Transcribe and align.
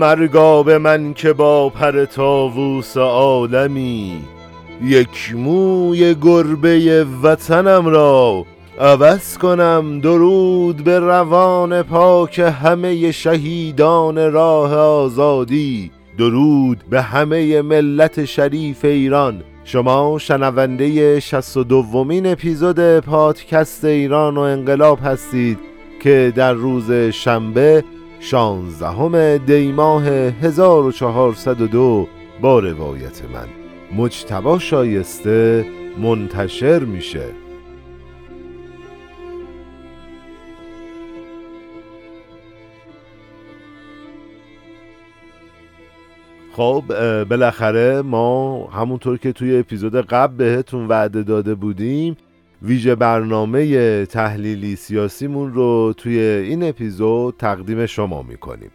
مرگا 0.00 0.62
به 0.62 0.78
من 0.78 1.14
که 1.14 1.32
با 1.32 1.68
پر 1.68 2.04
تاووس 2.04 2.96
عالمی 2.96 4.24
یک 4.84 5.34
موی 5.36 6.14
گربه 6.14 7.06
وطنم 7.22 7.86
را 7.86 8.44
عوض 8.80 9.38
کنم 9.38 10.00
درود 10.00 10.84
به 10.84 10.98
روان 10.98 11.82
پاک 11.82 12.38
همه 12.38 13.12
شهیدان 13.12 14.32
راه 14.32 14.74
آزادی 14.74 15.90
درود 16.18 16.84
به 16.90 17.02
همه 17.02 17.62
ملت 17.62 18.24
شریف 18.24 18.84
ایران. 18.84 19.42
شما 19.64 20.18
شنونده 20.18 21.20
62 21.20 21.64
دومین 21.64 22.26
اپیزود 22.26 22.98
پادکست 22.98 23.84
ایران 23.84 24.36
و 24.36 24.40
انقلاب 24.40 24.98
هستید 25.04 25.58
که 26.02 26.32
در 26.36 26.52
روز 26.52 26.92
شنبه 26.92 27.84
16 28.22 29.38
دی 29.38 29.72
ماه 29.72 30.06
1402 30.06 32.08
با 32.40 32.58
روایت 32.58 33.22
من. 33.24 33.48
مجتبا 33.96 34.58
شایسته 34.58 35.66
منتشر 35.98 36.78
میشه. 36.78 37.24
خب 46.52 46.84
بالاخره 47.24 48.02
ما 48.02 48.66
همونطور 48.66 49.18
که 49.18 49.32
توی 49.32 49.58
اپیزود 49.58 49.96
قبل 49.96 50.36
بهتون 50.36 50.88
وعده 50.88 51.22
داده 51.22 51.54
بودیم 51.54 52.16
ویژه 52.62 52.94
برنامه 52.94 54.06
تحلیلی 54.06 54.76
سیاسیمون 54.76 55.52
رو 55.52 55.94
توی 55.96 56.18
این 56.18 56.62
اپیزود 56.62 57.34
تقدیم 57.38 57.86
شما 57.86 58.22
می‌کنیم. 58.22 58.70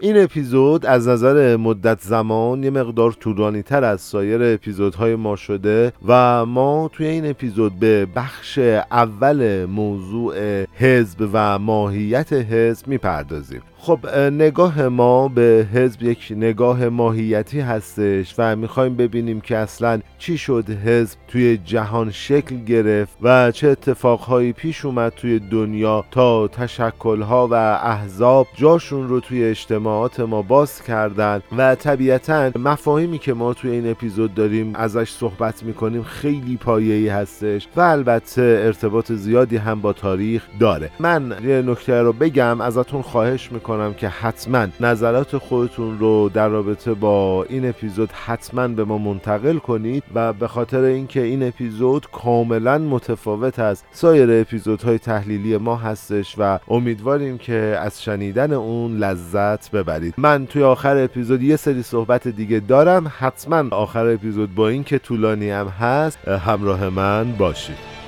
این 0.00 0.22
اپیزود 0.22 0.86
از 0.86 1.08
نظر 1.08 1.56
مدت 1.56 2.00
زمان 2.00 2.64
یه 2.64 2.70
مقدار 2.70 3.12
طولانی 3.12 3.62
تر 3.62 3.84
از 3.84 4.00
سایر 4.00 4.42
اپیزودهای 4.42 5.16
ما 5.16 5.36
شده 5.36 5.92
و 6.06 6.46
ما 6.46 6.90
توی 6.92 7.06
این 7.06 7.30
اپیزود 7.30 7.78
به 7.78 8.06
بخش 8.16 8.58
اول 8.58 9.64
موضوع 9.64 10.64
حزب 10.64 11.28
و 11.32 11.58
ماهیت 11.58 12.32
حزب 12.32 12.88
می‌پردازیم. 12.88 13.62
خب 13.84 14.06
نگاه 14.16 14.88
ما 14.88 15.28
به 15.28 15.66
حزب 15.74 16.02
یک 16.02 16.32
نگاه 16.36 16.88
ماهیتی 16.88 17.60
هستش 17.60 18.34
و 18.38 18.56
می‌خوایم 18.56 18.96
ببینیم 18.96 19.40
که 19.40 19.56
اصلا 19.56 20.00
چی 20.18 20.38
شد 20.38 20.70
حزب 20.70 21.18
توی 21.28 21.56
جهان 21.56 22.10
شکل 22.10 22.56
گرفت 22.56 23.16
و 23.22 23.50
چه 23.50 23.68
اتفاقهایی 23.68 24.52
پیش 24.52 24.84
اومد 24.84 25.12
توی 25.16 25.38
دنیا 25.38 26.04
تا 26.10 26.48
تشکلها 26.48 27.48
و 27.50 27.54
احزاب 27.82 28.46
جاشون 28.56 29.08
رو 29.08 29.20
توی 29.20 29.44
اجتماعات 29.44 30.20
ما 30.20 30.42
باز 30.42 30.82
کردن 30.82 31.42
و 31.56 31.74
طبیعتا 31.74 32.50
مفاهیمی 32.56 33.18
که 33.18 33.34
ما 33.34 33.54
توی 33.54 33.70
این 33.70 33.90
اپیزود 33.90 34.34
داریم 34.34 34.72
ازش 34.74 35.10
صحبت 35.10 35.62
می‌کنیم 35.62 36.02
خیلی 36.02 36.56
پایه‌ای 36.56 37.08
هستش 37.08 37.68
و 37.76 37.80
البته 37.80 38.62
ارتباط 38.64 39.12
زیادی 39.12 39.56
هم 39.56 39.80
با 39.80 39.92
تاریخ 39.92 40.42
داره. 40.60 40.90
من 41.00 41.34
یه 41.44 41.62
نکته 41.62 42.02
رو 42.02 42.12
بگم 42.12 42.60
ازتون 42.60 43.02
خواهش 43.02 43.52
می‌کنم. 43.52 43.71
کنم 43.72 43.94
که 43.94 44.08
حتما 44.08 44.66
نظرات 44.80 45.38
خودتون 45.38 45.98
رو 45.98 46.28
در 46.28 46.48
رابطه 46.48 46.94
با 46.94 47.44
این 47.48 47.68
اپیزود 47.68 48.10
حتما 48.12 48.68
به 48.68 48.84
ما 48.84 48.98
منتقل 48.98 49.58
کنید 49.58 50.02
و 50.14 50.32
به 50.32 50.48
خاطر 50.48 50.80
اینکه 50.80 51.22
این 51.22 51.48
اپیزود 51.48 52.06
کاملا 52.12 52.78
متفاوت 52.78 53.58
از 53.58 53.82
سایر 53.92 54.40
اپیزودهای 54.40 54.98
تحلیلی 54.98 55.56
ما 55.56 55.76
هستش 55.76 56.34
و 56.38 56.58
امیدواریم 56.68 57.38
که 57.38 57.78
از 57.80 58.02
شنیدن 58.02 58.52
اون 58.52 58.96
لذت 58.96 59.70
ببرید. 59.70 60.14
من 60.18 60.46
توی 60.46 60.62
آخر 60.62 60.96
اپیزود 61.04 61.42
یه 61.42 61.56
سری 61.56 61.82
صحبت 61.82 62.28
دیگه 62.28 62.60
دارم. 62.60 63.12
حتما 63.18 63.76
آخر 63.76 64.06
اپیزود 64.06 64.54
با 64.54 64.68
اینکه 64.68 64.98
طولانی 64.98 65.50
هم 65.50 65.66
هست 65.66 66.28
همراه 66.28 66.88
من 66.88 67.32
باشید. 67.32 68.01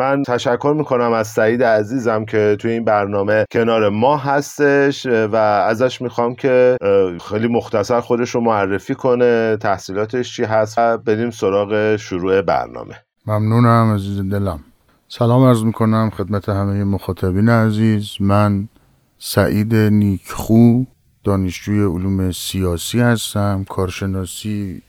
من 0.00 0.22
تشکر 0.22 0.74
می‌کنم 0.76 1.12
از 1.12 1.28
سعید 1.28 1.62
عزیزم 1.62 2.24
که 2.24 2.56
توی 2.60 2.70
این 2.70 2.84
برنامه 2.84 3.44
کنار 3.52 3.88
ما 3.88 4.16
هستش 4.16 5.06
و 5.06 5.36
ازش 5.36 6.02
می‌خوام 6.02 6.34
که 6.34 6.76
خیلی 7.28 7.48
مختصر 7.48 8.00
خودش 8.00 8.30
رو 8.30 8.40
معرفی 8.40 8.94
کنه 8.94 9.56
تحصیلاتش 9.56 10.36
چی 10.36 10.44
هست 10.44 10.78
و 10.78 10.98
بریم 10.98 11.30
سراغ 11.30 11.96
شروع 11.96 12.42
برنامه. 12.42 12.94
ممنونم 13.26 13.94
عزیز 13.94 14.30
دلم. 14.30 14.60
سلام 15.08 15.44
عرض 15.44 15.64
می‌کنم 15.64 16.10
خدمت 16.10 16.48
همه 16.48 16.84
مخاطبین 16.84 17.48
عزیز. 17.48 18.08
من 18.20 18.68
سعید 19.18 19.74
نیکخو 19.74 20.84
دانشجوی 21.24 21.84
علوم 21.84 22.32
سیاسی 22.32 23.00
هستم 23.00 23.64
کارشناسی 23.68 24.82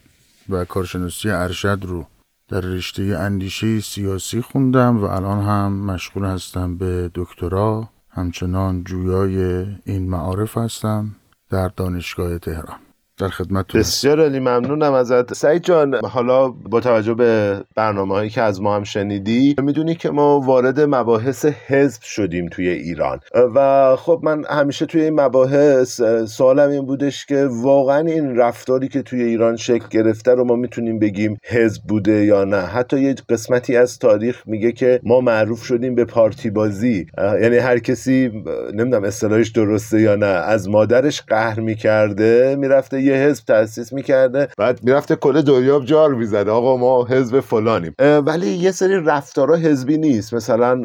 و 0.49 0.65
کارشناسی 0.65 1.29
ارشد 1.29 1.79
رو 1.81 2.05
در 2.51 2.61
رشته 2.61 3.03
اندیشه 3.03 3.79
سیاسی 3.79 4.41
خوندم 4.41 4.97
و 4.97 5.03
الان 5.03 5.43
هم 5.43 5.73
مشغول 5.73 6.25
هستم 6.25 6.77
به 6.77 7.11
دکترا. 7.15 7.89
همچنان 8.09 8.83
جویای 8.83 9.65
این 9.85 10.09
معارف 10.09 10.57
هستم 10.57 11.15
در 11.49 11.67
دانشگاه 11.67 12.37
تهران. 12.37 12.79
در 13.21 13.29
خدمت 13.29 13.75
بسیار 13.75 14.21
علی 14.21 14.39
ممنونم 14.39 14.93
ازت. 14.93 15.33
سعید 15.33 15.63
جان 15.63 15.95
حالا 15.95 16.47
با 16.49 16.79
توجه 16.79 17.13
به 17.13 17.61
برنامه 17.75 18.13
هایی 18.13 18.29
که 18.29 18.41
از 18.41 18.61
ما 18.61 18.75
هم 18.75 18.83
شنیدی 18.83 19.55
می‌دونی 19.61 19.95
که 19.95 20.09
ما 20.09 20.39
وارد 20.39 20.79
مباحث 20.79 21.45
حزب 21.45 22.01
شدیم 22.01 22.49
توی 22.49 22.69
ایران. 22.69 23.19
و 23.55 23.95
خب 23.95 24.19
من 24.23 24.43
همیشه 24.49 24.85
توی 24.85 25.01
این 25.01 25.19
مباحث 25.21 26.01
سوالم 26.27 26.69
این 26.69 26.85
بودش 26.85 27.25
که 27.25 27.47
واقعا 27.51 27.99
این 27.99 28.35
رفتاری 28.35 28.87
که 28.87 29.01
توی 29.01 29.23
ایران 29.23 29.55
شکل 29.55 29.85
گرفته 29.91 30.31
رو 30.31 30.43
ما 30.43 30.55
می‌تونیم 30.55 30.99
بگیم 30.99 31.37
حزب 31.43 31.81
بوده 31.87 32.25
یا 32.25 32.43
نه؟ 32.43 32.61
حتی 32.61 32.99
یه 32.99 33.15
قسمتی 33.29 33.77
از 33.77 33.99
تاریخ 33.99 34.43
میگه 34.45 34.71
که 34.71 34.99
ما 35.03 35.21
معروف 35.21 35.63
شدیم 35.63 35.95
به 35.95 36.05
پارتی 36.05 36.49
بازی. 36.49 37.07
یعنی 37.41 37.57
هر 37.57 37.79
کسی 37.79 38.31
نمی‌دونم 38.73 39.03
اصطلاحش 39.03 39.49
درسته 39.49 40.01
یا 40.01 40.15
نه 40.15 40.25
از 40.25 40.69
مادرش 40.69 41.21
قهر 41.21 41.59
می‌کرده 41.59 42.55
می‌رفته 42.59 43.10
یه 43.11 43.17
حزب 43.17 43.45
تاسیس 43.45 43.93
می‌کرده. 43.93 44.47
بعد 44.57 44.83
می‌رفته 44.83 45.15
کل 45.15 45.41
دنیا 45.41 45.79
جار 45.79 46.13
می‌زده 46.13 46.51
آقا 46.51 46.77
ما 46.77 47.05
حزب 47.05 47.39
فلانیم. 47.39 47.95
ولی 47.99 48.47
یه 48.47 48.71
سری 48.71 48.95
رفتارا 49.05 49.55
حزبی 49.55 49.97
نیست. 49.97 50.33
مثلا 50.33 50.81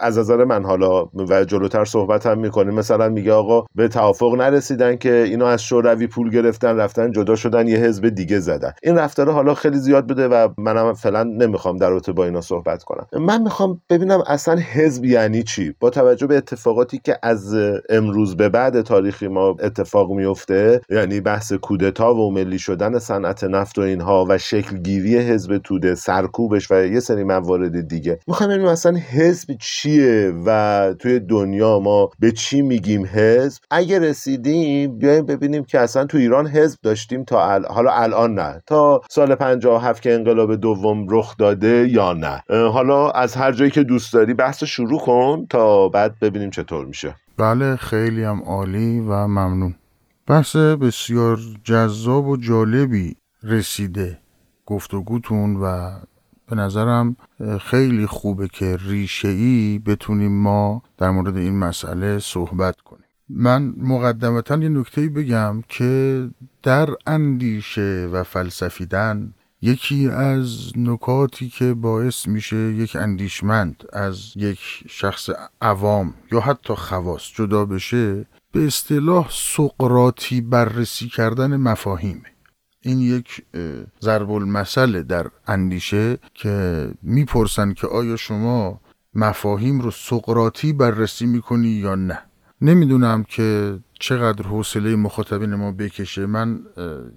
از 0.00 0.18
نظر 0.18 0.44
من 0.44 0.64
حالا 0.64 1.04
و 1.04 1.44
جلوتر 1.44 1.84
صحبت 1.84 2.26
هم 2.26 2.38
می‌کنیم. 2.38 2.74
مثلا 2.74 3.08
میگه 3.08 3.32
آقا 3.32 3.66
به 3.74 3.88
توافق 3.88 4.34
نرسیدن 4.34 4.96
که 4.96 5.14
اینا 5.14 5.48
از 5.48 5.62
شوروی 5.62 6.06
پول 6.06 6.30
گرفتن 6.30 6.76
رفتن 6.76 7.12
جدا 7.12 7.36
شدن 7.36 7.68
یه 7.68 7.76
حزب 7.76 8.08
دیگه 8.08 8.38
زدن. 8.38 8.72
این 8.82 8.98
رفتارا 8.98 9.32
حالا 9.32 9.54
خیلی 9.54 9.78
زیاد 9.78 10.06
بوده 10.06 10.28
و 10.28 10.48
منم 10.58 10.92
فعلا 10.92 11.22
نمی‌خوام 11.22 11.76
در 11.76 11.90
رابطه 11.90 12.12
با 12.12 12.24
اینا 12.24 12.40
صحبت 12.40 12.82
کنم. 12.82 13.06
من 13.12 13.42
می‌خوام 13.42 13.80
ببینم 13.90 14.22
اصلا 14.26 14.56
حزب 14.56 15.04
یعنی 15.04 15.42
چی؟ 15.42 15.74
با 15.80 15.90
توجه 15.90 16.26
به 16.26 16.36
اتفاقاتی 16.36 17.00
که 17.04 17.18
از 17.22 17.54
امروز 17.88 18.36
به 18.36 18.48
بعد 18.48 18.80
تاریخی 18.80 19.28
ما 19.28 19.56
اتفاق 19.60 20.10
میفته 20.10 20.80
یعنی 20.90 21.20
بحث 21.20 21.51
کودتا 21.52 22.14
و 22.14 22.32
ملی 22.32 22.58
شدن 22.58 22.98
صنعت 22.98 23.44
نفت 23.44 23.78
و 23.78 23.80
اینها 23.80 24.26
و 24.28 24.38
شکلگیری 24.38 25.18
حزب 25.18 25.58
توده 25.58 25.94
سرکوبش 25.94 26.70
و 26.70 26.74
یه 26.86 27.00
سری 27.00 27.24
موارد 27.24 27.88
دیگه. 27.88 28.18
می‌خوایم 28.26 28.50
ببینیم 28.50 28.68
اصلا 28.68 28.98
حزب 28.98 29.48
چیه 29.60 30.34
و 30.46 30.94
توی 30.98 31.20
دنیا 31.20 31.78
ما 31.78 32.10
به 32.18 32.32
چی 32.32 32.62
میگیم 32.62 33.06
حزب؟ 33.06 33.62
اگه 33.70 33.98
رسیدیم 33.98 34.98
بیایم 34.98 35.26
ببینیم 35.26 35.64
که 35.64 35.80
اصلا 35.80 36.04
تو 36.04 36.18
ایران 36.18 36.46
حزب 36.46 36.78
داشتیم 36.82 37.24
تا 37.24 37.60
حالا 37.68 37.92
الان 37.92 38.34
نه. 38.34 38.62
تا 38.66 39.00
سال 39.10 39.34
57 39.34 40.02
که 40.02 40.14
انقلاب 40.14 40.56
دوم 40.56 41.06
رخ 41.10 41.36
داده 41.36 41.88
یا 41.88 42.12
نه. 42.12 42.42
حالا 42.48 43.10
از 43.10 43.34
هر 43.34 43.52
جایی 43.52 43.70
که 43.70 43.82
دوست 43.82 44.12
داری 44.12 44.34
بحث 44.34 44.64
شروع 44.64 45.00
کن 45.00 45.46
تا 45.50 45.88
بعد 45.88 46.14
ببینیم 46.20 46.50
چطور 46.50 46.86
میشه. 46.86 47.14
بله 47.38 47.76
خیلی 47.76 48.24
هم 48.24 48.42
عالی 48.42 49.00
و 49.00 49.26
ممنون. 49.26 49.74
بحث 50.26 50.56
بسیار 50.56 51.38
جذاب 51.64 52.26
و 52.26 52.36
جالبی 52.36 53.16
رسیده 53.42 54.18
گفتگوتون 54.66 55.56
و 55.56 55.90
به 56.48 56.56
نظرم 56.56 57.16
خیلی 57.60 58.06
خوبه 58.06 58.48
که 58.48 58.78
ریشه 58.80 59.28
ای 59.28 59.78
بتونیم 59.86 60.32
ما 60.42 60.82
در 60.98 61.10
مورد 61.10 61.36
این 61.36 61.58
مسئله 61.58 62.18
صحبت 62.18 62.80
کنیم. 62.80 63.04
من 63.28 63.74
مقدمتا 63.76 64.56
یه 64.56 64.68
نکته 64.68 65.08
بگم 65.08 65.62
که 65.68 66.28
در 66.62 66.88
اندیشه 67.06 68.08
و 68.12 68.22
فلسفیدن 68.22 69.34
یکی 69.62 70.08
از 70.08 70.72
نکاتی 70.76 71.48
که 71.48 71.74
باعث 71.74 72.28
میشه 72.28 72.56
یک 72.56 72.96
اندیشمند 72.96 73.84
از 73.92 74.32
یک 74.36 74.58
شخص 74.88 75.30
عوام 75.62 76.14
یا 76.32 76.40
حتی 76.40 76.74
خواص 76.74 77.22
جدا 77.34 77.64
بشه 77.64 78.26
به 78.52 78.66
اصطلاح 78.66 79.28
سقراطی 79.30 80.40
بررسی 80.40 81.08
کردن 81.08 81.56
مفاهیمه. 81.56 82.22
این 82.80 83.00
یک 83.00 83.42
ضرب 84.02 84.30
المثل 84.30 85.02
در 85.02 85.26
اندیشه 85.46 86.18
که 86.34 86.88
می‌پرسن 87.02 87.72
که 87.72 87.86
آیا 87.86 88.16
شما 88.16 88.80
مفاهیم 89.14 89.80
رو 89.80 89.90
سقراطی 89.90 90.72
بررسی 90.72 91.26
می‌کنی 91.26 91.68
یا 91.68 91.94
نه. 91.94 92.18
نمی‌دونم 92.60 93.24
که 93.24 93.78
چقدر 94.00 94.46
حوصله 94.46 94.96
مخاطبین 94.96 95.54
ما 95.54 95.72
بکشه. 95.72 96.26
من 96.26 96.60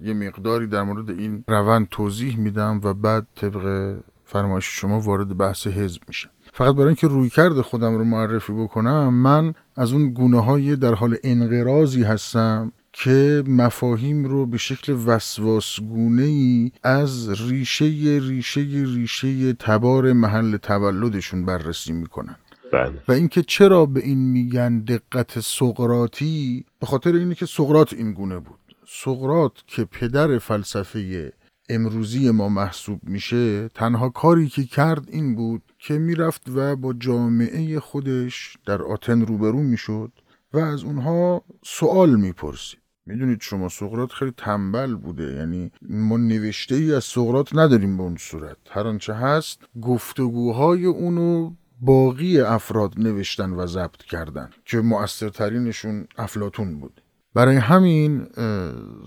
یه 0.02 0.14
مقداری 0.14 0.66
در 0.66 0.82
مورد 0.82 1.10
این 1.10 1.44
روند 1.48 1.88
توضیح 1.90 2.38
میدم 2.38 2.80
و 2.84 2.94
بعد 2.94 3.26
طبق 3.34 3.96
فرمایش 4.24 4.64
شما 4.64 5.00
وارد 5.00 5.36
بحث 5.36 5.66
حزب 5.66 6.02
میشه 6.08 6.30
فقط 6.56 6.74
برای 6.74 6.86
اینکه 6.86 7.06
روی 7.06 7.30
کرده 7.30 7.62
خودم 7.62 7.98
رو 7.98 8.04
معرفی 8.04 8.52
بکنم 8.52 9.14
من 9.14 9.54
از 9.76 9.92
اون 9.92 10.10
گونه 10.10 10.44
های 10.44 10.76
در 10.76 10.94
حال 10.94 11.16
انقرازی 11.24 12.02
هستم 12.02 12.72
که 12.92 13.44
مفاهیم 13.46 14.24
رو 14.24 14.46
به 14.46 14.58
شکل 14.58 14.96
وسواسگونه 15.06 16.22
ای 16.22 16.72
از 16.82 17.40
ریشه 17.40 17.84
ریشه 18.22 18.60
ریشه 18.94 19.52
تبار 19.52 20.12
محل 20.12 20.56
تولدشون 20.56 21.44
بررسی 21.44 21.92
می‌کنن. 21.92 22.36
بله. 22.72 23.02
و 23.08 23.12
اینکه 23.12 23.42
چرا 23.42 23.86
به 23.86 24.00
این 24.00 24.18
میگن 24.18 24.78
دقت 24.78 25.40
سقراطی؟ 25.40 26.64
به 26.80 26.86
خاطر 26.86 27.14
اینه 27.14 27.34
که 27.34 27.46
سقراط 27.46 27.92
این 27.92 28.12
گونه 28.12 28.38
بود. 28.38 28.58
سقراط 28.86 29.52
که 29.66 29.84
پدر 29.84 30.38
فلسفه 30.38 31.32
امروزی 31.68 32.30
ما 32.30 32.48
محسوب 32.48 33.00
میشه 33.02 33.68
تنها 33.68 34.08
کاری 34.08 34.48
که 34.48 34.64
کرد 34.64 35.08
این 35.10 35.34
بود 35.34 35.62
که 35.86 35.98
می‌رفت 35.98 36.42
و 36.54 36.76
با 36.76 36.92
جامعه 36.92 37.80
خودش 37.80 38.56
در 38.66 38.82
آتن 38.82 39.26
روبرو 39.26 39.62
می‌شد 39.62 40.12
و 40.52 40.58
از 40.58 40.84
اونها 40.84 41.44
سوال 41.64 42.10
می‌پرسید. 42.16 42.80
می‌دونید 43.06 43.40
شما 43.40 43.68
سقراط 43.68 44.12
خیلی 44.12 44.32
تنبل 44.36 44.94
بوده 44.94 45.34
یعنی 45.34 45.70
ما 45.82 46.16
نوشته 46.16 46.74
ای 46.74 46.94
از 46.94 47.04
سقراط 47.04 47.54
نداریم 47.54 47.96
به 47.96 48.02
اون 48.02 48.16
صورت. 48.16 48.56
هر 48.70 48.86
آنچه 48.86 49.14
هست 49.14 49.62
گفتگوهای 49.82 50.86
اونو 50.86 51.50
باقی 51.80 52.40
افراد 52.40 52.94
نوشتن 52.96 53.50
و 53.50 53.66
ضبط 53.66 54.02
کردن 54.02 54.50
که 54.64 54.80
مؤثرترینشون 54.80 56.06
افلاتون 56.18 56.80
بود. 56.80 57.00
برای 57.34 57.56
همین 57.56 58.26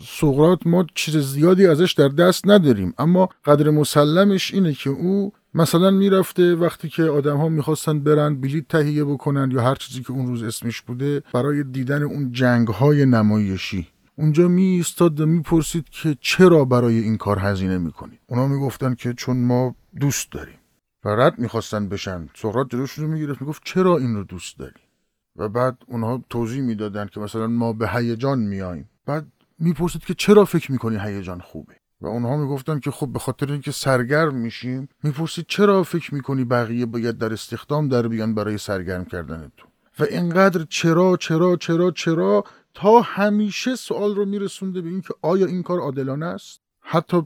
سقراط 0.06 0.60
ما 0.66 0.86
چیز 0.96 1.18
زیادی 1.18 1.68
ازش 1.68 1.94
در 1.94 2.08
دست 2.08 2.48
نداریم 2.48 2.94
اما 2.98 3.30
قدر 3.46 3.70
مسلمش 3.70 4.54
اینه 4.54 4.74
که 4.74 4.90
او 4.90 5.34
مثلا 5.54 5.92
می‌رفته 5.92 6.56
وقتی 6.56 6.90
که 6.90 7.04
آدم 7.04 7.38
ها 7.38 7.50
می‌خواستن 7.50 8.00
برن 8.00 8.42
بلیت 8.42 8.68
تهیه 8.68 9.04
بکنن 9.04 9.51
یا 9.51 9.62
هر 9.62 9.75
چیزی 9.75 10.04
که 10.04 10.12
اون 10.12 10.28
روز 10.28 10.44
اسمش 10.44 10.81
بوده 10.81 11.24
برای 11.34 11.63
دیدن 11.63 12.04
اون 12.04 12.31
جنگ 12.31 12.68
های 12.68 13.06
نمایشی. 13.06 13.88
اونجا 14.16 14.48
می 14.48 14.63
ایستاد 14.63 15.19
و 15.19 15.25
می‌پرسید 15.25 15.90
که 15.90 16.18
چرا 16.22 16.66
برای 16.66 17.00
این 17.00 17.18
کار 17.18 17.40
هزینه 17.40 17.78
می‌کنید. 17.78 18.19
اونا 18.28 18.48
می‌گفتن 18.48 18.96
که 18.96 19.13
چون 19.13 19.38
ما 19.38 19.75
دوست 20.00 20.31
داریم. 20.31 20.60
و 21.06 21.10
رد 21.10 21.40
می‌خواستن 21.40 21.90
بشن. 21.90 22.30
سقراط 22.36 22.68
جلوشون 22.69 23.06
رو 23.06 23.12
می‌گرفت 23.12 23.42
می‌گفت 23.42 23.62
چرا 23.66 23.98
این 23.98 24.16
رو 24.16 24.24
دوست 24.24 24.60
داری؟ 24.60 24.81
و 25.36 25.50
بعد 25.50 25.78
اونها 25.88 26.24
توضیح 26.30 26.62
می‌دادن 26.62 27.07
که 27.07 27.19
مثلا 27.19 27.48
ما 27.48 27.74
به 27.74 27.90
هیجان 27.90 28.40
میاییم 28.40 28.90
بعد 29.06 29.28
می‌پرسید 29.60 30.06
که 30.06 30.13
چرا 30.13 30.45
فکر 30.45 30.72
می‌کنی 30.72 30.98
هیجان 31.00 31.40
خوبه؟ 31.40 31.79
و 32.01 32.07
اونها 32.07 32.38
می‌گفتن 32.38 32.80
که 32.80 32.92
خب 32.92 33.07
به 33.07 33.19
خاطر 33.19 33.51
اینکه 33.51 33.72
سرگرم 33.72 34.36
میشیم 34.36 34.90
می‌پرسید 35.04 35.46
چرا 35.48 35.84
فکر 35.84 36.13
می‌کنی 36.13 36.46
بقیه 36.46 36.86
باید 36.86 37.18
در 37.18 37.34
استخدام 37.34 37.88
در 37.88 38.07
بیان 38.07 38.36
برای 38.36 38.57
سرگرم 38.57 39.06
کردن 39.06 39.51
تو 39.57 39.68
و 40.00 40.04
اینقدر 40.04 40.66
چرا 40.69 41.18
چرا 41.18 41.56
چرا 41.56 41.92
چرا 41.92 42.44
تا 42.74 43.01
همیشه 43.01 43.75
سوال 43.75 44.16
رو 44.16 44.25
میرسونده 44.25 44.81
به 44.81 44.90
اینکه 44.90 45.13
آیا 45.22 45.46
این 45.46 45.63
کار 45.63 45.80
عادلانه 45.80 46.25
است؟ 46.25 46.62
حتی 46.81 47.22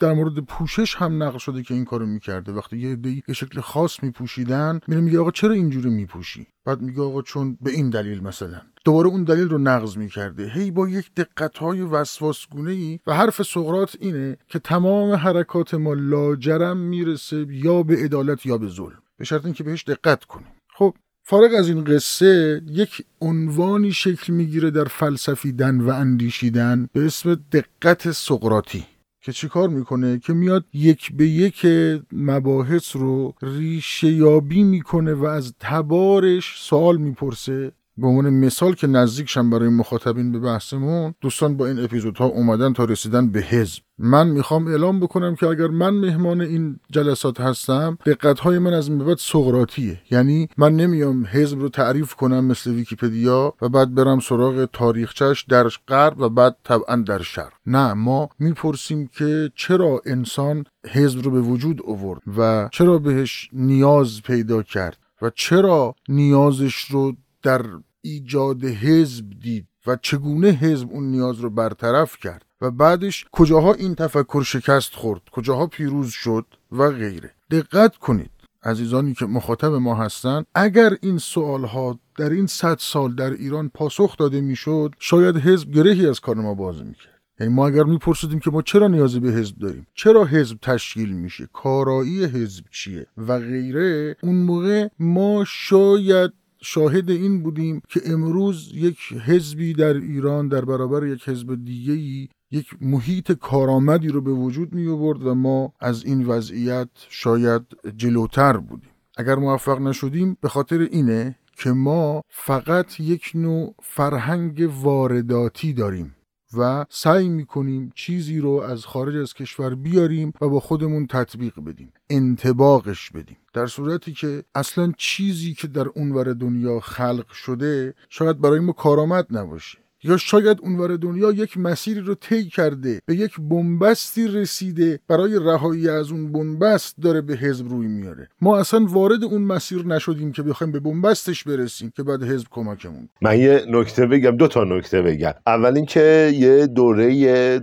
در 0.00 0.12
مورد 0.12 0.38
پوشش 0.38 0.96
هم 0.96 1.22
نقل 1.22 1.38
شده 1.38 1.62
که 1.62 1.74
این 1.74 1.84
کارو 1.84 2.06
می‌کرده. 2.06 2.52
وقتی 2.52 2.78
یه 2.78 2.92
عده‌ای 2.92 3.22
یه 3.28 3.34
شکل 3.34 3.60
خاص 3.60 4.02
میپوشیدن 4.02 4.80
میره 4.88 5.00
میگه 5.00 5.18
آقا 5.18 5.30
چرا 5.30 5.52
اینجوری 5.52 5.90
میپوشی؟ 5.90 6.46
بعد 6.64 6.80
میگه 6.80 7.02
آقا 7.02 7.22
چون 7.22 7.58
به 7.60 7.70
این 7.70 7.90
دلیل 7.90 8.22
مثلا. 8.22 8.60
دوباره 8.84 9.08
اون 9.08 9.24
دلیل 9.24 9.48
رو 9.48 9.58
نقض 9.58 9.96
می‌کرده. 9.96 10.50
هی 10.54 10.70
با 10.70 10.88
یک 10.88 11.14
دقت 11.14 11.58
های 11.58 11.80
وسواسگونه 11.80 12.70
ای 12.70 12.98
و 13.06 13.14
حرف 13.14 13.42
سقرات 13.42 13.96
اینه 14.00 14.36
که 14.48 14.58
تمام 14.58 15.12
حرکات 15.12 15.74
ما 15.74 15.94
لاجرم 15.94 16.76
می‌رسه 16.76 17.46
یا 17.50 17.82
به 17.82 17.96
عدالت 17.96 18.46
یا 18.46 18.58
به 18.58 18.68
ظلم. 18.68 19.02
به 19.18 19.24
شرط 19.24 19.44
اینکه 19.44 19.64
بهش 19.64 19.84
دقت 19.84 20.24
کنیم. 20.24 20.52
خب 20.74 20.94
فارغ 21.22 21.54
از 21.58 21.68
این 21.68 21.84
قصه 21.84 22.62
یک 22.66 23.04
عنوانی 23.20 23.92
شکل 23.92 24.32
می‌گیره 24.32 24.70
در 24.70 24.84
فلسفیدن 24.84 25.80
و 25.80 25.88
اندیشیدن 25.88 26.88
به 26.92 27.06
اسم 27.06 27.34
دقت 27.52 28.10
سقراطی. 28.10 28.84
که 29.26 29.32
چیکار 29.32 29.68
می‌کنه؟ 29.68 30.18
که 30.18 30.32
میاد 30.32 30.64
یک 30.72 31.12
به 31.12 31.28
یک 31.28 31.66
مباحث 32.12 32.96
رو 32.96 33.34
ریشه 33.42 34.12
یابی 34.12 34.62
می‌کنه 34.62 35.14
و 35.14 35.24
از 35.24 35.54
تبارش 35.60 36.54
سوال 36.58 36.96
می‌پرسه. 36.96 37.72
به 37.98 38.06
عنوان 38.06 38.30
مثال 38.30 38.74
که 38.74 38.86
نزدیکشم 38.86 39.50
برای 39.50 39.68
مخاطبین 39.68 40.32
به 40.32 40.38
بحثمون 40.38 41.14
دوستان 41.20 41.56
با 41.56 41.66
این 41.66 41.84
اپیزودها 41.84 42.24
اومدن 42.24 42.72
تا 42.72 42.84
رسیدن 42.84 43.30
به 43.30 43.40
حزب. 43.40 43.82
من 43.98 44.28
می‌خوام 44.28 44.66
اعلام 44.66 45.00
بکنم 45.00 45.34
که 45.34 45.46
اگر 45.46 45.66
من 45.66 45.90
مهمان 45.90 46.40
این 46.40 46.80
جلسات 46.90 47.40
هستم 47.40 47.98
دقتهای 48.06 48.58
من 48.58 48.72
از 48.72 48.98
بعد 48.98 49.18
سقراطیه. 49.18 50.00
یعنی 50.10 50.48
من 50.56 50.76
نمیام 50.76 51.26
حزب 51.30 51.60
رو 51.60 51.68
تعریف 51.68 52.14
کنم 52.14 52.44
مثل 52.44 52.70
ویکیپدیا 52.70 53.54
و 53.62 53.68
بعد 53.68 53.94
برم 53.94 54.20
سراغ 54.20 54.68
تاریخچش 54.72 55.44
در 55.48 55.68
غرب 55.88 56.20
و 56.20 56.28
بعد 56.28 56.56
طبعا 56.64 56.96
در 56.96 57.22
شرق 57.22 57.52
نه 57.66 57.92
ما 57.92 58.28
می‌پرسیم 58.38 59.06
که 59.06 59.50
چرا 59.54 60.00
انسان 60.06 60.64
حزب 60.92 61.24
رو 61.24 61.30
به 61.30 61.40
وجود 61.40 61.82
آورد 61.86 62.20
و 62.38 62.68
چرا 62.72 62.98
بهش 62.98 63.48
نیاز 63.52 64.22
پیدا 64.22 64.62
کرد 64.62 64.98
و 65.22 65.30
چرا 65.34 65.94
نیازش 66.08 66.76
رو 66.76 67.12
در 67.46 67.64
ایجاد 68.02 68.64
حزب 68.64 69.24
دید 69.42 69.66
و 69.86 69.96
چگونه 70.02 70.48
حزب 70.48 70.88
اون 70.90 71.04
نیاز 71.10 71.40
رو 71.40 71.50
برطرف 71.50 72.16
کرد 72.18 72.44
و 72.60 72.70
بعدش 72.70 73.24
کجاها 73.32 73.72
این 73.72 73.94
تفکر 73.94 74.42
شکست 74.42 74.94
خورد 74.94 75.20
کجاها 75.32 75.66
پیروز 75.66 76.08
شد 76.10 76.46
و 76.72 76.90
غیره. 76.90 77.30
دقت 77.50 77.96
کنید 77.96 78.30
عزیزانی 78.62 79.14
که 79.14 79.26
مخاطب 79.26 79.72
ما 79.72 79.94
هستند 79.94 80.46
اگر 80.54 80.96
این 81.02 81.18
سوال 81.18 81.64
ها 81.64 81.98
در 82.18 82.30
این 82.30 82.46
صد 82.46 82.78
سال 82.78 83.14
در 83.14 83.30
ایران 83.30 83.68
پاسخ 83.68 84.16
داده 84.16 84.40
می‌شد 84.40 84.94
شاید 84.98 85.36
حزب 85.36 85.70
گرهی 85.70 86.06
از 86.06 86.20
کار 86.20 86.36
ما 86.36 86.54
باز 86.54 86.82
می‌کرد. 86.82 87.20
یعنی 87.40 87.52
ما 87.52 87.66
اگر 87.66 87.82
میپرسیدیم 87.82 88.38
که 88.38 88.50
ما 88.50 88.62
چرا 88.62 88.88
نیازی 88.88 89.20
به 89.20 89.28
حزب 89.28 89.58
داریم 89.58 89.86
چرا 89.94 90.24
حزب 90.24 90.58
تشکیل 90.62 91.12
میشه 91.12 91.48
کارایی 91.52 92.24
حزب 92.24 92.64
چیه 92.70 93.06
و 93.16 93.38
غیره 93.38 94.16
اون 94.22 94.36
موقع 94.36 94.88
ما 94.98 95.44
شاید 95.48 96.32
شاهد 96.62 97.10
این 97.10 97.42
بودیم 97.42 97.82
که 97.88 98.00
امروز 98.04 98.70
یک 98.74 98.98
حزبی 99.26 99.72
در 99.72 99.94
ایران 99.94 100.48
در 100.48 100.64
برابر 100.64 101.06
یک 101.06 101.28
حزب 101.28 101.64
دیگه‌ای 101.64 102.28
یک 102.50 102.66
محیط 102.80 103.32
کارآمدی 103.32 104.08
رو 104.08 104.20
به 104.20 104.32
وجود 104.32 104.72
می 104.72 104.88
آورد 104.88 105.26
و 105.26 105.34
ما 105.34 105.72
از 105.80 106.04
این 106.04 106.26
وضعیت 106.26 106.88
شاید 107.08 107.62
جلوتر 107.96 108.56
بودیم. 108.56 108.90
اگر 109.16 109.34
موفق 109.34 109.80
نشدیم 109.80 110.36
به 110.40 110.48
خاطر 110.48 110.80
اینه 110.80 111.38
که 111.56 111.70
ما 111.70 112.22
فقط 112.28 113.00
یک 113.00 113.32
نوع 113.34 113.74
فرهنگ 113.82 114.70
وارداتی 114.82 115.72
داریم. 115.72 116.15
و 116.52 116.86
سعی 116.88 117.28
می‌کنیم 117.28 117.92
چیزی 117.94 118.38
رو 118.38 118.50
از 118.50 118.86
خارج 118.86 119.16
از 119.16 119.34
کشور 119.34 119.74
بیاریم 119.74 120.32
و 120.40 120.48
با 120.48 120.60
خودمون 120.60 121.06
تطبیق 121.06 121.60
بدیم 121.60 121.92
انتباقش 122.10 123.10
بدیم. 123.10 123.36
در 123.52 123.66
صورتی 123.66 124.12
که 124.12 124.44
اصلا 124.54 124.92
چیزی 124.98 125.54
که 125.54 125.68
در 125.68 125.88
اونور 125.88 126.32
دنیا 126.32 126.80
خلق 126.80 127.30
شده 127.30 127.94
شاید 128.08 128.40
برای 128.40 128.60
ما 128.60 128.72
کارآمد 128.72 129.26
نباشه. 129.30 129.78
یا 130.04 130.16
شاید 130.16 130.58
اونور 130.62 130.96
دنیا 130.96 131.32
یک 131.32 131.58
مسیری 131.58 132.00
رو 132.00 132.14
طی 132.14 132.44
کرده 132.44 133.00
به 133.06 133.14
یک 133.14 133.32
بنبستی 133.50 134.28
رسیده 134.28 135.00
برای 135.08 135.38
رهایی 135.38 135.88
از 135.88 136.10
اون 136.10 136.32
بنبست 136.32 136.96
داره 137.02 137.20
به 137.20 137.34
حزب 137.34 137.68
روی 137.68 137.86
میاره. 137.86 138.28
ما 138.40 138.58
اصلا 138.58 138.86
وارد 138.88 139.24
اون 139.24 139.42
مسیر 139.42 139.86
نشدیم 139.86 140.32
که 140.32 140.42
بخوایم 140.42 140.72
به 140.72 140.80
بنبستش 140.80 141.44
برسیم 141.44 141.92
که 141.96 142.02
بعد 142.02 142.22
حزب 142.22 142.46
کمکمون 142.50 143.08
من 143.22 143.38
یه 143.38 143.62
نکته 143.70 144.06
بگم 144.06 144.36
دو 144.36 144.48
تا 144.48 144.64
نکته 144.64 145.02
بگم. 145.02 145.32
اول 145.46 145.76
اینکه 145.76 146.32
یه 146.34 146.66
دوره 146.66 147.60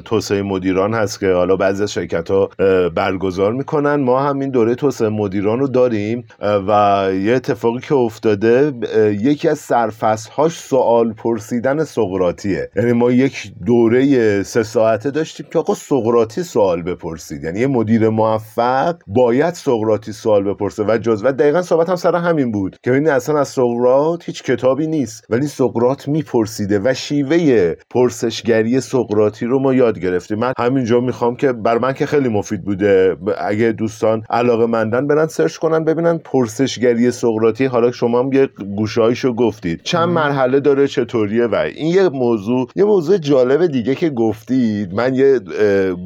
توسعه 0.00 0.42
مدیران 0.42 0.94
هست 0.94 1.20
که 1.20 1.32
حالا 1.32 1.56
بعضی 1.56 1.82
از 1.82 1.92
شرکت 1.92 2.30
ها 2.30 2.50
برگزار 2.88 3.52
می‌کنن. 3.52 3.94
ما 3.94 4.22
همین 4.22 4.50
دوره 4.50 4.74
توسعه 4.74 5.08
مدیران 5.08 5.58
رو 5.58 5.68
داریم 5.68 6.24
و 6.40 7.10
یه 7.14 7.32
اتفاقی 7.32 7.80
که 7.80 7.94
افتاده 7.94 8.72
یکی 9.22 9.48
از 9.48 9.58
سرفصل 9.58 10.30
هاش 10.30 10.58
سوال 10.58 11.12
پرسیدن 11.32 11.84
سقراطیه. 11.84 12.70
یعنی 12.76 12.92
ما 12.92 13.10
یک 13.10 13.52
دوره 13.66 14.42
سه 14.42 14.62
ساعته 14.62 15.10
داشتیم 15.10 15.46
که 15.52 15.58
آقا 15.58 15.74
سقراطی 15.74 16.42
سوال 16.42 16.82
بپرسید. 16.82 17.44
یعنی 17.44 17.60
یه 17.60 17.66
مدیر 17.66 18.08
موفق 18.08 18.96
باید 19.06 19.54
سقراطی 19.54 20.12
سوال 20.12 20.44
بپرسه. 20.44 20.84
و 20.88 20.98
جز 20.98 21.22
و 21.24 21.32
دقیقا 21.32 21.62
صحبت 21.62 21.88
هم 21.88 21.96
سر 21.96 22.16
همین 22.16 22.52
بود 22.52 22.76
که 22.82 22.92
این 22.92 23.08
اصلا 23.08 23.38
از 23.38 23.48
سقراط 23.48 24.24
هیچ 24.24 24.42
کتابی 24.42 24.86
نیست. 24.86 25.26
ولی 25.30 25.46
سقراط 25.46 26.08
میپرسیده 26.08 26.80
و 26.84 26.94
شیوه 26.94 27.74
پرسشگری 27.90 28.80
سقراطی 28.80 29.46
رو 29.46 29.58
ما 29.58 29.74
یاد 29.74 29.98
گرفتیم. 29.98 30.38
من 30.38 30.52
همینجا 30.58 31.00
می‌خوام 31.00 31.36
که 31.36 31.52
بر 31.52 31.78
من 31.78 31.92
که 31.92 32.06
خیلی 32.06 32.28
مفید 32.28 32.64
بوده. 32.64 33.16
اگه 33.38 33.72
دوستان 33.72 34.22
علاقه 34.30 34.66
مندن 34.66 35.06
برن 35.06 35.26
سرچ 35.26 35.56
کنن 35.56 35.84
ببینن 35.84 36.18
پرسشگری 36.18 37.10
سقراطی. 37.10 37.64
حالا 37.64 37.92
شما 37.92 38.18
هم 38.18 38.32
یه 38.32 38.48
گوشایشو 38.76 39.34
گفتید. 39.34 39.80
چند 39.82 40.08
مرحله 40.08 40.60
داره 40.60 40.88
چطوریه 41.12 41.46
و 41.46 41.54
این 41.54 41.86
یه 41.86 42.08
موضوع 42.08 42.68
یه 42.76 42.84
موضوع 42.84 43.18
جالب 43.18 43.66
دیگه 43.66 43.94
که 43.94 44.10
گفتید. 44.10 44.94
من 44.94 45.14
یه 45.14 45.40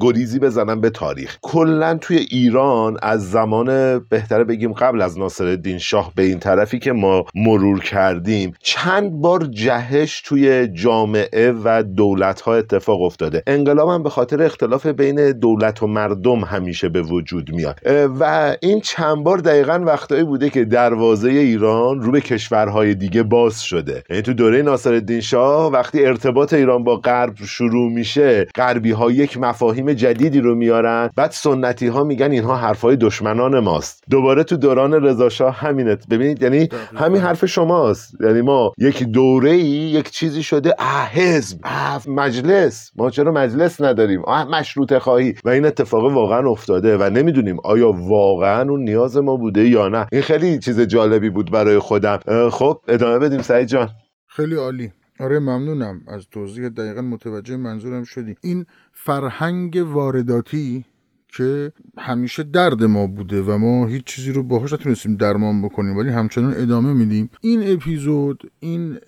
گریزی 0.00 0.38
بزنم 0.38 0.80
به 0.80 0.90
تاریخ. 0.90 1.36
کلا 1.42 1.98
توی 2.00 2.16
ایران 2.16 2.96
از 3.02 3.30
زمان 3.30 3.98
بهتره 3.98 4.44
بگیم 4.44 4.72
قبل 4.72 5.02
از 5.02 5.18
ناصرالدین 5.18 5.78
شاه 5.78 6.12
به 6.16 6.22
این 6.22 6.38
طرفی 6.38 6.78
که 6.78 6.92
ما 6.92 7.25
مرور 7.34 7.80
کردیم 7.80 8.52
چند 8.60 9.12
بار 9.12 9.44
جهش 9.44 10.20
توی 10.20 10.68
جامعه 10.68 11.54
و 11.64 11.82
دولت 11.82 12.40
ها 12.40 12.54
اتفاق 12.54 13.02
افتاده. 13.02 13.42
انقلاب 13.46 13.88
هم 13.88 14.02
به 14.02 14.10
خاطر 14.10 14.42
اختلاف 14.42 14.86
بین 14.86 15.32
دولت 15.32 15.82
و 15.82 15.86
مردم 15.86 16.38
همیشه 16.38 16.88
به 16.88 17.02
وجود 17.02 17.50
میاد. 17.50 17.80
و 18.20 18.56
این 18.60 18.80
چند 18.80 19.16
بار 19.16 19.38
دقیقا 19.38 19.82
وقتایی 19.86 20.25
بوده 20.25 20.50
که 20.50 20.64
دروازه 20.64 21.30
ایران 21.30 22.00
رو 22.00 22.12
به 22.12 22.20
کشورهای 22.20 22.94
دیگه 22.94 23.22
باز 23.22 23.62
شده. 23.62 24.02
یعنی 24.10 24.22
تو 24.22 24.32
دوره 24.32 24.62
ناصرالدین 24.97 25.21
شاه 25.21 25.73
وقتی 25.73 26.07
ارتباط 26.07 26.53
ایران 26.55 26.85
با 26.85 26.97
غرب 26.97 27.35
شروع 27.45 27.93
میشه 27.93 28.47
غربی 28.55 28.91
ها 28.91 29.11
یک 29.11 29.38
مفاهیم 29.38 29.93
جدیدی 29.93 30.41
رو 30.41 30.55
میارن. 30.55 31.11
بعد 31.17 31.31
سنتی 31.31 31.87
ها 31.87 32.05
میگن 32.05 32.31
اینها 32.31 32.57
حرفای 32.57 32.97
دشمنان 32.97 33.61
ماست. 33.61 34.05
دوباره 34.11 34.45
تو 34.45 34.57
دوران 34.57 34.93
رضا 34.93 35.29
شاه 35.29 35.55
همینه. 35.55 35.99
ببینید 36.11 36.43
یعنی 36.43 36.69
همین 36.95 37.21
حرف 37.21 37.47
شماست. 37.47 38.17
یعنی 38.21 38.41
ما 38.41 38.73
یک 38.79 39.03
دوره 39.03 39.50
ای 39.50 39.61
یک 39.67 40.11
چیزی 40.11 40.43
شده. 40.43 40.75
اه 40.79 41.09
حزب 41.12 41.59
اه 41.65 42.11
مجلس. 42.11 42.91
ما 42.97 43.11
چرا 43.11 43.33
مجلس 43.33 43.81
نداریم؟ 43.81 44.23
اه 44.29 44.45
مشروط 44.45 44.99
خواهی. 44.99 45.35
و 45.45 45.49
این 45.49 45.67
اتفاق 45.67 46.05
واقعا 46.05 46.50
افتاده 46.50 46.97
و 46.97 47.11
نمی‌دونیم 47.11 47.57
آیا 47.65 47.93
واقعا 47.93 48.71
اون 48.71 48.85
نیاز 48.85 49.17
ما 49.17 49.37
بوده 49.37 49.69
یا 49.69 49.88
نه. 49.88 50.07
این 50.12 50.23
خیلی 50.23 50.59
چیز 50.59 50.81
جالبی 50.81 51.31
بود 51.31 51.50
برای 51.50 51.79
خودم. 51.79 52.19
خب 52.50 52.81
ادامه 52.88 53.19
بدیم 53.19 53.43
سعید 53.43 53.69
جان. 53.69 53.88
خیلی 54.37 54.55
عالی. 54.55 54.93
آره 55.21 55.38
ممنونم 55.38 56.00
از 56.07 56.26
توضیح. 56.31 56.69
دقیقا 56.69 57.02
متوجه 57.02 57.57
منظورم 57.57 58.05
شدی. 58.05 58.37
این 58.40 58.66
فرهنگ 58.93 59.83
وارداتی 59.87 60.85
که 61.28 61.73
همیشه 61.99 62.43
درد 62.43 62.85
ما 62.85 63.07
بوده 63.07 63.43
و 63.43 63.59
ما 63.59 63.87
هیچ 63.87 64.05
چیزی 64.05 64.33
رو 64.33 64.43
باهاش 64.43 64.73
نتونستیم 64.73 65.16
درمان 65.16 65.62
بکنیم 65.62 65.97
ولی 65.97 66.11
همچنان 66.11 66.55
ادامه 66.57 66.93
میدیم. 66.93 67.31
این 67.40 67.73
اپیزود 67.73 68.50
این 68.61 68.99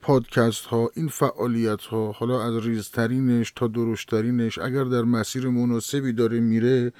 پادکست 0.00 0.64
ها 0.64 0.90
این 0.94 1.08
فعالیت 1.08 1.82
ها 1.82 2.12
حالا 2.12 2.42
از 2.44 2.66
ریزترینش 2.66 3.52
تا 3.56 3.66
درشترینش 3.66 4.58
اگر 4.58 4.84
در 4.84 5.02
مسیر 5.02 5.48
مناسبی 5.48 6.12
داره 6.12 6.40
میره 6.40 6.92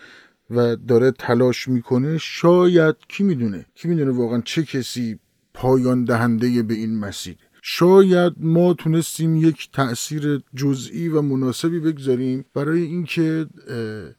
و 0.51 0.77
داره 0.77 1.11
تلاش 1.11 1.69
می‌کنه 1.69 2.19
شاید 2.19 2.97
کی 3.09 3.25
می‌دونه؟ 3.25 3.67
کی 3.75 3.89
می‌دونه 3.89 4.11
واقعا 4.11 4.41
چه 4.41 4.63
کسی 4.63 5.19
پایان 5.55 6.05
دهنده 6.05 6.63
به 6.63 6.75
این 6.75 6.99
مسیر؟ 6.99 7.37
شاید 7.65 8.33
ما 8.37 8.75
تونستیم 8.75 9.37
یک 9.37 9.69
تاثیر 9.73 10.43
جزئی 10.55 11.09
و 11.09 11.23
مناسبی 11.23 11.81
بگذاریم 11.81 12.45
برای 12.55 12.83
اینکه 12.83 13.47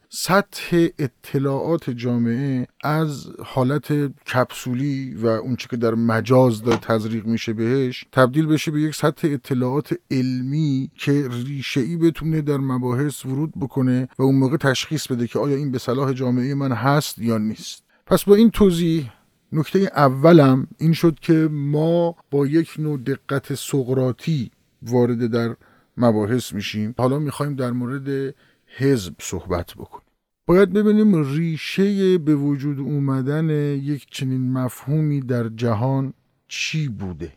سطح 0.08 0.86
اطلاعات 0.98 1.90
جامعه 1.90 2.66
از 2.84 3.26
حالت 3.44 3.92
کپسولی 4.26 5.14
و 5.14 5.26
اونچه 5.26 5.68
که 5.68 5.76
در 5.76 5.94
مجاز 5.94 6.62
داره 6.62 6.76
تزریق 6.76 7.26
میشه 7.26 7.52
بهش 7.52 8.04
تبدیل 8.12 8.46
بشه 8.46 8.70
به 8.70 8.80
یک 8.80 8.94
سطح 8.94 9.28
اطلاعات 9.30 9.94
علمی 10.10 10.90
که 10.98 11.28
ریشه 11.46 11.80
ای 11.80 11.96
بتونه 11.96 12.40
در 12.40 12.56
مباحث 12.56 13.26
ورود 13.26 13.52
بکنه 13.60 14.08
و 14.18 14.22
اون 14.22 14.34
موقع 14.34 14.56
تشخیص 14.56 15.06
بده 15.06 15.26
که 15.26 15.38
آیا 15.38 15.56
این 15.56 15.70
به 15.70 15.78
صلاح 15.78 16.12
جامعه 16.12 16.54
من 16.54 16.72
هست 16.72 17.18
یا 17.18 17.38
نیست. 17.38 17.82
پس 18.06 18.24
با 18.24 18.34
این 18.34 18.50
توضیح 18.50 19.10
نکته 19.54 19.78
اولم 19.78 20.66
این 20.78 20.92
شد 20.92 21.18
که 21.20 21.48
ما 21.52 22.16
با 22.30 22.46
یک 22.46 22.74
نوع 22.78 22.98
دقت 22.98 23.54
سقراطی 23.54 24.50
وارد 24.82 25.26
در 25.26 25.56
مباحث 25.96 26.52
میشیم. 26.52 26.94
حالا 26.98 27.18
می‌خوایم 27.18 27.54
در 27.54 27.70
مورد 27.70 28.34
حزب 28.76 29.14
صحبت 29.18 29.74
بکنیم. 29.74 30.06
باید 30.46 30.72
ببینیم 30.72 31.34
ریشه 31.34 32.18
به 32.18 32.34
وجود 32.34 32.78
اومدن 32.78 33.50
یک 33.50 34.06
چنین 34.10 34.52
مفهومی 34.52 35.20
در 35.20 35.48
جهان 35.48 36.12
چی 36.48 36.88
بوده؟ 36.88 37.32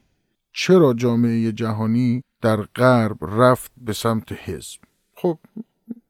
چرا 0.53 0.93
جامعه 0.93 1.51
جهانی 1.51 2.24
در 2.41 2.62
غرب 2.62 3.17
رفت 3.21 3.71
به 3.77 3.93
سمت 3.93 4.31
حزب؟ 4.31 4.79
خب 5.15 5.39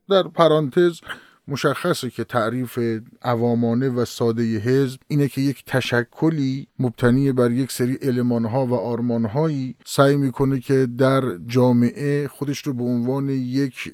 در 0.10 0.24
پرانتز 0.24 1.02
مشخصه 1.48 2.10
که 2.10 2.24
تعریف 2.24 2.80
عوامانه 3.22 3.90
و 3.90 4.06
ساده 4.06 4.44
حزب 4.58 5.00
اینه 5.08 5.28
که 5.28 5.42
یک 5.42 5.64
تشکلی 5.66 6.68
مبتنی 6.80 7.32
بر 7.32 7.52
یک 7.52 7.82
علمان 7.82 8.38
المانها 8.38 8.66
و 8.66 8.74
آرمانهایی 8.74 9.76
سعی 9.86 10.18
می‌کنه 10.18 10.60
که 10.60 10.88
در 10.98 11.38
جامعه 11.48 12.28
خودش 12.28 12.68
رو 12.68 12.74
به 12.74 12.84
عنوان 12.84 13.30
یک 13.30 13.94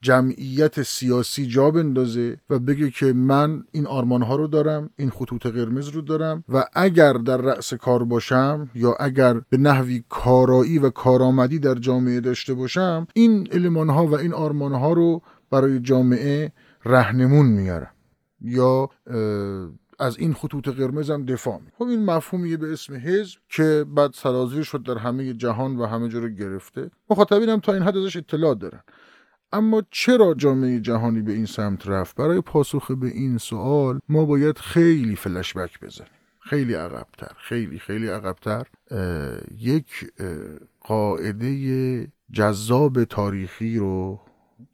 جمعیت 0.00 0.82
سیاسی 0.82 1.46
جا 1.46 1.70
بندازه 1.70 2.36
و 2.50 2.58
بگه 2.58 2.90
که 2.90 3.12
من 3.12 3.64
این 3.72 3.86
آرمانها 3.86 4.36
رو 4.36 4.46
دارم 4.46 4.90
این 4.96 5.10
خطوط 5.10 5.46
قرمز 5.46 5.88
رو 5.88 6.00
دارم 6.00 6.44
و 6.48 6.64
اگر 6.72 7.12
در 7.12 7.36
رأس 7.36 7.74
کار 7.74 8.04
باشم 8.04 8.70
یا 8.74 8.96
اگر 9.00 9.40
به 9.50 9.56
نحوی 9.56 10.04
کارایی 10.08 10.78
و 10.78 10.90
کارآمدی 10.90 11.58
در 11.58 11.74
جامعه 11.74 12.20
داشته 12.20 12.54
باشم 12.54 13.06
این 13.14 13.48
المانها 13.52 14.06
و 14.06 14.14
این 14.18 14.32
آرمانها 14.32 14.92
رو 14.92 15.22
برای 15.50 15.80
جامعه 15.80 16.52
رهنمون 16.86 17.46
میارم 17.46 17.90
یا 18.40 18.90
از 19.98 20.18
این 20.18 20.34
خطوط 20.34 20.68
قرمزم 20.68 21.24
دفاع 21.24 21.58
می 21.58 21.70
خب 21.78 21.84
این 21.84 22.04
مفهومیه 22.04 22.56
به 22.56 22.72
اسم 22.72 22.94
حزب 22.94 23.38
که 23.48 23.84
بعد 23.94 24.12
سرازیر 24.14 24.62
شد 24.62 24.82
در 24.82 24.98
همه 24.98 25.32
جهان 25.34 25.76
و 25.76 25.86
همه 25.86 26.08
جا 26.08 26.18
رو 26.18 26.28
گرفته. 26.28 26.90
مخاطبین 27.10 27.48
هم 27.48 27.60
تا 27.60 27.72
این 27.72 27.82
حد 27.82 27.96
ازش 27.96 28.16
اطلاع 28.16 28.54
دارن. 28.54 28.80
اما 29.52 29.82
چرا 29.90 30.34
جامعه 30.34 30.80
جهانی 30.80 31.22
به 31.22 31.32
این 31.32 31.46
سمت 31.46 31.88
رفت؟ 31.88 32.16
برای 32.16 32.40
پاسخ 32.40 32.90
به 32.90 33.06
این 33.06 33.38
سوال 33.38 34.00
ما 34.08 34.24
باید 34.24 34.58
خیلی 34.58 35.16
فلشبک 35.16 35.80
بزنیم. 35.80 36.10
خیلی 36.40 36.74
عقبتر 36.74 37.32
خیلی 37.36 37.78
خیلی 37.78 38.08
عقبتر. 38.08 38.66
یک 39.58 40.12
قاعده 40.80 42.08
جذاب 42.32 43.04
تاریخی 43.04 43.78
رو 43.78 44.20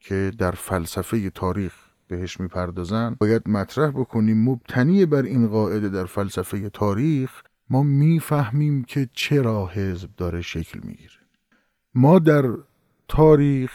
که 0.00 0.32
در 0.38 0.50
فلسفه 0.50 1.30
تاریخ 1.30 1.72
بهش 2.16 2.40
می‌پردازن 2.40 3.16
باید 3.20 3.48
مطرح 3.48 3.90
بکنیم 3.90 4.44
مبتنی 4.44 5.06
بر 5.06 5.22
این 5.22 5.48
قاعده 5.48 5.88
در 5.88 6.04
فلسفه 6.04 6.70
تاریخ 6.70 7.30
ما 7.70 7.82
می‌فهمیم 7.82 8.84
که 8.84 9.08
چرا 9.12 9.66
حزب 9.66 10.08
داره 10.16 10.40
شکل 10.42 10.80
می‌گیره. 10.82 11.20
ما 11.94 12.18
در 12.18 12.44
تاریخ 13.08 13.72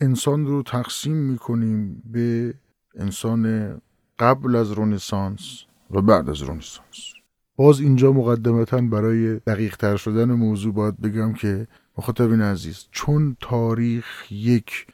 انسان 0.00 0.46
رو 0.46 0.62
تقسیم 0.62 1.16
می‌کنیم 1.16 2.02
به 2.12 2.54
انسان 2.94 3.74
قبل 4.18 4.56
از 4.56 4.72
رونسانس 4.72 5.64
و 5.90 6.02
بعد 6.02 6.30
از 6.30 6.42
رونسانس 6.42 7.12
باز 7.56 7.80
اینجا 7.80 8.12
مقدمتا 8.12 8.80
برای 8.80 9.34
دقیق 9.34 9.76
تر 9.76 9.96
شدن 9.96 10.32
موضوع 10.32 10.74
باید 10.74 11.00
بگم 11.00 11.32
که 11.32 11.66
مخاطبین 11.98 12.40
عزیز 12.40 12.86
چون 12.90 13.36
تاریخ 13.40 14.32
یک 14.32 14.86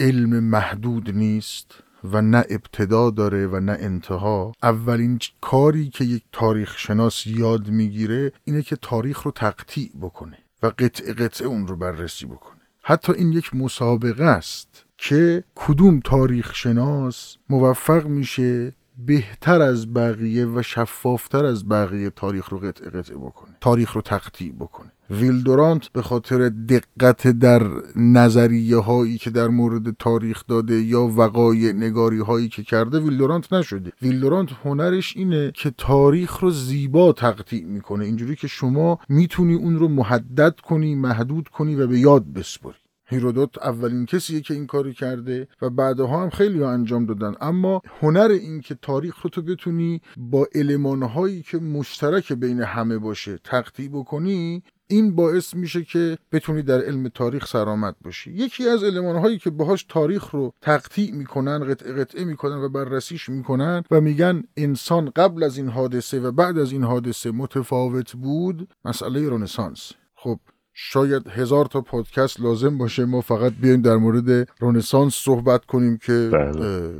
علم 0.00 0.44
محدود 0.44 1.10
نیست 1.10 1.82
و 2.04 2.22
نه 2.22 2.44
ابتدا 2.50 3.10
داره 3.10 3.46
و 3.46 3.60
نه 3.60 3.76
انتها. 3.80 4.52
اولین 4.62 5.18
کاری 5.40 5.88
که 5.88 6.04
یک 6.04 6.22
تاریخ 6.32 6.78
شناس 6.78 7.26
یاد 7.26 7.68
می‌گیره 7.68 8.32
اینه 8.44 8.62
که 8.62 8.76
تاریخ 8.76 9.22
رو 9.22 9.30
تقطیع 9.30 9.90
بکنه 10.00 10.38
و 10.62 10.66
قطع 10.66 11.12
قطعه 11.12 11.46
اون 11.46 11.66
رو 11.66 11.76
بررسی 11.76 12.26
بکنه. 12.26 12.60
حتی 12.82 13.12
این 13.12 13.32
یک 13.32 13.54
مسابقه 13.54 14.24
است 14.24 14.84
که 14.98 15.44
کدوم 15.54 16.00
تاریخ 16.00 16.54
شناس 16.54 17.36
موفق 17.48 18.06
میشه 18.06 18.72
بهتر 19.06 19.62
از 19.62 19.94
بقیه 19.94 20.46
و 20.46 20.62
شفافتر 20.62 21.44
از 21.44 21.68
بقیه 21.68 22.10
تاریخ 22.10 22.48
رو 22.48 22.58
قطعه 22.58 22.90
قطعه 22.90 23.16
بکنه. 23.16 23.56
تاریخ 23.60 23.92
رو 23.92 24.00
تقطیع 24.00 24.52
بکنه. 24.52 24.92
ویلدورانت 25.10 25.88
به 25.88 26.02
خاطر 26.02 26.48
دقت 26.48 27.26
در 27.26 27.62
نظریه 27.96 28.76
هایی 28.76 29.18
که 29.18 29.30
در 29.30 29.48
مورد 29.48 29.96
تاریخ 29.98 30.44
داده 30.48 30.74
یا 30.74 31.02
وقایع 31.02 31.72
نگاری 31.72 32.18
هایی 32.18 32.48
که 32.48 32.62
کرده 32.62 33.00
ویلدورانت 33.00 33.52
نشده. 33.52 33.92
ویلدورانت 34.02 34.48
هنرش 34.64 35.16
اینه 35.16 35.52
که 35.54 35.72
تاریخ 35.78 36.38
رو 36.38 36.50
زیبا 36.50 37.12
تقطیع 37.12 37.64
می‌کنه. 37.64 38.04
اینجوری 38.04 38.36
که 38.36 38.48
شما 38.48 38.98
می‌تونی 39.08 39.54
اون 39.54 39.78
رو 39.78 39.88
محدد 39.88 40.60
کنی 40.60 40.94
محدود 40.94 41.48
کنی 41.48 41.74
و 41.74 41.86
به 41.86 41.98
یاد 41.98 42.32
بسپری 42.32 42.74
هیرودوت 43.10 43.58
اولین 43.58 44.06
کسیه 44.06 44.40
که 44.40 44.54
این 44.54 44.66
کاری 44.66 44.94
کرده 44.94 45.48
و 45.62 45.70
بعدها 45.70 46.22
هم 46.22 46.30
خیلی 46.30 46.62
ها 46.62 46.70
انجام 46.70 47.06
دادن. 47.06 47.34
اما 47.40 47.82
هنر 48.00 48.28
این 48.30 48.60
که 48.60 48.74
تاریخ 48.82 49.22
رو 49.22 49.30
تو 49.30 49.42
بتونی 49.42 50.00
با 50.16 50.46
المانهایی 50.54 51.42
که 51.42 51.58
مشترک 51.58 52.32
بین 52.32 52.60
همه 52.60 52.98
باشه 52.98 53.38
تقطیع 53.44 53.88
بکنی 53.88 54.62
این 54.86 55.14
باعث 55.14 55.54
میشه 55.54 55.84
که 55.84 56.18
بتونی 56.32 56.62
در 56.62 56.80
علم 56.80 57.08
تاریخ 57.08 57.46
سرآمد 57.46 57.96
باشی. 58.04 58.32
یکی 58.32 58.68
از 58.68 58.84
هایی 58.84 59.38
که 59.38 59.50
باهاش 59.50 59.84
تاریخ 59.88 60.30
رو 60.30 60.52
تقطیع 60.60 61.14
می‌کنن 61.14 61.58
قطعه 61.58 61.92
قطعه 61.92 62.24
می‌کنن 62.24 62.56
و 62.56 62.68
بررسیش 62.68 63.28
می‌کنن 63.28 63.82
و 63.90 64.00
میگن 64.00 64.42
انسان 64.56 65.10
قبل 65.16 65.42
از 65.42 65.56
این 65.56 65.68
حادثه 65.68 66.20
و 66.20 66.32
بعد 66.32 66.58
از 66.58 66.72
این 66.72 66.84
حادثه 66.84 67.30
متفاوت 67.30 68.12
بود 68.12 68.68
مسئله 68.84 69.30
رنسانس. 69.30 69.92
خب 70.14 70.40
شاید 70.72 71.28
هزار 71.28 71.66
تا 71.66 71.80
پادکست 71.80 72.40
لازم 72.40 72.78
باشه 72.78 73.04
ما 73.04 73.20
فقط 73.20 73.52
بیایم 73.52 73.82
در 73.82 73.96
مورد 73.96 74.48
رنسانس 74.60 75.14
صحبت 75.14 75.64
کنیم 75.64 75.96
که 75.96 76.30
بله. 76.32 76.94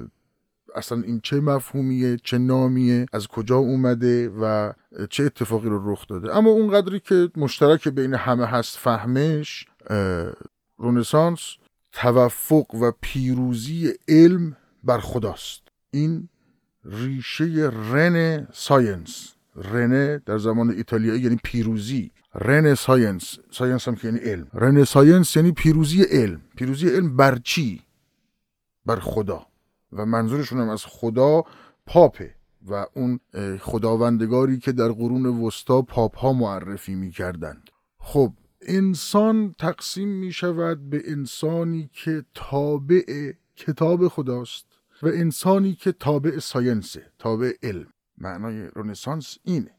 اصلا 0.75 1.03
این 1.03 1.21
چه 1.23 1.41
مفهومیه 1.41 2.17
چه 2.17 2.39
نامیه 2.39 3.07
از 3.13 3.29
کجا 3.29 3.57
اومده 3.57 4.29
و 4.29 4.73
چه 5.11 5.25
اتفاقی 5.25 5.69
رو 5.69 5.93
رخ 5.93 6.07
داده. 6.07 6.37
اما 6.37 6.51
اون 6.51 6.71
قدری 6.71 7.01
که 7.01 7.31
مشترک 7.37 7.89
بین 7.89 8.15
همه 8.15 8.47
هست 8.47 8.79
فهمش 8.79 9.67
رنسانس 10.79 11.41
توفق 11.93 12.75
و 12.75 12.93
پیروزی 13.01 13.93
علم 14.09 14.57
بر 14.85 14.99
خداست. 14.99 15.63
این 15.91 16.29
ریشه 16.85 17.71
رن 17.93 18.47
science. 18.53 19.35
رنه 19.57 20.23
در 20.27 20.39
زبان 20.39 20.71
ایتالیایی 20.71 21.21
یعنی 21.21 21.39
پیروزی. 21.45 22.11
رن 22.35 22.75
science 22.75 23.89
هم 23.89 23.95
که 23.95 24.09
یعنی 24.09 24.19
علم. 24.19 24.47
رن 24.53 24.85
science 24.85 25.37
یعنی 25.37 25.53
پیروزی 25.53 26.03
علم. 26.03 26.41
پیروزی 26.57 26.89
علم 26.89 27.17
بر 27.17 27.39
چی؟ 27.39 27.83
بر 28.87 28.97
خدا. 29.01 29.47
و 29.93 30.07
منظورشون 30.07 30.61
هم 30.61 30.69
از 30.69 30.85
خدا 30.87 31.45
پاپه. 31.87 32.35
و 32.69 32.87
اون 32.95 33.21
خداوندگاری 33.61 34.59
که 34.59 34.73
در 34.73 34.89
قرون 34.89 35.27
وسطا 35.27 35.83
پاپ 35.83 36.19
ها 36.19 36.33
معرفی 36.33 36.95
می 36.95 37.11
کردند 37.11 37.71
خب 37.99 38.33
انسان 38.63 39.55
تقسیم 39.59 40.09
می 40.09 40.33
شود 40.33 40.91
به 40.91 41.03
انسانی 41.05 41.91
که 41.93 42.25
تابع 42.35 43.33
کتاب 43.57 44.09
خداست 44.09 44.67
و 45.03 45.07
انسانی 45.07 45.75
که 45.75 45.93
تابع 45.93 46.39
ساینسه 46.39 47.13
تابع 47.19 47.53
علم. 47.63 47.87
معنای 48.19 48.67
رونسانس 48.67 49.39
اینه. 49.45 49.71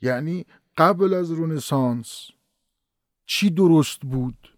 یعنی 0.00 0.46
قبل 0.78 1.14
از 1.14 1.30
رونسانس 1.30 2.28
چی 3.26 3.50
درست 3.50 4.00
بود؟ 4.00 4.48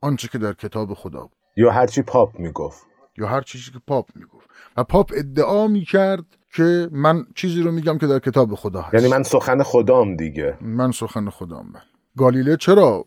آنچه 0.00 0.28
که 0.28 0.38
در 0.38 0.52
کتاب 0.52 0.94
خدا 0.94 1.20
بود. 1.20 1.38
یا 1.56 1.70
هرچی 1.70 2.02
پاپ 2.02 2.38
می‌گفت. 2.38 2.86
یا 3.18 3.26
هر 3.28 3.40
چیزی 3.40 3.70
که 3.70 3.78
پاپ 3.86 4.08
می‌گفت. 4.14 4.50
و 4.76 4.84
پاپ 4.84 5.12
ادعا 5.16 5.66
می‌کرد 5.68 6.24
که 6.54 6.88
من 6.92 7.26
چیزی 7.34 7.62
رو 7.62 7.72
میگم 7.72 7.98
که 7.98 8.06
در 8.06 8.18
کتاب 8.18 8.54
خدا 8.54 8.82
هست. 8.82 8.94
یعنی 8.94 9.08
من 9.08 9.22
سخن 9.22 9.62
خدام 9.62 10.16
دیگه. 10.16 10.58
من 10.60 10.90
سخن 10.90 11.30
خدام 11.30 11.66
من 11.66 11.82
گالیله 12.16 12.56
چرا 12.56 13.04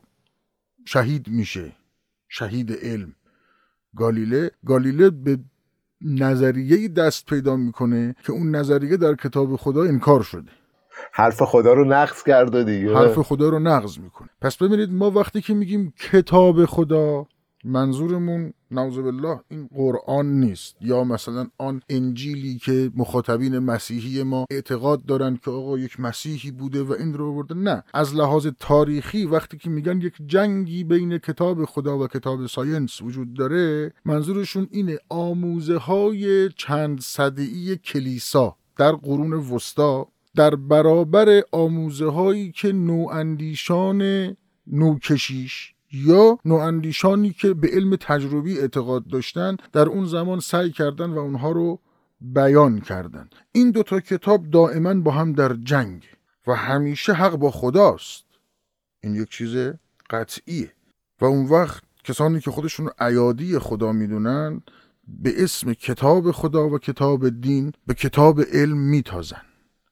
شهید 0.86 1.28
میشه؟ 1.28 1.72
شهید 2.30 2.72
علم. 2.72 3.16
گالیله 3.96 4.52
گالیله 4.66 5.10
به 5.10 5.40
نظریه 6.02 6.88
دست 6.88 7.26
پیدا 7.26 7.56
می‌کنه 7.56 8.16
که 8.26 8.34
اون 8.34 8.56
نظریه 8.56 8.98
در 8.98 9.16
کتاب 9.16 9.56
خدا 9.56 9.84
انکار 9.84 10.24
شده. 10.24 10.52
حرف 11.16 11.44
خدا 11.44 11.74
رو 11.74 11.86
نقض 11.86 12.24
کرده 12.24 12.64
دیگه. 12.64 12.96
حرف 12.96 13.20
خدا 13.20 13.50
رو 13.50 13.60
نقض 13.60 13.98
می‌کنه. 13.98 14.30
پس 14.42 14.58
ببینید 14.58 14.94
ما 14.94 15.12
وقتی 15.12 15.42
که 15.42 15.54
میگیم 15.54 15.94
کتاب 16.12 16.66
خدا 16.66 17.26
منظورمون 17.66 18.54
نعوذ 18.72 18.98
بالله 18.98 19.40
این 19.50 19.70
قرآن 19.76 20.40
نیست. 20.40 20.76
یا 20.82 21.04
مثلا 21.04 21.48
آن 21.58 21.82
انجیلی 21.90 22.58
که 22.58 22.92
مخاطبین 22.96 23.60
مسیحی 23.60 24.24
ما 24.24 24.46
اعتقاد 24.52 25.06
دارن 25.06 25.40
که 25.46 25.52
آقا 25.52 25.78
یک 25.78 26.00
مسیحی 26.00 26.52
بوده 26.52 26.84
و 26.84 26.92
این 27.00 27.14
رو 27.14 27.36
برده 27.36 27.56
نه 27.56 27.84
از 27.94 28.16
لحاظ 28.16 28.48
تاریخی 28.60 29.26
وقتی 29.26 29.58
که 29.58 29.70
میگن 29.70 30.02
یک 30.02 30.14
جنگی 30.28 30.84
بین 30.84 31.18
کتاب 31.18 31.66
خدا 31.66 31.98
و 31.98 32.08
کتاب 32.08 32.46
ساینس 32.46 33.02
وجود 33.02 33.34
داره 33.34 33.94
منظورشون 34.06 34.68
اینه 34.72 34.98
آموزه 35.10 35.78
های 35.78 36.50
چند 36.50 37.02
صدعی 37.02 37.76
کلیسا 37.78 38.56
در 38.78 38.92
قرون 38.92 39.34
وسطا 39.34 40.08
در 40.36 40.56
برابر 40.56 41.42
آموزه 41.52 42.12
هایی 42.12 42.52
که 42.52 42.72
نواندیشان 42.72 44.02
نوکشیش 44.68 45.74
یا 45.92 46.40
نواندیشانی 46.46 47.32
که 47.32 47.54
به 47.54 47.68
علم 47.68 47.96
تجربی 47.96 48.60
اعتقاد 48.60 49.08
داشتن 49.08 49.58
در 49.72 49.86
اون 49.90 50.06
زمان 50.06 50.40
سعی 50.40 50.72
کردن 50.72 51.10
و 51.10 51.18
اونها 51.18 51.52
رو 51.52 51.80
بیان 52.22 52.80
کردن 52.80 53.30
این 53.52 53.72
دوتا 53.72 54.00
کتاب 54.00 54.50
دائما 54.50 54.94
با 54.94 55.12
هم 55.12 55.34
در 55.34 55.54
جنگ 55.54 56.06
و 56.48 56.56
همیشه 56.56 57.14
حق 57.14 57.36
با 57.36 57.52
خداست. 57.52 58.26
این 59.04 59.16
یک 59.16 59.30
چیز 59.30 59.74
قطعیه. 60.10 60.72
و 61.22 61.26
اون 61.26 61.46
وقت 61.46 61.84
کسانی 62.04 62.40
که 62.40 62.52
خودشون 62.52 62.90
ایادی 63.02 63.60
خدا 63.60 63.92
می‌دونن 63.92 64.62
به 65.08 65.44
اسم 65.44 65.74
کتاب 65.74 66.32
خدا 66.32 66.70
و 66.70 66.78
کتاب 66.78 67.30
دین 67.30 67.72
به 67.88 67.94
کتاب 67.94 68.42
علم 68.42 68.78
میتازن. 68.78 69.42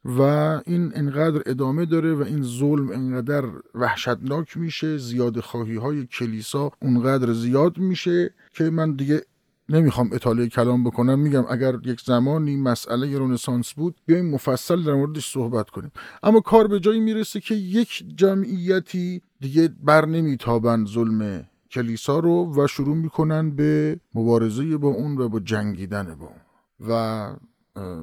و 0.06 0.22
این 0.66 0.92
انقدر 0.96 1.42
ادامه 1.46 1.86
داره 1.86 2.14
و 2.14 2.24
این 2.24 2.44
ظلم 2.44 2.92
انقدر 2.92 3.44
وحشتناک 3.76 4.58
میشه 4.58 4.98
زیاد 4.98 5.40
خواهی 5.40 5.76
های 5.76 6.06
کلیسا 6.06 6.72
اونقدر 6.82 7.34
زیاد 7.34 7.78
میشه 7.78 8.34
که 8.54 8.64
من 8.64 8.96
دیگه 8.96 9.22
نمی‌خوام 9.70 10.10
اطاله 10.14 10.48
کلام 10.48 10.84
بکنم. 10.84 11.20
میگم 11.20 11.46
اگر 11.50 11.76
یک 11.84 12.02
زمانی 12.02 12.56
مسئله 12.56 13.18
رونسانس 13.18 13.74
بود 13.74 13.96
بیایم 14.06 14.30
مفصل 14.30 14.84
در 14.84 14.94
موردش 14.94 15.32
صحبت 15.32 15.70
کنیم. 15.70 15.92
اما 16.24 16.40
کار 16.40 16.68
به 16.68 16.80
جایی 16.80 17.00
می‌رسه 17.00 17.40
که 17.40 17.56
یک 17.56 18.04
جمعیتی 18.16 19.22
دیگه 19.40 19.70
بر 19.84 20.06
نمیتابند 20.06 20.88
ظلم 20.88 21.48
کلیسا 21.72 22.20
رو 22.20 22.54
و 22.56 22.68
شروع 22.68 22.96
می‌کنن 22.96 23.52
به 23.52 24.00
مبارزه 24.16 24.78
با 24.78 24.88
اون 24.88 25.18
و 25.18 25.30
با 25.30 25.40
جنگیدن 25.40 26.16
با 26.16 26.26
اون. 26.26 26.42
و 26.90 27.34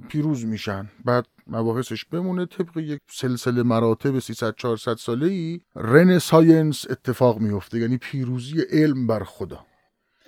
پیروز 0.08 0.44
میشن. 0.44 0.88
بعد 1.04 1.26
مباحثش 1.46 2.04
بمونه 2.04 2.46
طبق 2.46 2.76
یک 2.76 3.00
سلسله 3.10 3.62
مراتب 3.62 4.18
300 4.18 4.54
400 4.56 4.96
ساله 4.96 5.26
ای 5.26 5.60
رن 5.76 6.18
science 6.18 6.90
اتفاق 6.90 7.38
میفته 7.38 7.78
یعنی 7.78 7.98
پیروزی 7.98 8.60
علم 8.70 9.06
بر 9.06 9.24
خدا. 9.24 9.67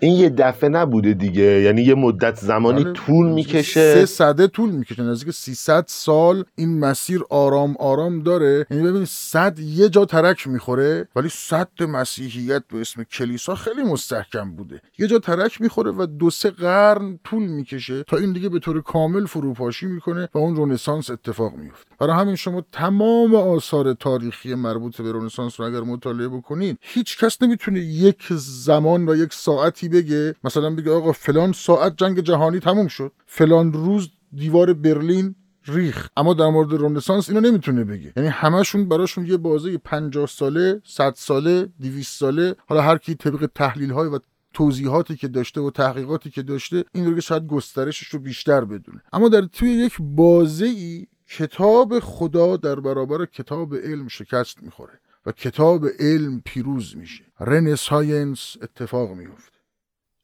این 0.00 0.16
یه 0.16 0.28
دفعه 0.28 0.70
نبوده 0.70 1.14
دیگه. 1.14 1.42
یعنی 1.42 1.82
یه 1.82 1.94
مدت 1.94 2.36
زمانی 2.36 2.80
آره. 2.80 2.92
طول 2.92 3.26
می‌کشه. 3.26 3.94
سه 3.94 4.06
سده 4.06 4.46
طول 4.46 4.70
می‌کشه. 4.70 5.02
نزدیک 5.02 5.34
300 5.34 5.84
سال 5.88 6.44
این 6.54 6.78
مسیر 6.78 7.20
آرام 7.30 7.76
آرام 7.78 8.22
داره. 8.22 8.66
یعنی 8.70 8.82
ببینید 8.82 9.08
سد 9.11 9.59
یه 9.58 9.88
جا 9.88 10.04
ترک 10.04 10.46
می‌خوره 10.46 11.08
ولی 11.16 11.28
سد 11.28 11.68
مسیحیت 11.80 12.62
به 12.72 12.80
اسم 12.80 13.02
کلیسا 13.02 13.54
خیلی 13.54 13.82
مستحکم 13.82 14.50
بوده. 14.50 14.80
یه 14.98 15.06
جا 15.06 15.18
ترک 15.18 15.60
می‌خوره 15.60 15.90
و 15.90 16.06
دو 16.06 16.30
سه 16.30 16.50
قرن 16.50 17.18
طول 17.24 17.42
می‌کشه 17.42 18.02
تا 18.02 18.16
این 18.16 18.32
دیگه 18.32 18.48
به 18.48 18.58
طور 18.58 18.82
کامل 18.82 19.26
فروپاشی 19.26 19.86
می‌کنه 19.86 20.28
و 20.34 20.38
اون 20.38 20.56
رنسانس 20.56 21.10
اتفاق 21.10 21.54
میفته. 21.56 21.90
برای 22.00 22.16
همین 22.16 22.36
شما 22.36 22.64
تمام 22.72 23.34
آثار 23.34 23.92
تاریخی 23.92 24.54
مربوط 24.54 25.00
به 25.00 25.12
رنسانس 25.12 25.60
رو 25.60 25.66
اگر 25.66 25.80
مطالعه 25.80 26.28
بکنید 26.28 26.78
هیچ 26.80 27.18
کس 27.18 27.42
نمی‌تونه 27.42 27.80
یک 27.80 28.26
زمان 28.30 29.08
و 29.08 29.16
یک 29.16 29.32
ساعتی 29.32 29.89
بگه 29.90 30.35
مثلا 30.44 30.70
بگه 30.74 30.90
آقا 30.90 31.12
فلان 31.12 31.53
ساعت 31.53 31.96
جنگ 31.96 32.20
جهانی 32.20 32.61
تموم 32.61 32.88
شد. 32.88 33.12
فلان 33.26 33.72
روز 33.72 34.11
دیوار 34.33 34.72
برلین 34.72 35.35
ریخ 35.66 36.09
اما 36.16 36.35
در 36.35 36.46
مورد 36.46 36.83
رنسانس 36.83 37.29
اینو 37.29 37.40
نمی‌تونه 37.40 37.85
بگه. 37.85 38.12
یعنی 38.16 38.29
همشون 38.29 38.88
براشون 38.88 39.26
یه 39.26 39.37
بازه 39.37 39.79
50 39.79 40.26
ساله 40.26 40.81
100 40.85 41.14
ساله 41.16 41.68
200 41.81 42.20
ساله. 42.20 42.55
حالا 42.66 42.83
هر 42.83 42.98
کی 42.98 43.14
طبق 43.14 43.50
تحلیل 43.55 43.90
های 43.90 44.09
و 44.09 44.18
توضیحاتی 44.55 45.16
که 45.16 45.29
داشته 45.29 45.61
و 45.61 45.70
تحقیقاتی 45.70 46.31
که 46.31 46.42
داشته 46.42 46.85
این 46.92 47.07
رو 47.07 47.14
که 47.14 47.20
شاید 47.20 47.46
گسترشش 47.46 48.07
رو 48.07 48.18
بیشتر 48.18 48.64
بدونه. 48.64 49.03
اما 49.12 49.29
در 49.29 49.42
توی 49.42 49.70
یک 49.70 49.96
بازه 50.00 50.66
ای 50.66 51.07
کتاب 51.29 52.00
خدا 52.00 52.57
در 52.57 52.81
برابر 52.81 53.26
کتاب 53.26 53.74
علم 53.74 54.09
شکست 54.09 54.62
می‌خوره 54.62 55.00
و 55.26 55.33
کتاب 55.33 55.87
علم 55.98 56.42
پیروز 56.44 56.96
میشه. 56.96 57.24
رن 57.40 57.74
ساینس 57.74 58.57
اتفاق 58.62 59.11
میفته 59.11 59.60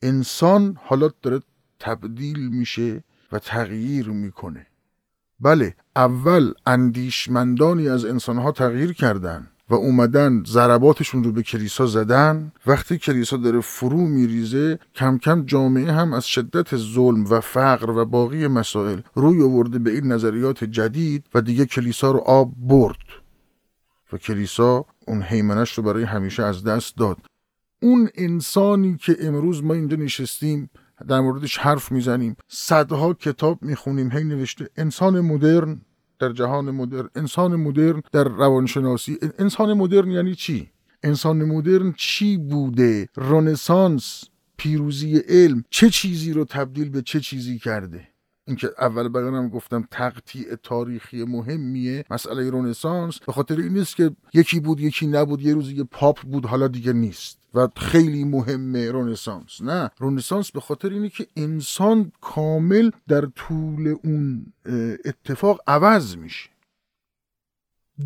انسان 0.02 0.78
حالا 0.85 1.11
داره 1.22 1.40
تبدیل 1.80 2.48
میشه 2.48 3.04
و 3.32 3.38
تغییر 3.38 4.09
می‌کنه. 4.09 4.66
بله 5.40 5.74
اول 5.96 6.52
اندیشمندانی 6.66 7.88
از 7.88 8.04
انسانها 8.04 8.52
تغییر 8.52 8.92
کردن 8.92 9.48
و 9.70 9.74
اومدن 9.74 10.42
ضرباتشون 10.46 11.24
رو 11.24 11.32
به 11.32 11.42
کلیسا 11.42 11.87
زدن. 11.87 12.52
وقتی 12.66 12.98
کلیسا 12.98 13.37
داره 13.37 13.61
فرو 13.61 14.00
میریزه 14.00 14.78
کم 14.94 15.18
کم 15.18 15.44
جامعه 15.44 15.92
هم 15.92 16.12
از 16.12 16.26
شدت 16.26 16.76
ظلم 16.76 17.24
و 17.24 17.40
فقر 17.40 17.90
و 17.90 18.04
باقی 18.04 18.46
مسائل 18.46 19.00
روی 19.14 19.42
آورده 19.42 19.78
به 19.78 19.90
این 19.90 20.12
نظریات 20.12 20.64
جدید 20.64 21.24
و 21.35 21.40
دیگه 21.40 21.66
کلیسا 21.66 22.11
رو 22.11 22.18
آب 22.18 22.52
برد. 22.56 22.96
و 24.12 24.16
کلیسا 24.16 24.85
اون 25.06 25.22
حیمنش 25.22 25.72
رو 25.72 25.85
برای 25.85 26.04
همیشه 26.04 26.42
از 26.42 26.64
دست 26.64 26.96
داد. 26.96 27.16
اون 27.82 28.08
انسانی 28.14 28.96
که 28.96 29.16
امروز 29.20 29.64
ما 29.64 29.74
اینجا 29.74 29.96
نشستیم 29.96 30.70
در 31.08 31.20
موردش 31.20 31.58
حرف 31.58 31.92
می‌زنیم 31.92 32.36
صدها 32.48 33.14
کتاب 33.14 33.62
می‌خونیم 33.62 34.12
هی 34.12 34.24
نوشته 34.24 34.68
انسان 34.76 35.20
مدرن 35.20 35.80
در 36.18 36.32
جهان 36.32 36.70
مدرن 36.70 37.08
انسان 37.16 37.56
مدرن 37.56 38.02
در 38.12 38.24
روانشناسی 38.24 39.18
انسان 39.38 39.74
مدرن 39.74 40.10
یعنی 40.10 40.34
چی؟ 40.34 40.70
انسان 41.02 41.44
مدرن 41.44 41.94
چی 41.96 42.36
بوده؟ 42.36 43.08
رنسانس 43.16 44.24
پیروزی 44.56 45.16
علم 45.18 45.64
چه 45.70 45.90
چیزی 45.90 46.32
رو 46.32 46.44
تبدیل 46.44 46.88
به 46.88 47.02
چه 47.02 47.20
چیزی 47.20 47.58
کرده؟ 47.58 48.08
اینکه 48.46 48.70
اول 48.78 49.08
بیانم 49.08 49.48
گفتم 49.48 49.88
تقطیع 49.90 50.54
تاریخی 50.54 51.24
مهمیه 51.24 52.04
مسئله 52.10 52.50
رنسانس 52.50 53.18
به 53.18 53.32
خاطر 53.32 53.56
این 53.56 53.72
نیست 53.72 53.96
که 53.96 54.10
یکی 54.34 54.60
بود 54.60 54.80
یکی 54.80 55.06
نبود 55.06 55.42
یه 55.42 55.54
روزی 55.54 55.74
یه 55.74 55.84
پاپ 55.84 56.20
بود 56.20 56.46
حالا 56.46 56.68
دیگه 56.68 56.92
نیست. 56.92 57.38
و 57.56 57.68
خیلی 57.76 58.24
مهمه 58.24 58.90
رونسانس 58.90 59.62
نه 59.62 59.90
رونسانس 59.98 60.50
به 60.50 60.60
خاطر 60.60 60.88
اینه 60.88 61.08
که 61.08 61.26
انسان 61.36 62.12
کامل 62.20 62.90
در 63.08 63.26
طول 63.26 63.96
اون 64.04 64.52
اتفاق 65.04 65.60
عوض 65.66 66.16
میشه. 66.16 66.50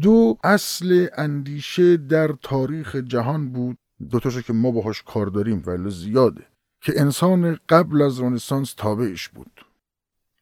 دو 0.01 0.39
اصل 0.45 1.07
اندیشه 1.17 1.97
در 1.97 2.35
تاریخ 2.43 2.97
جهان 2.97 3.53
بود. 3.53 3.79
دوتاشو 4.11 4.41
که 4.41 4.53
ما 4.53 4.71
باهاش 4.71 5.03
کار 5.03 5.27
داریم 5.27 5.63
ولی 5.67 5.91
زیاده. 5.91 6.47
که 6.81 7.01
انسان 7.01 7.59
قبل 7.69 8.03
از 8.03 8.19
رونسانس 8.19 8.75
تابعش 8.75 9.29
بود. 9.29 9.65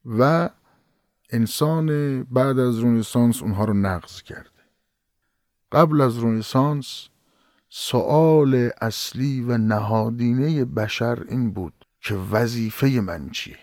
و 0.04 0.50
انسان 1.30 2.22
بعد 2.22 2.58
از 2.58 2.78
رونسانس 2.78 3.42
اونها 3.42 3.64
رو 3.64 3.74
نقض 3.74 4.22
کرده. 4.22 4.50
قبل 5.72 6.00
از 6.00 6.18
رونسانس 6.18 7.08
سوال 7.68 8.70
اصلی 8.80 9.40
و 9.40 9.58
نهادینه 9.58 10.64
بشر 10.64 11.24
این 11.28 11.50
بود 11.50 11.86
که 12.00 12.14
وظیفه 12.14 12.86
من 12.86 13.30
چیه؟ 13.30 13.58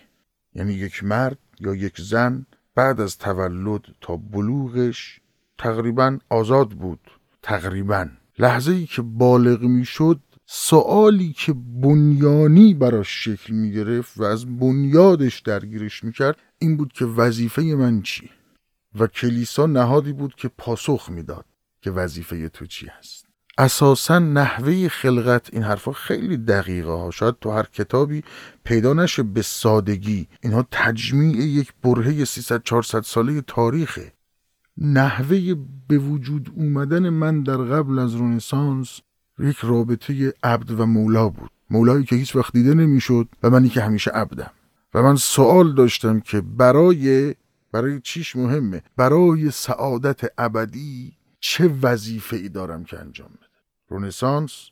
یعنی 0.54 0.72
یک 0.72 1.04
مرد 1.04 1.38
یا 1.60 1.74
یک 1.74 2.00
زن 2.00 2.46
بعد 2.74 3.00
از 3.00 3.18
تولد 3.18 3.82
تا 4.00 4.16
بلوغش 4.16 5.20
تقریبا 5.58 6.18
آزاد 6.30 6.68
بود. 6.68 7.00
تقریبا. 7.42 8.08
لحظه 8.38 8.72
ای 8.72 8.86
که 8.86 9.02
بالغ 9.02 9.62
می 9.62 9.84
شد 9.84 10.20
سوالی 10.46 11.32
که 11.32 11.52
بنیانی 11.52 12.74
براش 12.74 13.24
شکل 13.24 13.54
می 13.54 13.72
گرفت 13.72 14.18
و 14.18 14.24
از 14.24 14.58
بنیادش 14.58 15.40
درگیرش 15.40 16.04
می 16.04 16.12
کرد 16.12 16.36
این 16.58 16.76
بود 16.76 16.92
که 16.92 17.04
وظیفه 17.04 17.62
من 17.62 18.02
چی 18.02 18.30
و 18.98 19.06
کلیسا 19.06 19.66
نهادی 19.66 20.12
بود 20.12 20.34
که 20.34 20.48
پاسخ 20.48 21.10
می‌داد 21.10 21.44
که 21.80 21.90
وظیفه 21.90 22.48
تو 22.48 22.66
چی 22.66 22.86
هست. 22.86 23.25
اساسا 23.58 24.18
نحوه 24.18 24.88
خلقت 24.88 25.54
این 25.54 25.62
حرفا 25.62 25.92
خیلی 25.92 26.36
دقیقه 26.36 26.90
ها. 26.90 27.10
شاید 27.10 27.34
تو 27.40 27.50
هر 27.50 27.62
کتابی 27.62 28.22
پیدا 28.64 28.92
نشه 28.92 29.22
به 29.22 29.42
سادگی. 29.42 30.28
اینها 30.40 30.66
تجمیع 30.70 31.36
یک 31.36 31.72
برهه 31.82 32.24
300 32.24 32.62
400 32.62 33.00
ساله 33.00 33.40
تاریخه. 33.40 34.12
نحوه 34.78 35.54
به 35.88 35.98
وجود 35.98 36.52
اومدن 36.56 37.08
من 37.08 37.42
در 37.42 37.56
قبل 37.56 37.98
از 37.98 38.14
رنسانس 38.14 39.00
یک 39.38 39.58
رابطه 39.62 40.34
عبد 40.42 40.70
و 40.70 40.86
مولا 40.86 41.28
بود. 41.28 41.50
مولایی 41.70 42.04
که 42.04 42.16
هیچ 42.16 42.36
وقت 42.36 42.52
دیده 42.52 42.74
نمی‌شد 42.74 43.28
و 43.42 43.50
منی 43.50 43.68
که 43.68 43.80
همیشه 43.80 44.10
عبدم. 44.10 44.50
و 44.94 45.02
من 45.02 45.16
سوال 45.16 45.74
داشتم 45.74 46.20
که 46.20 46.40
برای 46.40 47.34
برای 47.72 48.00
چیش 48.00 48.36
مهمه؟ 48.36 48.82
برای 48.96 49.50
سعادت 49.50 50.20
ابدی 50.38 51.12
چه 51.40 51.70
وظیفه 51.82 52.36
ای 52.36 52.48
دارم 52.48 52.84
که 52.84 52.98
انجام 52.98 53.28
بده 53.28 53.45
رونسانس 53.88 54.70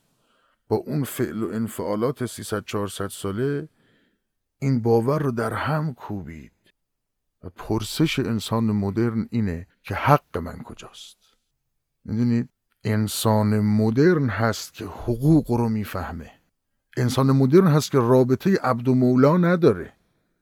با 0.68 0.77
اون 0.77 1.05
فعل 1.05 1.42
و 1.42 1.50
انفعالات 1.53 2.27
300 2.27 2.64
400 2.64 3.09
ساله 3.09 3.68
این 4.59 4.83
باور 4.83 5.22
رو 5.22 5.33
در 5.33 5.53
هم 5.53 5.94
کوبید 5.94 6.53
و 7.44 7.48
پرسش 7.57 8.18
انسان 8.18 8.64
مدرن 8.64 9.29
اینه 9.31 9.66
که 9.83 9.94
حق 9.94 10.38
من 10.38 10.62
کجاست. 10.62 11.16
می‌دونید؟ 12.05 12.48
انسان 12.85 13.61
مدرن 13.61 14.29
هست 14.29 14.74
که 14.74 14.85
حقوق 14.85 15.50
رو 15.50 15.68
می‌فهمه. 15.68 16.31
انسان 16.96 17.33
مدرن 17.33 17.66
هست 17.66 17.90
که 17.90 17.98
رابطه 17.98 18.59
عبد 18.62 18.88
و 18.88 18.94
مولا 18.94 19.37
نداره. 19.37 19.92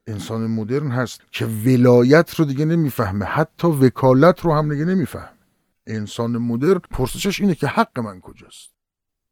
انسان 0.07 0.47
مدرن 0.47 0.91
هست 0.91 1.21
که 1.31 1.47
ولایت 1.47 2.35
رو 2.35 2.45
دیگه 2.45 2.65
نمی‌فهمه. 2.65 3.25
حتی 3.25 3.69
وکالت 3.69 4.41
رو 4.41 4.55
هم 4.55 4.73
دیگه 4.73 4.85
نمی‌فهمه. 4.85 5.42
انسان 5.87 6.39
مدرن 6.39 6.81
پرسشش 6.91 7.41
اینه 7.41 7.55
که 7.55 7.67
حق 7.67 8.01
من 8.01 8.21
کجاست. 8.21 8.73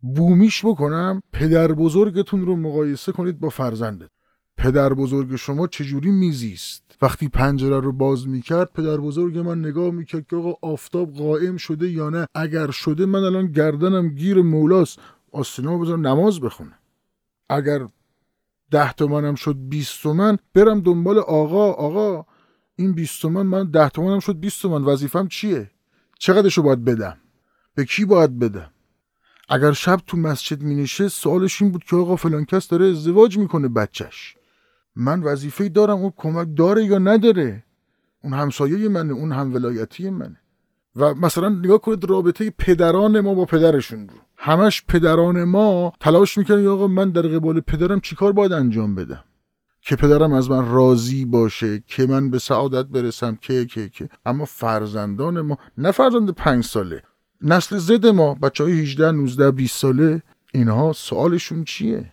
بومیش 0.00 0.64
بکنم 0.64 1.22
پدر 1.32 1.72
بزرگتون 1.72 2.46
رو 2.46 2.56
مقایسه 2.56 3.12
کنید 3.12 3.40
با 3.40 3.48
فرزندت. 3.48 4.10
پدر 4.56 4.94
بزرگ 4.94 5.36
شما 5.36 5.66
چجوری 5.66 6.10
میزیست؟ 6.10 6.96
وقتی 7.02 7.28
پنجره 7.28 7.80
رو 7.80 7.92
باز 7.92 8.28
می‌کرد 8.28 8.72
پدر 8.72 8.96
بزرگ 8.96 9.38
من 9.38 9.58
نگاه 9.58 9.90
می‌کرد 9.90 10.26
که 10.26 10.36
آقا 10.36 10.68
آفتاب 10.68 11.12
قائم 11.12 11.56
شده 11.56 11.90
یا 11.90 12.10
نه؟ 12.10 12.26
اگر 12.34 12.70
شده 12.70 13.06
من 13.06 13.22
الان 13.22 13.46
گردنم 13.46 14.08
گیر 14.08 14.42
مولاست. 14.42 14.98
آستینا 15.32 15.78
بزن 15.78 16.00
نماز 16.00 16.40
بخونه. 16.40 16.78
اگر 17.48 17.88
ده 18.70 18.92
تومنم 18.92 19.34
شد 19.34 19.56
بیست 19.68 20.02
تومن 20.02 20.38
برم 20.54 20.80
دنبال 20.80 21.18
آقا. 21.18 21.72
آقا 21.72 22.26
این 22.76 22.92
بیست 22.92 23.22
تومن 23.22 23.42
من 23.42 23.70
ده 23.70 23.88
تومنم 23.88 24.20
شد 24.20 24.40
بیست 24.40 24.62
تومن. 24.62 24.84
وظیفم 24.84 25.28
چیه؟ 25.28 25.70
چقدرشو 26.22 26.62
باید 26.62 26.84
بدم؟ 26.84 27.16
به 27.74 27.84
کی 27.84 28.04
باید 28.04 28.38
بدم؟ 28.38 28.70
اگر 29.48 29.72
شب 29.72 30.00
تو 30.06 30.16
مسجد 30.16 30.62
می 30.62 30.74
نشست 30.74 31.22
سوالش 31.22 31.62
این 31.62 31.72
بود 31.72 31.84
که 31.84 31.96
آقا 31.96 32.16
فلان 32.16 32.44
کس 32.44 32.68
داره 32.68 32.86
ازدواج 32.86 33.38
می‌کنه 33.38 33.68
بچهش. 33.68 34.36
من 34.96 35.22
وظیفه 35.22 35.68
دارم 35.68 35.98
اون 35.98 36.12
کمک 36.16 36.48
داره 36.56 36.84
یا 36.84 36.98
نداره؟ 36.98 37.64
اون 38.24 38.32
همسایه 38.32 38.88
منه 38.88 39.12
اون 39.12 39.32
هم 39.32 39.54
ولایتی 39.54 40.10
منه. 40.10 40.36
و 40.96 41.14
مثلا 41.14 41.48
نگاه 41.48 41.78
کنید 41.78 42.04
رابطه 42.04 42.50
پدران 42.50 43.20
ما 43.20 43.34
با 43.34 43.44
پدرشون 43.44 44.08
رو. 44.08 44.14
همش 44.36 44.84
پدران 44.88 45.44
ما 45.44 45.92
تلاش 46.00 46.38
می‌کنن 46.38 46.66
آقا 46.66 46.86
من 46.86 47.10
در 47.10 47.22
قبال 47.22 47.60
پدرم 47.60 48.00
چیکار 48.00 48.32
باید 48.32 48.52
انجام 48.52 48.94
بدم؟ 48.94 49.24
که 49.80 49.96
پدرم 49.96 50.32
از 50.32 50.50
من 50.50 50.70
راضی 50.70 51.24
باشه 51.24 51.82
که 51.86 52.06
من 52.06 52.30
به 52.30 52.38
سعادت 52.38 52.86
برسم 52.86 53.38
که 53.40 53.64
که 53.64 53.88
که. 53.88 54.08
اما 54.26 54.44
فرزندان 54.44 55.40
ما 55.40 55.58
نه 55.78 55.90
فرزند 55.90 56.30
پنج 56.30 56.64
ساله 56.64 57.02
نسل 57.42 57.78
زد 57.78 58.06
ما 58.06 58.34
بچه 58.34 58.64
های 58.64 58.72
18 58.72 59.10
19 59.10 59.50
20 59.50 59.76
ساله 59.76 60.22
اینها 60.54 60.92
سوالشون 60.92 61.64
چیه؟ 61.64 62.12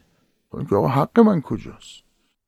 که 0.70 0.76
آقا 0.76 0.88
حق 0.88 1.20
من 1.20 1.42
کجاست؟ 1.42 2.04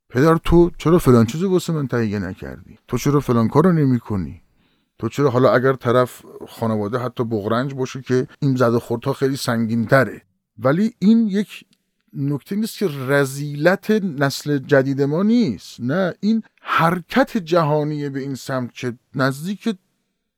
پدر 0.09 0.35
تو 0.35 0.71
چرا 0.77 0.97
فلان 0.97 1.25
چیزو 1.25 1.51
واسه 1.51 1.73
من 1.73 1.87
تهیه 1.87 2.19
نکردی؟ 2.19 2.77
تو 2.87 2.97
چرا 2.97 3.19
فلان 3.19 3.47
کارو 3.47 3.71
نمی 3.71 3.99
کنی 3.99 4.41
تو 4.99 5.09
چرا 5.09 5.29
حالا 5.29 5.51
اگر 5.51 5.73
طرف 5.73 6.25
خانواده 6.47 6.99
حتی 6.99 7.23
بغرنج 7.23 7.73
باشه 7.73 8.01
که 8.01 8.27
این 8.39 8.55
زد 8.55 8.77
خورتا 8.77 9.13
خیلی 9.13 9.35
سنگین 9.35 9.85
تره 9.85 10.21
ولی 10.57 10.93
این 10.99 11.27
یک 11.27 11.65
نکته 12.13 12.55
نیست 12.55 12.77
که 12.77 12.89
رزیلت 13.07 13.91
نسل 13.91 14.57
جدید 14.57 15.01
ما 15.01 15.23
نیست 15.23 15.79
نه 15.79 16.13
این 16.19 16.43
حرکت 16.61 17.37
جهانی 17.37 18.09
به 18.09 18.19
این 18.19 18.35
سمت 18.35 18.73
که 18.73 18.93
نزدیک 19.15 19.75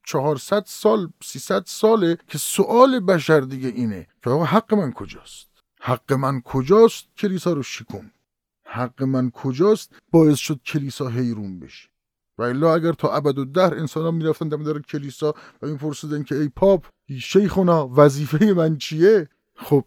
400 0.04 0.64
سال 0.68 1.10
300 1.24 1.64
ساله 1.66 2.18
که 2.28 2.38
سوال 2.38 3.00
بشر 3.00 3.40
دیگه 3.40 3.70
اینه 3.70 4.08
که 4.24 4.30
حق 4.30 4.74
من 4.74 4.92
کجاست؟ 4.92 5.48
حق 5.82 6.14
من 6.14 6.42
کجاست 6.42 7.06
کلیسا 7.18 7.54
رو 7.54 7.64
شکم 7.64 8.12
حق 8.66 9.04
من 9.04 9.32
کجاست 9.32 9.94
باعث 10.12 10.38
شد 10.38 10.60
کلیسا 10.66 11.08
حیرون 11.08 11.60
بشه؟ 11.60 11.90
و 12.38 12.44
الا 12.44 12.76
اگر 12.76 12.92
تا 12.92 13.16
ابد 13.16 13.38
و 13.38 13.46
در 13.46 13.80
انسان 13.80 14.04
ها 14.04 14.12
می‌رفتن 14.12 14.48
دم 14.48 14.64
در 14.64 14.80
کلیسا 14.80 15.34
و 15.62 15.66
این 15.66 15.78
پرسیدن 15.78 16.24
که 16.24 16.36
ای 16.36 16.50
پاپ 16.50 16.86
شیخونا 17.20 17.88
وظیفه 17.96 18.46
من 18.46 18.78
چیه؟ 18.78 19.30
خب 19.56 19.86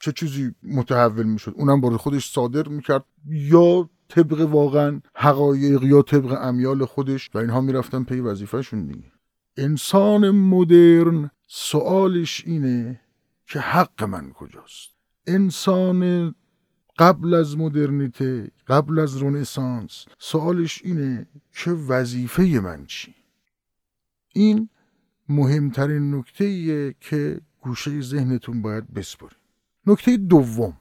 چه 0.00 0.12
چیزی 0.12 0.54
متحول 0.62 1.26
می‌شد؟ 1.26 1.54
اونم 1.56 1.80
برای 1.80 1.96
خودش 1.96 2.32
صادر 2.32 2.68
می‌کرد. 2.68 3.04
یا 3.26 3.90
طبق 4.08 4.40
واقعا 4.40 5.00
حقایق 5.14 5.82
یا 5.82 6.02
طبق 6.02 6.38
امیال 6.40 6.84
خودش. 6.84 7.30
و 7.34 7.38
اینها 7.38 7.60
می‌رفتن 7.60 8.04
پی 8.04 8.20
وظیفهشون 8.20 8.86
دیگه. 8.86 9.12
انسان 9.56 10.30
مدرن 10.30 11.30
سوالش 11.46 12.44
اینه 12.46 13.00
که 13.46 13.60
حق 13.60 14.04
من 14.04 14.32
کجاست؟ 14.32 14.90
انسان 15.26 16.34
قبل 16.98 17.34
از 17.34 17.56
مدرنیته 17.56 18.50
قبل 18.66 18.98
از 18.98 19.16
رونسانس 19.16 20.04
سوالش 20.18 20.82
اینه 20.84 21.26
که 21.52 21.70
وظیفه 21.70 22.42
من 22.42 22.86
چی؟ 22.86 23.14
این 24.34 24.68
مهمترین 25.28 26.14
نکته 26.14 26.94
که 27.00 27.40
گوشه 27.60 28.00
ذهنتون 28.00 28.62
باید 28.62 28.94
بسپرید. 28.94 29.39
نکته 29.90 30.16
دوم. 30.16 30.76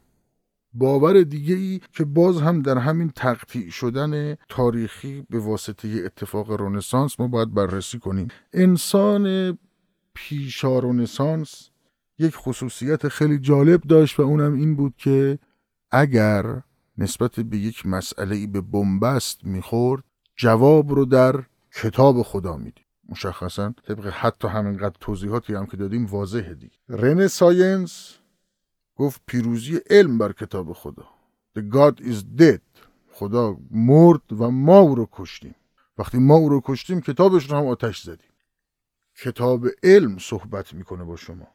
باور 0.74 1.24
دیگه 1.24 1.56
ای 1.56 1.82
که 1.94 2.06
باز 2.06 2.42
هم 2.42 2.62
در 2.62 2.78
همین 2.78 3.12
تقطیع 3.16 3.70
شدن 3.70 4.36
تاریخی 4.50 5.26
به 5.30 5.40
واسطه 5.40 5.88
اتفاق 6.06 6.52
رونسانس 6.52 7.20
ما 7.20 7.28
باید 7.28 7.54
بررسی 7.54 8.00
کنیم. 8.00 8.28
انسان 8.54 9.58
پیشا 10.14 10.80
رونسانس 10.80 11.70
یک 12.20 12.36
خصوصیت 12.36 13.08
خیلی 13.08 13.40
جالب 13.40 13.82
داشت 13.82 14.20
و 14.20 14.24
اونم 14.24 14.54
این 14.54 14.76
بود 14.76 14.94
که 14.98 15.40
اگر 15.92 16.62
نسبت 16.98 17.40
به 17.40 17.58
یک 17.58 17.86
مسئله 17.86 18.48
به 18.48 18.62
بنبست 18.62 19.46
می‌خورد 19.46 20.04
جواب 20.36 20.92
رو 20.92 21.06
در 21.06 21.44
کتاب 21.82 22.22
خدا 22.22 22.58
می‌دید 22.58 22.86
مشخصا 23.10 23.74
طبق 23.88 24.08
حتی 24.08 24.48
همینقدر 24.48 24.96
توضیحاتی 25.00 25.54
هم 25.54 25.66
که 25.66 25.78
دادیم 25.78 26.06
واضحه 26.06 26.54
دیگه. 26.54 26.74
رن 26.90 27.28
ساینس 27.28 28.19
گفت 29.00 29.22
پیروزی 29.26 29.80
علم 29.90 30.18
بر 30.18 30.34
کتاب 30.34 30.74
خدا. 30.74 31.06
The 31.58 31.62
God 31.76 32.02
is 32.02 32.40
dead. 32.42 32.62
خدا 33.12 33.58
مرد 33.72 34.34
و 34.34 34.52
ما 34.52 34.80
او 34.80 34.96
رو 34.96 35.10
کشتیم. 35.12 35.56
وقتی 35.98 36.18
ما 36.18 36.36
او 36.36 36.50
رو 36.50 36.62
کشتیم 36.66 37.02
کتابش 37.02 37.52
رو 37.52 37.58
هم 37.58 37.68
آتش 37.68 38.02
زدیم. 38.02 38.32
کتاب 39.16 39.68
علم 39.84 40.18
صحبت 40.18 40.74
می‌کنه 40.74 41.04
با 41.04 41.16
شما. 41.16 41.48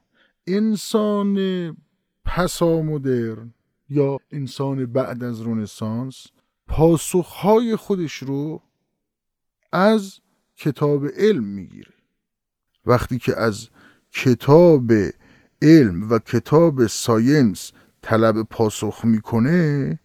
انسان 0.46 1.36
پسا 2.24 2.82
مدرن 2.82 3.54
یا 3.88 4.18
انسان 4.30 4.86
بعد 4.86 5.24
از 5.24 5.40
رنسانس 5.40 6.26
پاسخهای 6.68 7.76
خودش 7.76 8.14
رو 8.14 8.62
از 9.72 10.20
کتاب 10.56 11.06
علم 11.06 11.44
می‌گیره. 11.44 11.94
وقتی 12.86 13.18
که 13.18 13.36
از 13.36 13.68
کتاب 14.12 14.92
علم 15.64 16.10
و 16.10 16.18
کتاب 16.18 16.86
science 16.86 17.72
طلب 18.02 18.42
پاسخ 18.42 19.04
می‌کنه 19.04 19.98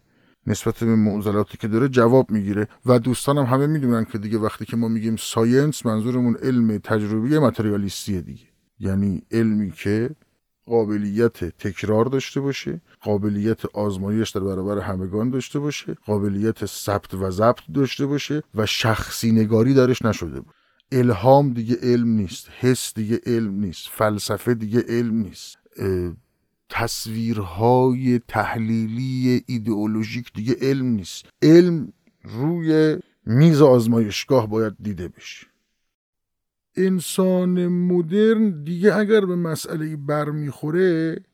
نسبت 0.46 0.84
به 0.84 0.96
معضلاتی 0.96 1.58
که 1.58 1.68
داره 1.68 1.88
جواب 1.88 2.30
می‌گیره. 2.30 2.68
و 2.86 2.98
دوستانم 2.98 3.44
همه 3.44 3.66
می‌دونن 3.66 4.04
که 4.04 4.18
دیگه 4.18 4.38
وقتی 4.38 4.64
که 4.64 4.76
ما 4.76 4.88
میگیم 4.88 5.16
science 5.16 5.86
منظورمون 5.86 6.36
علم 6.36 6.78
تجربی 6.78 7.38
متریالیستیه 7.38 8.20
دیگه. 8.20 8.46
یعنی 8.78 9.22
علمی 9.30 9.70
که 9.70 10.10
قابلیت 10.66 11.44
تکرار 11.44 12.04
داشته 12.04 12.40
باشه 12.40 12.80
قابلیت 13.00 13.66
آزمایش 13.66 14.30
در 14.30 14.40
برابر 14.40 14.78
همگان 14.78 15.30
داشته 15.30 15.58
باشه 15.58 15.96
قابلیت 16.06 16.66
ثبت 16.66 17.14
و 17.14 17.30
ضبط 17.30 17.60
داشته 17.74 18.06
باشه 18.06 18.42
و 18.54 18.66
شخصی 18.66 19.32
نگاری 19.32 19.74
درش 19.74 20.02
نشده 20.02 20.40
بود 20.40 20.54
الهام 20.92 21.52
دیگه 21.52 21.76
علم 21.82 22.08
نیست 22.08 22.48
حس 22.58 22.94
دیگه 22.94 23.20
علم 23.26 23.60
نیست 23.60 23.88
فلسفه 23.88 24.54
دیگه 24.54 24.84
علم 24.88 25.14
نیست. 25.14 25.58
تصویرهای 26.68 28.20
تحلیلی 28.28 29.44
ایدئولوژیک 29.46 30.32
دیگه 30.32 30.56
علم 30.60 30.86
نیست. 30.86 31.24
علم 31.42 31.92
روی 32.24 32.98
میز 33.26 33.62
آزمایشگاه 33.62 34.48
باید 34.48 34.72
دیده 34.82 35.08
بشه. 35.08 35.46
انسان 36.76 37.66
مدرن 37.68 38.62
دیگه 38.64 38.96
اگر 38.96 39.20
به 39.20 39.36
مسئله 39.36 39.96
برمیخوره 39.96 41.24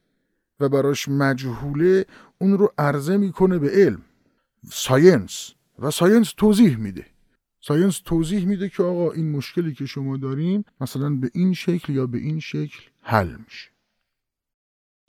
و 0.61 0.69
براش 0.69 1.09
مجهوله 1.09 2.07
اون 2.39 2.59
رو 2.59 2.73
عرضه 2.79 3.17
می‌کنه 3.17 3.59
به 3.59 3.71
علم. 3.71 4.03
science. 4.71 5.53
و 5.79 5.91
science 5.91 6.33
توضیح 6.37 6.77
میده. 6.77 7.07
science 7.69 8.01
توضیح 8.05 8.47
میده 8.47 8.69
که 8.69 8.83
آقا 8.83 9.13
این 9.13 9.31
مشکلی 9.31 9.75
که 9.75 9.87
شما 9.87 10.17
دارین 10.17 10.65
مثلا 10.81 11.11
به 11.17 11.31
این 11.35 11.55
شکل 11.55 11.93
یا 11.93 12.07
به 12.07 12.19
این 12.19 12.41
شکل 12.41 12.81
حل 13.03 13.37
میشه. 13.45 13.76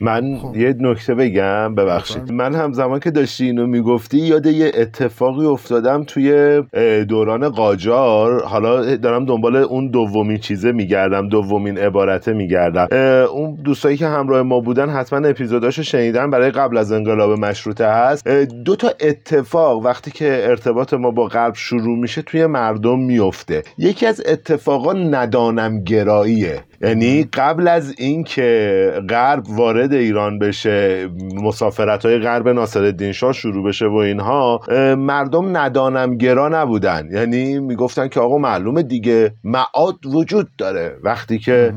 من 0.01 0.38
خب. 0.38 0.55
یه 0.57 0.75
نکته 0.79 1.15
بگم 1.15 1.75
ببخشید. 1.75 2.31
من 2.31 2.55
هم 2.55 2.73
زمان 2.73 2.99
که 2.99 3.12
داشتی 3.12 3.45
اینو 3.45 3.67
می‌گفتی 3.67 4.17
یاد 4.17 4.45
یه 4.45 4.71
اتفاقی 4.73 5.45
افتادم 5.45 6.03
توی 6.03 6.62
دوران 7.10 7.49
قاجار. 7.49 8.43
حالا 8.43 8.95
دارم 8.95 9.25
دنبال 9.25 9.55
اون 9.55 9.89
دومین 9.89 10.38
چیزه 10.38 10.71
میگردم 10.71 11.29
دومین 11.29 11.77
عبارته 11.77 12.33
میگردم. 12.33 12.88
اون 13.31 13.55
دوستایی 13.63 13.97
که 13.97 14.07
همراه 14.07 14.41
ما 14.41 14.60
بودن 14.60 14.89
حتما 14.89 15.27
اپیزوداشو 15.27 15.83
شنیدن 15.83 16.29
برای 16.29 16.51
قبل 16.51 16.77
از 16.77 16.91
انقلاب 16.91 17.39
مشروطه 17.39 17.88
هست. 17.88 18.27
دو 18.65 18.75
تا 18.75 18.88
اتفاق 19.01 19.86
وقتی 19.86 20.12
که 20.12 20.39
ارتباط 20.49 20.93
ما 20.93 21.12
با 21.12 21.25
غرب 21.25 21.53
شروع 21.55 21.97
میشه 21.97 22.21
توی 22.21 22.45
مردم 22.45 22.99
میفته. 22.99 23.63
یکی 23.77 24.05
از 24.05 24.23
اتفاقا 24.25 24.93
ندانم 24.93 25.83
گراییه. 25.83 26.63
یعنی 26.81 27.23
قبل 27.33 27.67
از 27.67 27.93
اینکه 27.97 28.93
غرب 29.09 29.49
وارد 29.49 29.93
ایران 29.93 30.39
بشه 30.39 31.07
مسافرت 31.43 32.05
های 32.05 32.17
غرب 32.17 32.49
ناصرالدین 32.49 33.11
شاه 33.11 33.33
شروع 33.33 33.67
بشه 33.67 33.85
و 33.85 33.95
اینها 33.95 34.61
مردم 34.97 35.57
ندانم 35.57 36.17
گرا 36.17 36.49
نبودن. 36.49 37.09
یعنی 37.11 37.59
می‌گفتن 37.59 38.07
که 38.07 38.19
آقا 38.19 38.37
معلومه 38.37 38.83
دیگه 38.83 39.33
معاد 39.43 40.05
وجود 40.05 40.49
داره. 40.57 40.97
وقتی 41.03 41.39
که 41.39 41.73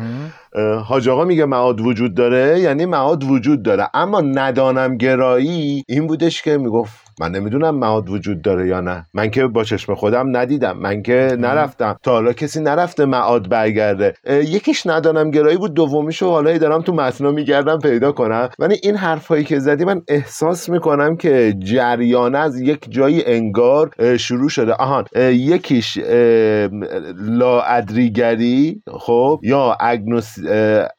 حاج 0.84 1.08
آقا 1.08 1.24
میگه 1.24 1.44
معاد 1.44 1.80
وجود 1.80 2.14
داره 2.14 2.60
یعنی 2.60 2.86
معاد 2.86 3.24
وجود 3.24 3.62
داره. 3.62 3.88
اما 3.94 4.20
ندانم 4.20 4.96
گرایی 4.96 5.84
این 5.88 6.06
بودش 6.06 6.42
که 6.42 6.58
می‌گفت 6.58 7.09
من 7.20 7.30
نمی‌دونم 7.30 7.74
معاد 7.74 8.10
وجود 8.10 8.42
داره 8.42 8.68
یا 8.68 8.80
نه. 8.80 9.06
من 9.14 9.30
که 9.30 9.46
با 9.46 9.64
چشم 9.64 9.94
خودم 9.94 10.36
ندیدم. 10.36 10.78
من 10.78 11.02
که 11.02 11.36
نرفتم. 11.38 11.96
تا 12.02 12.12
حالا 12.12 12.32
کسی 12.32 12.60
نرفته 12.60 13.04
معاد 13.04 13.48
برگرده. 13.48 14.14
یکیش 14.26 14.86
ندانم 14.86 15.30
گرایی 15.30 15.56
بود. 15.56 15.74
دومیشو 15.74 16.30
حالا 16.30 16.58
دارم 16.58 16.82
تو 16.82 16.92
متنا 16.92 17.30
میگردم 17.30 17.78
پیدا 17.78 18.12
کنم. 18.12 18.48
ولی 18.58 18.76
این 18.82 18.96
حرفایی 18.96 19.44
که 19.44 19.58
زدی 19.58 19.84
من 19.84 20.02
احساس 20.08 20.68
می‌کنم 20.68 21.16
که 21.16 21.54
جریان 21.58 22.34
از 22.34 22.60
یک 22.60 22.90
جایی 22.90 23.24
انگار 23.26 23.90
شروع 24.16 24.48
شده. 24.48 24.72
آهان 24.72 25.04
یکیش 25.16 25.98
ادریگری 27.66 28.82
خب 29.00 29.40
یا 29.42 29.76
اگنوس 29.80 30.34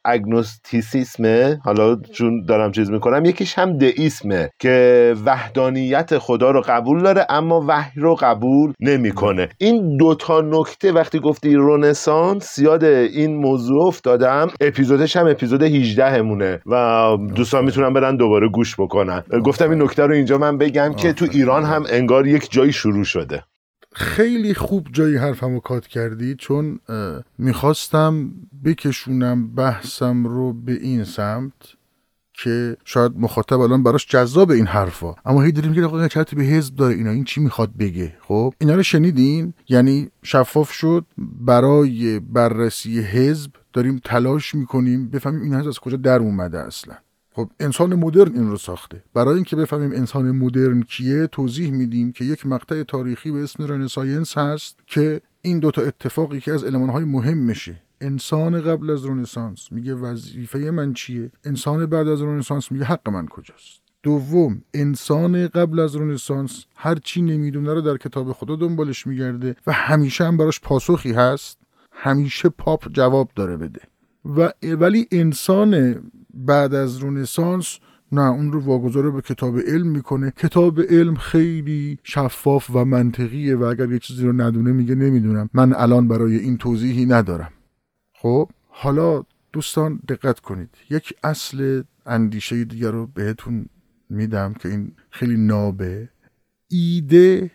اگنوستیسیسمه 0.05 1.59
حالا 1.63 1.95
چون 1.95 2.45
دارم 2.45 2.71
چیز 2.71 2.91
می‌کنم 2.91 3.25
یکیش 3.25 3.59
هم 3.59 3.77
دئیسمه 3.77 4.49
که 4.59 5.15
وحدانیت 5.25 6.10
خدا 6.19 6.51
رو 6.51 6.61
قبول 6.67 7.03
داره 7.03 7.25
اما 7.29 7.65
وحی 7.67 8.01
رو 8.01 8.15
قبول 8.15 8.73
نمی‌کنه. 8.79 9.49
این 9.57 9.97
دوتا 9.97 10.41
نکته 10.41 10.91
وقتی 10.91 11.19
گفتی 11.19 11.55
رونسانس 11.55 12.59
یاد 12.59 12.83
این 12.83 13.35
موضوع 13.35 13.85
افتادم. 13.85 14.47
اپیزودش 14.61 15.17
هم 15.17 15.27
اپیزود 15.27 15.63
18 15.63 16.21
مونه 16.21 16.61
و 16.65 17.17
دوستان 17.35 17.65
می‌تونن 17.65 17.93
برن 17.93 18.15
دوباره 18.17 18.49
گوش 18.49 18.75
بکنن. 18.79 19.23
گفتم 19.45 19.69
این 19.69 19.81
نکته 19.81 20.05
رو 20.05 20.13
اینجا 20.13 20.37
من 20.37 20.57
بگم 20.57 20.93
که 20.93 21.13
تو 21.13 21.27
ایران 21.31 21.63
هم 21.63 21.83
انگار 21.89 22.27
یک 22.27 22.51
جایی 22.51 22.71
شروع 22.71 23.03
شده. 23.03 23.43
خیلی 23.93 24.53
خوب 24.53 24.87
جایی 24.91 25.17
حرفمو 25.17 25.59
cut 25.59 25.87
کردی 25.87 26.35
چون 26.35 26.79
می‌خواستم 27.37 28.31
بکشونم 28.65 29.55
بحثم 29.55 30.25
رو 30.25 30.53
به 30.53 30.71
این 30.71 31.03
سمت. 31.03 31.53
که 32.43 32.77
شاید 32.85 33.11
مخاطب 33.17 33.59
الان 33.59 33.83
براش 33.83 34.07
جذاب 34.07 34.51
این 34.51 34.65
حرفا. 34.65 35.15
اما 35.25 35.41
هی 35.41 35.51
داریم 35.51 35.73
که 35.73 35.81
آقا 35.83 36.07
چه 36.07 36.21
ربط 36.21 36.35
به 36.35 36.43
حزب 36.43 36.75
داره 36.75 36.95
اینا 36.95 37.09
این 37.11 37.23
چی 37.23 37.41
می‌خواد 37.41 37.71
بگه؟ 37.79 38.13
خب 38.21 38.53
اینا 38.57 38.75
رو 38.75 38.83
شنیدین؟ 38.83 39.53
یعنی 39.69 40.09
شفاف 40.23 40.71
شد 40.71 41.05
برای 41.41 42.19
بررسی 42.19 42.99
حزب 42.99 43.51
داریم 43.73 44.01
تلاش 44.03 44.55
می‌کنیم 44.55 45.09
بفهمیم 45.09 45.41
این 45.41 45.53
حزب 45.53 45.67
از 45.67 45.79
کجا 45.79 45.97
در 45.97 46.19
اومده 46.19 46.59
اصلا. 46.59 46.95
خب 47.33 47.49
انسان 47.59 47.95
مدرن 47.95 48.33
این 48.35 48.49
رو 48.49 48.57
ساخته. 48.57 49.03
برای 49.13 49.35
اینکه 49.35 49.55
بفهمیم 49.55 49.91
انسان 49.91 50.31
مدرن 50.31 50.81
کیه 50.81 51.27
توضیح 51.27 51.71
میدیم 51.71 52.11
که 52.11 52.25
یک 52.25 52.45
مقطع 52.45 52.83
تاریخی 52.83 53.31
به 53.31 53.43
اسم 53.43 53.63
رن 53.63 53.80
science 53.80 54.37
هست 54.37 54.75
که 54.87 55.21
این 55.41 55.59
دوتا 55.59 55.81
اتفاقی 55.81 56.39
که 56.39 56.53
از 56.53 56.63
المانهای 56.63 57.03
مهم 57.03 57.37
میشه 57.37 57.81
انسان 58.01 58.61
قبل 58.61 58.89
از 58.89 59.05
رنسانس. 59.05 59.71
میگه 59.71 59.95
وظیفه 59.95 60.59
من 60.59 60.93
چیه؟ 60.93 61.31
انسان 61.43 61.85
بعد 61.85 62.07
از 62.07 62.21
رنسانس 62.21 62.71
میگه 62.71 62.85
حق 62.85 63.09
من 63.09 63.25
کجاست؟ 63.25 63.81
دوم 64.03 64.61
انسان 64.73 65.47
قبل 65.47 65.79
از 65.79 65.95
رنسانس 65.95 66.65
هر 66.75 66.95
چی 66.95 67.21
نمی‌دونه 67.21 67.73
رو 67.73 67.81
در 67.81 67.97
کتاب 67.97 68.31
خدا 68.31 68.55
دنبالش 68.55 69.07
میگرده 69.07 69.55
و 69.67 69.71
همیشه 69.71 70.23
هم 70.23 70.37
براش 70.37 70.59
پاسخی 70.59 71.11
هست. 71.11 71.57
همیشه 71.91 72.49
پاپ 72.49 72.91
جواب 72.93 73.29
داره 73.35 73.57
بده. 73.57 73.81
و 74.25 74.53
ولی 74.63 75.07
انسان 75.11 75.95
بعد 76.33 76.73
از 76.73 77.03
رنسانس 77.03 77.77
نه 78.11 78.21
اون 78.21 78.51
رو 78.51 78.59
واگذار 78.59 79.11
به 79.11 79.21
کتاب 79.21 79.59
علم 79.59 79.87
می‌کنه. 79.87 80.33
کتاب 80.37 80.79
علم 80.81 81.15
خیلی 81.15 81.97
شفاف 82.03 82.69
و 82.73 82.85
منطقیه 82.85 83.55
و 83.55 83.63
اگر 83.63 83.91
یه 83.91 83.99
چیزی 83.99 84.25
رو 84.25 84.41
ندونه 84.41 84.71
میگه 84.71 84.95
نمی‌دونم. 84.95 85.49
من 85.53 85.73
الان 85.73 86.07
برای 86.07 86.37
این 86.37 86.57
توضیحی 86.57 87.05
ندارم. 87.05 87.51
خب؟ 88.21 88.49
حالا 88.67 89.23
دوستان 89.53 89.99
دقت 90.07 90.39
کنید. 90.39 90.69
یک 90.89 91.13
اصل 91.23 91.83
اندیشه 92.05 92.63
دیگر 92.63 92.91
رو 92.91 93.07
بهتون 93.07 93.65
میدم 94.09 94.53
که 94.53 94.69
این 94.69 94.91
خیلی 95.09 95.37
نابه. 95.37 96.09
ایده 96.67 97.51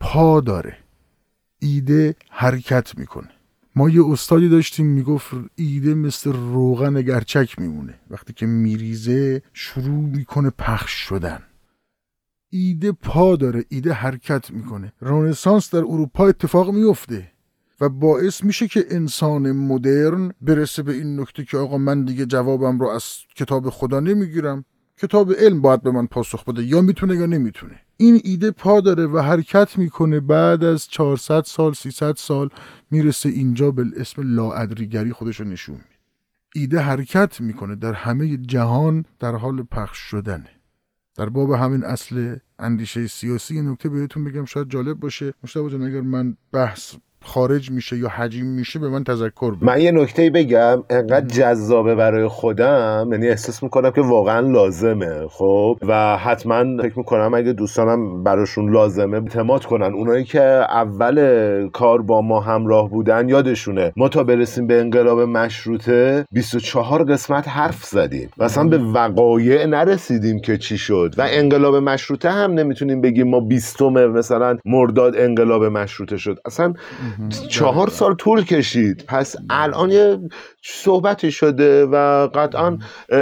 پا 0.00 0.40
داره. 0.40 0.78
ایده 1.58 2.16
حرکت 2.30 2.98
می‌کنه. 2.98 3.30
ما 3.76 3.90
یه 3.90 4.06
استادی 4.06 4.48
داشتیم 4.48 4.86
می‌گفت 4.86 5.30
ایده 5.54 5.94
مثل 5.94 6.32
روغن 6.32 7.02
گرچک 7.02 7.58
میمونه. 7.58 7.94
وقتی 8.10 8.32
که 8.32 8.46
میریزه 8.46 9.42
شروع 9.52 10.08
می‌کنه 10.08 10.50
پخش 10.50 10.92
شدن. 10.92 11.42
ایده 12.50 12.92
پا 12.92 13.36
داره. 13.36 13.64
ایده 13.68 13.92
حرکت 13.92 14.50
می‌کنه. 14.50 14.92
رنسانس 15.00 15.74
در 15.74 15.80
اروپا 15.80 16.28
اتفاق 16.28 16.70
میفته 16.70 17.32
و 17.80 17.88
باعث 17.88 18.44
میشه 18.44 18.68
که 18.68 18.84
انسان 18.90 19.52
مدرن 19.52 20.32
برسه 20.40 20.82
به 20.82 20.92
این 20.92 21.20
نکته 21.20 21.44
که 21.44 21.58
آقا 21.58 21.78
من 21.78 22.04
دیگه 22.04 22.26
جوابم 22.26 22.78
رو 22.78 22.88
از 22.88 23.04
کتاب 23.36 23.70
خدا 23.70 24.00
نمی‌گیرم. 24.00 24.64
کتاب 24.96 25.32
علم 25.32 25.60
باید 25.60 25.82
به 25.82 25.90
من 25.90 26.06
پاسخ 26.06 26.44
بده 26.44 26.62
یا 26.62 26.80
می‌تونه 26.80 27.16
یا 27.16 27.26
نمی‌تونه. 27.26 27.80
این 27.96 28.20
ایده 28.24 28.50
پا 28.50 28.80
داره 28.80 29.06
و 29.06 29.18
حرکت 29.18 29.78
می‌کنه 29.78 30.20
بعد 30.20 30.64
از 30.64 30.88
400 30.88 31.42
سال 31.44 31.72
300 31.72 32.16
سال 32.16 32.48
می‌رسه 32.90 33.28
اینجا 33.28 33.70
به 33.70 33.84
اسم 33.96 34.34
لاعدریگری 34.34 35.12
خودش 35.12 35.40
رو 35.40 35.46
نشون 35.46 35.74
میده. 35.74 35.88
ایده 36.54 36.80
حرکت 36.80 37.40
می‌کنه 37.40 37.76
در 37.76 37.92
همه 37.92 38.36
جهان 38.36 39.04
در 39.20 39.34
حال 39.34 39.62
پخش 39.62 39.98
شدنه. 39.98 40.50
در 41.16 41.28
باب 41.28 41.52
همین 41.52 41.84
اصل 41.84 42.36
اندیشه 42.58 43.06
سیاسی 43.06 43.62
نکته 43.62 43.88
بهتون 43.88 44.24
بگم 44.24 44.44
شاید 44.44 44.70
جالب 44.70 45.00
باشه. 45.00 45.34
مشتاق 45.44 45.74
اگر 45.74 46.00
من 46.00 46.36
بحث 46.52 46.94
خارج 47.24 47.70
میشه 47.70 47.96
یا 47.98 48.08
حجیم 48.08 48.46
میشه 48.46 48.78
به 48.78 48.88
من 48.88 49.04
تذکر 49.04 49.54
بده. 49.54 49.66
من 49.66 49.80
یه 49.80 49.92
نکته 49.92 50.30
بگم 50.30 50.82
انقدر 50.90 51.26
جذابه 51.26 51.94
برای 51.94 52.28
خودم 52.28 53.08
یعنی 53.12 53.28
احساس 53.28 53.62
می‌کنم 53.62 53.90
که 53.90 54.00
واقعا 54.00 54.40
لازمه 54.40 55.26
خب؟ 55.28 55.78
و 55.88 56.16
حتما 56.16 56.82
فکر 56.82 56.98
می‌کنم 56.98 57.34
اگه 57.34 57.52
دوستانم 57.52 58.22
براشون 58.22 58.72
لازمه 58.72 59.16
اعتماد 59.16 59.64
کنن. 59.64 59.94
اونایی 59.94 60.24
که 60.24 60.40
اول 60.70 61.68
کار 61.72 62.02
با 62.02 62.22
ما 62.22 62.40
همراه 62.40 62.90
بودن 62.90 63.28
یادشونه. 63.28 63.92
ما 63.96 64.08
تا 64.08 64.24
برسیم 64.24 64.66
به 64.66 64.80
انقلاب 64.80 65.20
مشروطه 65.20 66.24
24 66.32 67.04
قسمت 67.04 67.48
حرف 67.48 67.84
زدیم. 67.84 68.30
مثلا 68.38 68.68
به 68.68 68.78
وقایع 68.78 69.66
نرسیدیم 69.66 70.40
که 70.40 70.56
چی 70.58 70.78
شد. 70.78 71.14
و 71.18 71.26
انقلاب 71.30 71.76
مشروطه 71.76 72.30
هم 72.30 72.52
نمی‌تونیم 72.52 73.00
بگیم 73.00 73.28
ما 73.28 73.40
بیستم 73.40 74.06
مثلا 74.06 74.58
مرداد 74.64 75.16
انقلاب 75.16 75.64
مشروطه 75.64 76.16
شد. 76.16 76.38
اصلا 76.44 76.74
چهار 77.48 77.88
سال 77.88 78.14
طول 78.14 78.44
کشید. 78.44 79.04
پس 79.06 79.36
الان 79.50 79.90
یه 79.90 80.18
صحبتی 80.62 81.32
شده 81.32 81.86
و 81.86 82.26
قطعا 82.34 82.78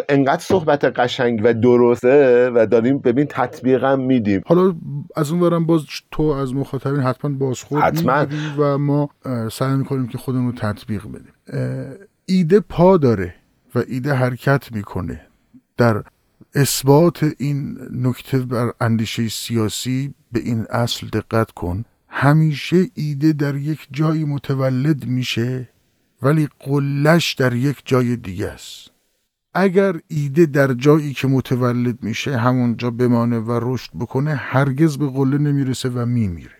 انقدر 0.08 0.42
صحبت 0.42 0.84
قشنگ 0.84 1.40
و 1.44 1.54
درسته 1.54 2.50
و 2.54 2.66
داریم 2.66 2.98
ببین 2.98 3.26
تطبیقم 3.30 4.00
میدیم. 4.00 4.42
حالا 4.46 4.74
از 5.16 5.30
اون 5.30 5.40
برم 5.40 5.66
باز 5.66 5.84
تو 6.10 6.22
از 6.22 6.54
مخاطبین 6.54 7.00
حتما 7.00 7.30
بازخورد 7.30 7.82
حتما. 7.82 8.26
و 8.58 8.78
ما 8.78 9.10
سعی 9.52 9.74
می‌کنیم 9.74 10.08
که 10.08 10.18
خودمون 10.18 10.46
رو 10.46 10.58
تطبیق 10.58 11.02
بدیم. 11.06 11.32
ایده 12.26 12.60
پا 12.60 12.96
داره 12.96 13.34
و 13.74 13.82
ایده 13.88 14.14
حرکت 14.14 14.72
می‌کنه. 14.72 15.20
در 15.76 16.02
اثبات 16.54 17.26
این 17.38 17.78
نکته 17.92 18.38
بر 18.38 18.72
اندیشه 18.80 19.28
سیاسی 19.28 20.14
به 20.32 20.40
این 20.40 20.66
اصل 20.70 21.06
دقت 21.06 21.50
کن. 21.50 21.84
همیشه 22.08 22.86
ایده 22.94 23.32
در 23.32 23.54
یک 23.56 23.88
جایی 23.90 24.24
متولد 24.24 25.06
میشه 25.06 25.68
ولی 26.22 26.48
قلش 26.60 27.34
در 27.34 27.54
یک 27.54 27.82
جای 27.84 28.16
دیگه 28.16 28.48
است. 28.48 28.90
اگر 29.54 30.00
ایده 30.08 30.46
در 30.46 30.72
جایی 30.72 31.12
که 31.12 31.28
متولد 31.28 32.02
میشه 32.02 32.36
همونجا 32.36 32.90
بمانه 32.90 33.38
و 33.38 33.60
رشد 33.62 33.90
بکنه 33.94 34.34
هرگز 34.34 34.98
به 34.98 35.06
قله 35.06 35.38
نمی‌رسه 35.38 35.88
و 35.88 36.06
میمیره. 36.06 36.56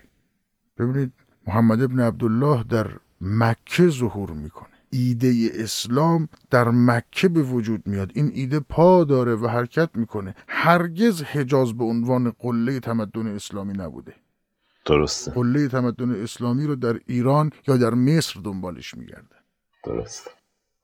ببینید 0.77 1.13
محمد 1.47 1.81
ابن 1.81 1.99
عبدالله 1.99 2.63
در 2.63 2.87
مکه 3.21 3.89
ظهور 3.89 4.31
می‌کنه. 4.31 4.69
ایده 4.89 5.49
اسلام 5.53 6.29
در 6.49 6.69
مکه 6.69 7.27
به 7.27 7.41
وجود 7.41 7.87
میاد. 7.87 8.11
این 8.13 8.31
ایده 8.33 8.59
پا 8.59 9.03
داره 9.03 9.35
و 9.35 9.47
حرکت 9.47 9.89
می‌کنه. 9.95 10.35
هرگز 10.47 11.21
حجاز 11.21 11.73
به 11.73 11.83
عنوان 11.83 12.33
قله 12.39 12.79
تمدن 12.79 13.27
اسلامی 13.27 13.73
نبوده. 13.73 14.13
درسته. 14.87 15.31
قله 15.31 15.67
تمدن 15.67 16.23
اسلامی 16.23 16.65
رو 16.65 16.75
در 16.75 16.99
ایران 17.05 17.51
یا 17.67 17.77
در 17.77 17.93
مصر 17.93 18.39
دنبالش 18.43 18.93
میگرده. 18.93 19.35
درسته. 19.83 20.31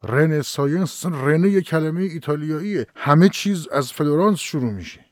رن 0.04 0.42
science 0.42 1.06
رنه 1.06 1.50
یه 1.50 1.62
کلمه 1.62 2.02
ایتالیاییه. 2.02 2.88
همه 2.96 3.30
چیز 3.30 3.68
از 3.68 3.94
فلورانس 3.94 4.40
شروع 4.40 4.72
میشه 4.72 5.06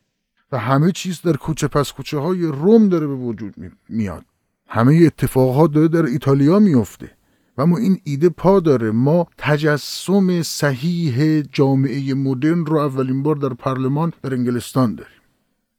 و 0.51 0.57
همه 0.57 0.91
چیز 0.91 1.21
در 1.21 1.37
کوچه 1.37 1.67
پس 1.67 1.91
کوچه 1.91 2.17
های 2.17 2.45
روم 2.45 2.89
داره 2.89 3.07
به 3.07 3.15
وجود 3.15 3.55
میاد. 3.89 4.25
همه 4.67 5.01
اتفاقات 5.05 5.71
داره 5.71 5.87
در 5.87 6.05
ایتالیا 6.05 6.59
میفته 6.59 7.11
و 7.57 7.65
ما 7.65 7.77
این 7.77 8.01
ایده 8.03 8.29
پا 8.29 8.59
داره. 8.59 8.91
ما 8.91 9.27
تجسم 9.37 10.41
صحیح 10.41 11.41
جامعه 11.41 12.13
مدرن 12.13 12.65
رو 12.65 12.77
اولین 12.77 13.23
بار 13.23 13.35
در 13.35 13.49
پارلمان 13.53 14.13
در 14.23 14.33
انگلستان 14.33 14.95
داریم 14.95 15.21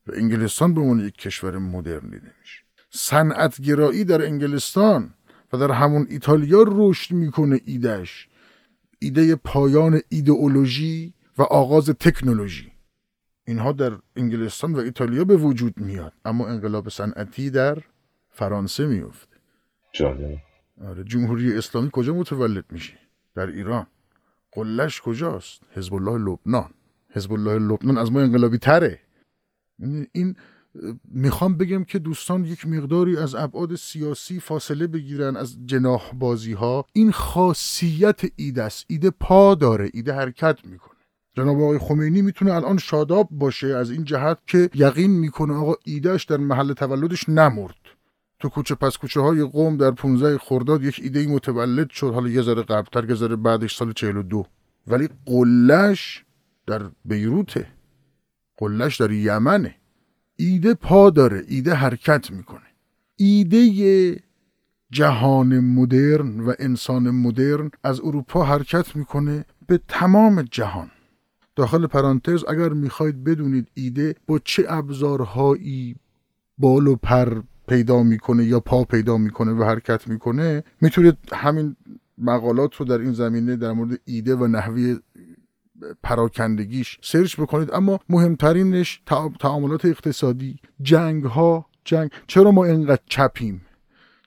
و 0.07 0.12
انگلستان 0.14 0.75
به 0.75 0.81
عنوان 0.81 1.01
یک 1.01 1.16
کشور 1.16 1.59
مدرن 1.59 2.11
دیده 2.11 2.33
میشه. 2.40 2.62
صنعتگرایی 2.95 4.05
در 4.05 4.23
انگلستان 4.23 5.15
و 5.53 5.59
در 5.59 5.73
همون 5.73 6.07
ایتالیا 6.11 6.65
رشد 6.69 7.15
می‌کنه 7.15 7.61
ایدهش 7.65 8.29
ایده 8.99 9.35
پایان 9.37 10.01
ایدئولوژی 10.09 11.15
و 11.39 11.43
آغاز 11.43 11.91
تکنولوژی. 11.91 12.73
اینها 13.47 13.73
در 13.73 13.93
انگلستان 14.17 14.75
و 14.75 14.79
ایتالیا 14.79 15.25
به 15.25 15.37
وجود 15.37 15.79
میاد 15.81 16.13
اما 16.25 16.49
انقلاب 16.49 16.89
صنعتی 16.89 17.51
در 17.51 17.79
فرانسه 18.31 18.87
میفته 18.87 19.37
جالب. 19.93 20.39
آره 20.85 21.05
جمهوری 21.05 21.59
اسلامی 21.59 21.91
کجا 21.93 22.15
متولد 22.15 22.65
میشه؟ 22.71 22.99
در 23.35 23.47
ایران. 23.47 23.87
قلش 24.53 25.01
کجاست؟ 25.01 25.63
حزب 25.75 25.95
الله 25.95 26.19
لبنان. 26.19 26.71
حزب 27.11 27.33
الله 27.33 27.59
لبنان 27.59 27.99
از 27.99 28.13
ما 28.13 28.21
انقلابی 28.21 28.59
تره. 28.59 29.01
این 30.13 30.37
می‌خوام 31.05 31.57
بگم 31.57 31.85
که 31.85 31.99
دوستان 31.99 32.45
یک 32.45 32.67
مقداری 32.67 33.17
از 33.17 33.35
ابعاد 33.35 33.75
سیاسی 33.75 34.41
فاصله 34.41 34.87
بگیرن 34.87 35.37
از 35.37 35.57
جناح 35.67 36.13
بازی 36.13 36.53
ها 36.53 36.87
این 36.93 37.13
خاصیت 37.13 38.21
ایده 38.37 38.63
است. 38.63 38.85
ایده 38.89 39.11
پا 39.11 39.55
داره. 39.55 39.91
ایده 39.95 40.13
حرکت 40.13 40.59
می‌کنه. 40.65 40.93
جناب 41.37 41.61
آقای 41.61 41.79
خمینی 41.79 42.23
می‌تونه 42.23 42.53
الان 42.53 42.79
شاداب 42.79 43.29
باشه 43.31 43.67
از 43.67 43.91
این 43.91 44.05
جهت 44.05 44.39
که 44.47 44.71
یقین 44.75 45.11
می‌کنه 45.11 45.55
آقا 45.55 45.75
ایدهش 45.85 46.25
در 46.25 46.37
محل 46.37 46.73
تولدش 46.73 47.29
نمرد. 47.29 47.75
تو 48.39 48.49
کوچه 48.49 48.75
پس 48.75 48.97
کوچه 48.97 49.21
های 49.21 49.45
قوم 49.45 49.77
در 49.77 49.91
15 49.91 50.39
خرداد 50.39 50.85
یک 50.85 51.01
ایده 51.03 51.27
متولد 51.27 51.91
شد. 51.91 52.15
حالا 52.15 52.29
یه 52.29 52.43
ذره 52.43 52.63
قبلتر 52.63 53.09
یه 53.09 53.15
ذره 53.15 53.37
بعدش 53.37 53.77
سال 53.77 53.93
42 53.93 54.45
ولی 54.87 55.09
قلش 55.27 56.25
در 56.67 56.83
بیروته. 57.05 57.67
قلش 58.57 59.01
در 59.01 59.11
یمنه. 59.11 59.75
ایده 60.43 60.75
پا 60.75 61.11
داره 61.11 61.45
ایده 61.49 61.75
حرکت 61.75 62.31
می‌کنه. 62.31 62.69
ایده 63.17 64.23
جهان 64.91 65.61
مدرن 65.61 66.41
و 66.41 66.53
انسان 66.59 67.11
مدرن 67.11 67.71
از 67.85 68.01
اروپا 68.01 68.45
حرکت 68.45 68.97
می‌کنه 68.97 69.45
به 69.67 69.81
تمام 69.89 70.43
جهان. 70.43 70.91
داخل 71.57 71.87
پرانتز 71.87 72.45
اگر 72.49 72.69
می‌خواید 72.69 73.25
بدونید 73.25 73.69
ایده 73.75 74.15
با 74.27 74.39
چه 74.45 74.65
ابزارهایی 74.69 75.97
بال 76.59 76.87
و 76.87 76.97
پر 76.97 77.43
پیدا 77.69 78.03
می‌کنه 78.03 78.45
یا 78.45 78.61
پا 78.61 78.85
پیدا 78.85 79.17
می‌کنه 79.17 79.53
و 79.53 79.65
حرکت 79.65 80.09
می‌کنه 80.09 80.65
می‌تونید 80.81 81.19
همین 81.33 81.77
مقالات 82.19 82.75
رو 82.75 82.87
در 82.87 82.99
این 82.99 83.13
زمینه 83.13 83.57
در 83.57 83.73
مورد 83.73 84.01
ایده 84.05 84.37
و 84.37 84.47
نحوه 84.47 84.97
پراکندگیش 86.03 86.99
سرچ 87.03 87.40
بکنید. 87.40 87.75
اما 87.75 88.01
مهمترینش 88.09 89.03
تعاملات 89.40 89.85
اقتصادی. 89.85 90.59
جنگ 90.83 91.25
ها 91.25 91.66
جنگ. 91.85 92.11
چرا 92.27 92.51
ما 92.51 92.64
اینقدر 92.64 93.03
چپیم؟ 93.07 93.66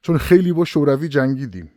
چون 0.01 0.17
خیلی 0.17 0.53
با 0.53 0.65
شوروی 0.65 1.07
جنگیدیم. 1.07 1.71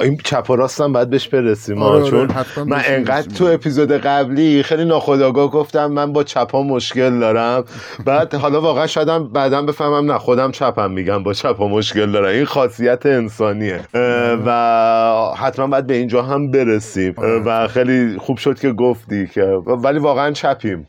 این 0.00 0.16
چپ 0.24 0.50
و 0.50 0.56
راستم 0.56 0.92
باید 0.92 1.10
بهش 1.10 1.28
برسیم 1.28 1.82
آره, 1.82 2.00
آره، 2.00 2.10
چون 2.10 2.68
من 2.68 2.82
انقدر 2.86 3.28
تو 3.28 3.44
اپیزود 3.44 3.92
قبلی 3.92 4.62
خیلی 4.62 4.84
ناخداگاه 4.84 5.50
گفتم 5.50 5.86
من 5.86 6.12
با 6.12 6.24
چپا 6.24 6.62
مشکل 6.62 7.18
دارم. 7.18 7.64
بعد 8.04 8.34
حالا 8.34 8.60
واقعا 8.60 8.86
شایدم 8.86 9.28
بعدا 9.28 9.62
بفهمم 9.62 10.12
نه 10.12 10.18
خودم 10.18 10.50
چپم 10.50 10.90
میگم 10.90 11.22
با 11.22 11.32
چپا 11.32 11.68
مشکل 11.68 12.12
دارم. 12.12 12.28
این 12.28 12.44
خاصیت 12.44 13.06
انسانیه. 13.06 13.80
و 14.46 15.34
حتما 15.36 15.66
باید 15.66 15.86
به 15.86 15.94
اینجا 15.94 16.22
هم 16.22 16.50
برسیم. 16.50 17.14
آره. 17.16 17.42
و 17.46 17.68
خیلی 17.68 18.18
خوب 18.18 18.36
شد 18.36 18.58
که 18.58 18.72
گفتی 18.72 19.26
که 19.26 19.44
ولی 19.66 19.98
واقعا 19.98 20.30
چپیم. 20.30 20.86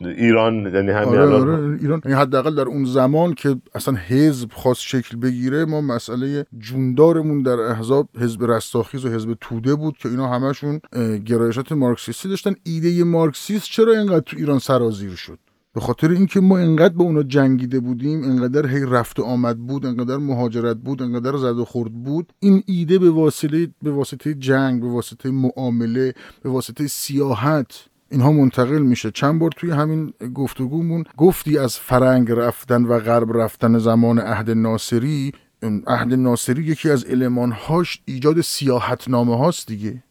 ایران 0.00 0.54
یعنی 0.74 0.90
همین 0.90 1.18
آره 1.18 1.34
آره 1.34 1.78
ایران 1.80 2.02
یعنی 2.04 2.20
حداقل 2.20 2.54
در 2.54 2.62
اون 2.62 2.84
زمان 2.84 3.34
که 3.34 3.56
اصلا 3.74 3.94
حزب 4.08 4.52
خواست 4.52 4.80
شکل 4.80 5.16
بگیره 5.16 5.64
ما 5.64 5.80
مسئله 5.80 6.46
جوندارمون 6.58 7.42
در 7.42 7.60
احزاب 7.60 8.08
حزب 8.20 8.42
رستاخیز 8.48 9.04
و 9.04 9.08
حزب 9.08 9.36
توده 9.40 9.74
بود 9.74 9.96
که 9.98 10.08
اینا 10.08 10.28
همشون 10.28 10.80
گرایشات 11.26 11.72
مارکسیستی 11.72 12.28
داشتن. 12.28 12.54
ایده 12.64 13.04
مارکسیست 13.04 13.64
چرا 13.64 13.92
اینقدر 13.92 14.20
تو 14.20 14.36
ایران 14.36 14.58
سرازیر 14.58 15.14
شد؟ 15.14 15.38
به 15.74 15.80
خاطر 15.80 16.10
اینکه 16.10 16.40
ما 16.40 16.58
انقدر 16.58 16.94
با 16.94 17.04
اونا 17.04 17.22
جنگیده 17.22 17.80
بودیم 17.80 18.24
انقدر 18.24 18.66
هی 18.66 18.84
رفت 18.84 19.20
و 19.20 19.22
آمد 19.22 19.58
بود 19.58 19.86
انقدر 19.86 20.16
مهاجرت 20.16 20.76
بود 20.76 21.02
انقدر 21.02 21.36
زد 21.36 21.58
و 21.58 21.64
خورد 21.64 21.92
بود 21.92 22.32
این 22.40 22.62
ایده 22.66 22.98
به 22.98 23.10
واسطه 23.10 23.68
به 23.82 23.90
واسطه 23.90 24.34
جنگ 24.34 24.80
به 24.82 24.88
واسطه 24.88 25.30
معامله 25.30 26.14
به 26.42 26.50
واسطه 26.50 26.86
سیاحت 26.86 27.84
اینها 28.10 28.32
منتقل 28.32 28.82
میشه. 28.82 29.10
چند 29.10 29.40
بار 29.40 29.50
توی 29.56 29.70
همین 29.70 30.12
گفتگومون 30.34 31.04
گفتی 31.16 31.58
از 31.58 31.76
فرنگ 31.76 32.32
رفتن 32.32 32.84
و 32.84 32.98
غرب 32.98 33.36
رفتن 33.36 33.78
زمان 33.78 34.18
عهد 34.18 34.50
ناصری 34.50 35.32
عهد 35.62 36.14
ناصری 36.14 36.64
یکی 36.64 36.90
از 36.90 37.06
المانهاش 37.10 38.02
ایجاد 38.04 38.40
سیاحتنامه 38.40 39.38
هاست 39.38 39.66
دیگه. 39.66 40.02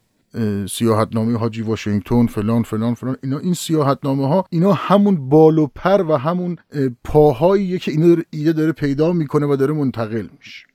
سیاحتنامه 0.70 1.38
حاجی 1.38 1.62
واشنگتن 1.62 2.26
فلان 2.26 2.62
فلان 2.62 2.94
فلان. 2.94 3.16
اینا 3.22 3.38
این 3.38 3.54
سیاحتنامه 3.54 4.28
ها 4.28 4.44
اینا 4.50 4.72
همون 4.72 5.28
بال 5.28 5.58
و 5.58 5.66
پر 5.66 6.02
و 6.02 6.16
همون 6.16 6.56
پاهاییه 7.04 7.78
که 7.78 7.90
اینا 7.90 8.22
ایده 8.30 8.52
داره 8.52 8.72
پیدا 8.72 9.12
می‌کنه 9.12 9.46
و 9.46 9.56
داره 9.56 9.74
منتقل 9.74 10.28
میشه. 10.38 10.66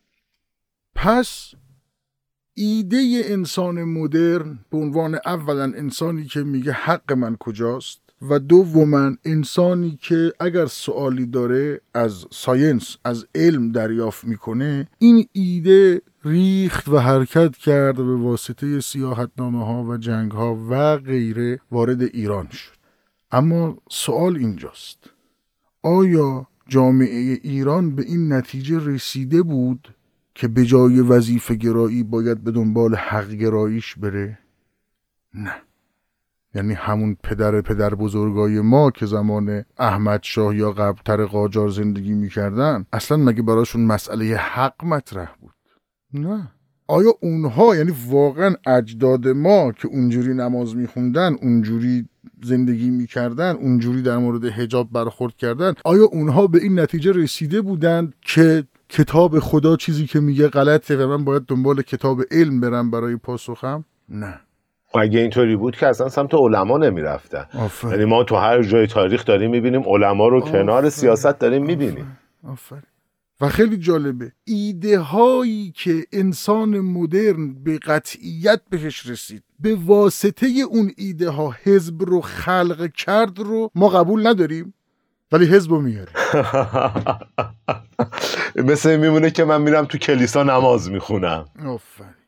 پس 0.95 1.53
ایده 2.53 3.21
انسان 3.25 3.83
مدرن 3.83 4.59
به 4.69 4.77
عنوان 4.77 5.19
اولا 5.25 5.63
انسانی 5.63 6.25
که 6.25 6.39
میگه 6.39 6.71
حق 6.71 7.13
من 7.13 7.35
کجاست 7.35 8.02
و 8.29 8.39
دوما 8.39 9.11
انسانی 9.25 9.97
که 10.01 10.33
اگر 10.39 10.65
سوالی 10.65 11.25
داره 11.25 11.81
از 11.93 12.25
ساینس 12.31 12.97
از 13.05 13.25
علم 13.35 13.71
دریافت 13.71 14.23
می‌کنه 14.23 14.87
این 14.99 15.27
ایده 15.31 16.01
ریخت 16.25 16.87
و 16.87 16.97
حرکت 16.97 17.57
کرد 17.57 17.95
به 17.95 18.15
واسطه 18.15 18.79
سیاحتنامه 18.79 19.65
ها 19.65 19.83
و 19.83 19.97
جنگ 19.97 20.31
ها 20.31 20.55
و 20.69 20.97
غیره 20.97 21.59
وارد 21.71 22.01
ایران 22.01 22.47
شد. 22.49 22.75
اما 23.31 23.77
سوال 23.89 24.37
اینجاست. 24.37 25.09
آیا 25.83 26.47
جامعه 26.67 27.39
ایران 27.43 27.95
به 27.95 28.03
این 28.03 28.33
نتیجه 28.33 28.79
رسیده 28.85 29.41
بود 29.41 29.95
که 30.35 30.47
به 30.47 30.65
جای 30.65 31.01
وظیفه 31.01 31.55
گرایی 31.55 32.03
باید 32.03 32.43
به 32.43 32.51
دنبال 32.51 32.95
حق 32.95 33.29
گراییش 33.29 33.95
بره؟ 33.95 34.39
نه. 35.33 35.55
یعنی 36.55 36.73
همون 36.73 37.17
پدر 37.23 37.61
پدر 37.61 37.95
بزرگای 37.95 38.61
ما 38.61 38.91
که 38.91 39.05
زمان 39.05 39.65
احمد 39.77 40.19
شاه 40.23 40.55
یا 40.55 40.71
قبلتر 40.71 41.25
قاجار 41.25 41.69
زندگی 41.69 42.13
می‌کردن 42.13 42.85
اصلا 42.93 43.17
مگه 43.17 43.41
براشون 43.41 43.85
مسئله 43.85 44.35
حق 44.35 44.85
مطرح 44.85 45.29
بود؟ 45.41 45.53
نه. 46.13 46.51
آیا 46.87 47.13
اونها 47.21 47.75
یعنی 47.75 47.93
واقعا 48.09 48.55
اجداد 48.65 49.27
ما 49.27 49.71
که 49.71 49.87
اونجوری 49.87 50.33
نماز 50.33 50.75
میخوندن 50.75 51.35
اونجوری 51.41 52.05
زندگی 52.43 52.89
می‌کردن 52.89 53.55
اونجوری 53.55 54.01
در 54.01 54.17
مورد 54.17 54.45
حجاب 54.45 54.91
برخورد 54.91 55.37
کردن 55.37 55.73
آیا 55.85 56.03
اونها 56.03 56.47
به 56.47 56.63
این 56.63 56.79
نتیجه 56.79 57.11
رسیده 57.11 57.61
بودند 57.61 58.13
که 58.21 58.63
کتاب 58.89 59.39
خدا 59.39 59.75
چیزی 59.75 60.05
که 60.05 60.19
میگه 60.19 60.47
غلطه 60.47 60.97
و 60.97 61.17
من 61.17 61.23
باید 61.23 61.43
دنبال 61.47 61.81
کتاب 61.81 62.21
علم 62.31 62.59
برم 62.59 62.91
برای 62.91 63.15
پاسخم؟ 63.15 63.85
نه. 64.09 64.39
اگه 64.93 65.19
اینطوری 65.19 65.55
بود 65.55 65.75
که 65.75 65.87
اصلا 65.87 66.09
سمت 66.09 66.33
علما 66.33 66.77
نمی‌رفتن. 66.77 67.45
یعنی 67.91 68.05
ما 68.05 68.23
تو 68.23 68.35
هر 68.35 68.63
جای 68.63 68.87
تاریخ 68.87 69.25
داریم 69.25 69.51
می‌بینیم 69.51 69.83
علما 69.85 70.27
رو 70.27 70.41
کنار 70.41 70.89
سیاست 70.89 71.39
داریم 71.39 71.65
می‌بینیم. 71.65 72.17
و 73.41 73.49
خیلی 73.49 73.77
جالبه 73.77 74.31
ایده 74.43 74.99
هایی 74.99 75.71
که 75.75 76.03
انسان 76.11 76.79
مدرن 76.79 77.53
به 77.63 77.77
قطعیت 77.77 78.61
بهش 78.69 79.07
رسید 79.09 79.43
به 79.59 79.75
واسطه 79.75 80.47
اون 80.69 80.91
ایده 80.97 81.29
ها 81.29 81.55
حزب 81.63 82.01
رو 82.03 82.21
خلق 82.21 82.91
کرد 82.91 83.39
رو 83.39 83.69
ما 83.75 83.89
قبول 83.89 84.27
نداریم 84.27 84.73
ولی 85.31 85.45
حزب 85.45 85.71
رو 85.71 85.81
میاریم 85.81 86.13
مثل 88.69 88.97
میمونه 88.97 89.31
که 89.31 89.45
من 89.45 89.61
میرم 89.61 89.85
تو 89.85 89.97
کلیسا 89.97 90.43
نماز 90.43 90.91
می‌خونم. 90.91 91.45
آفرین. 91.65 92.22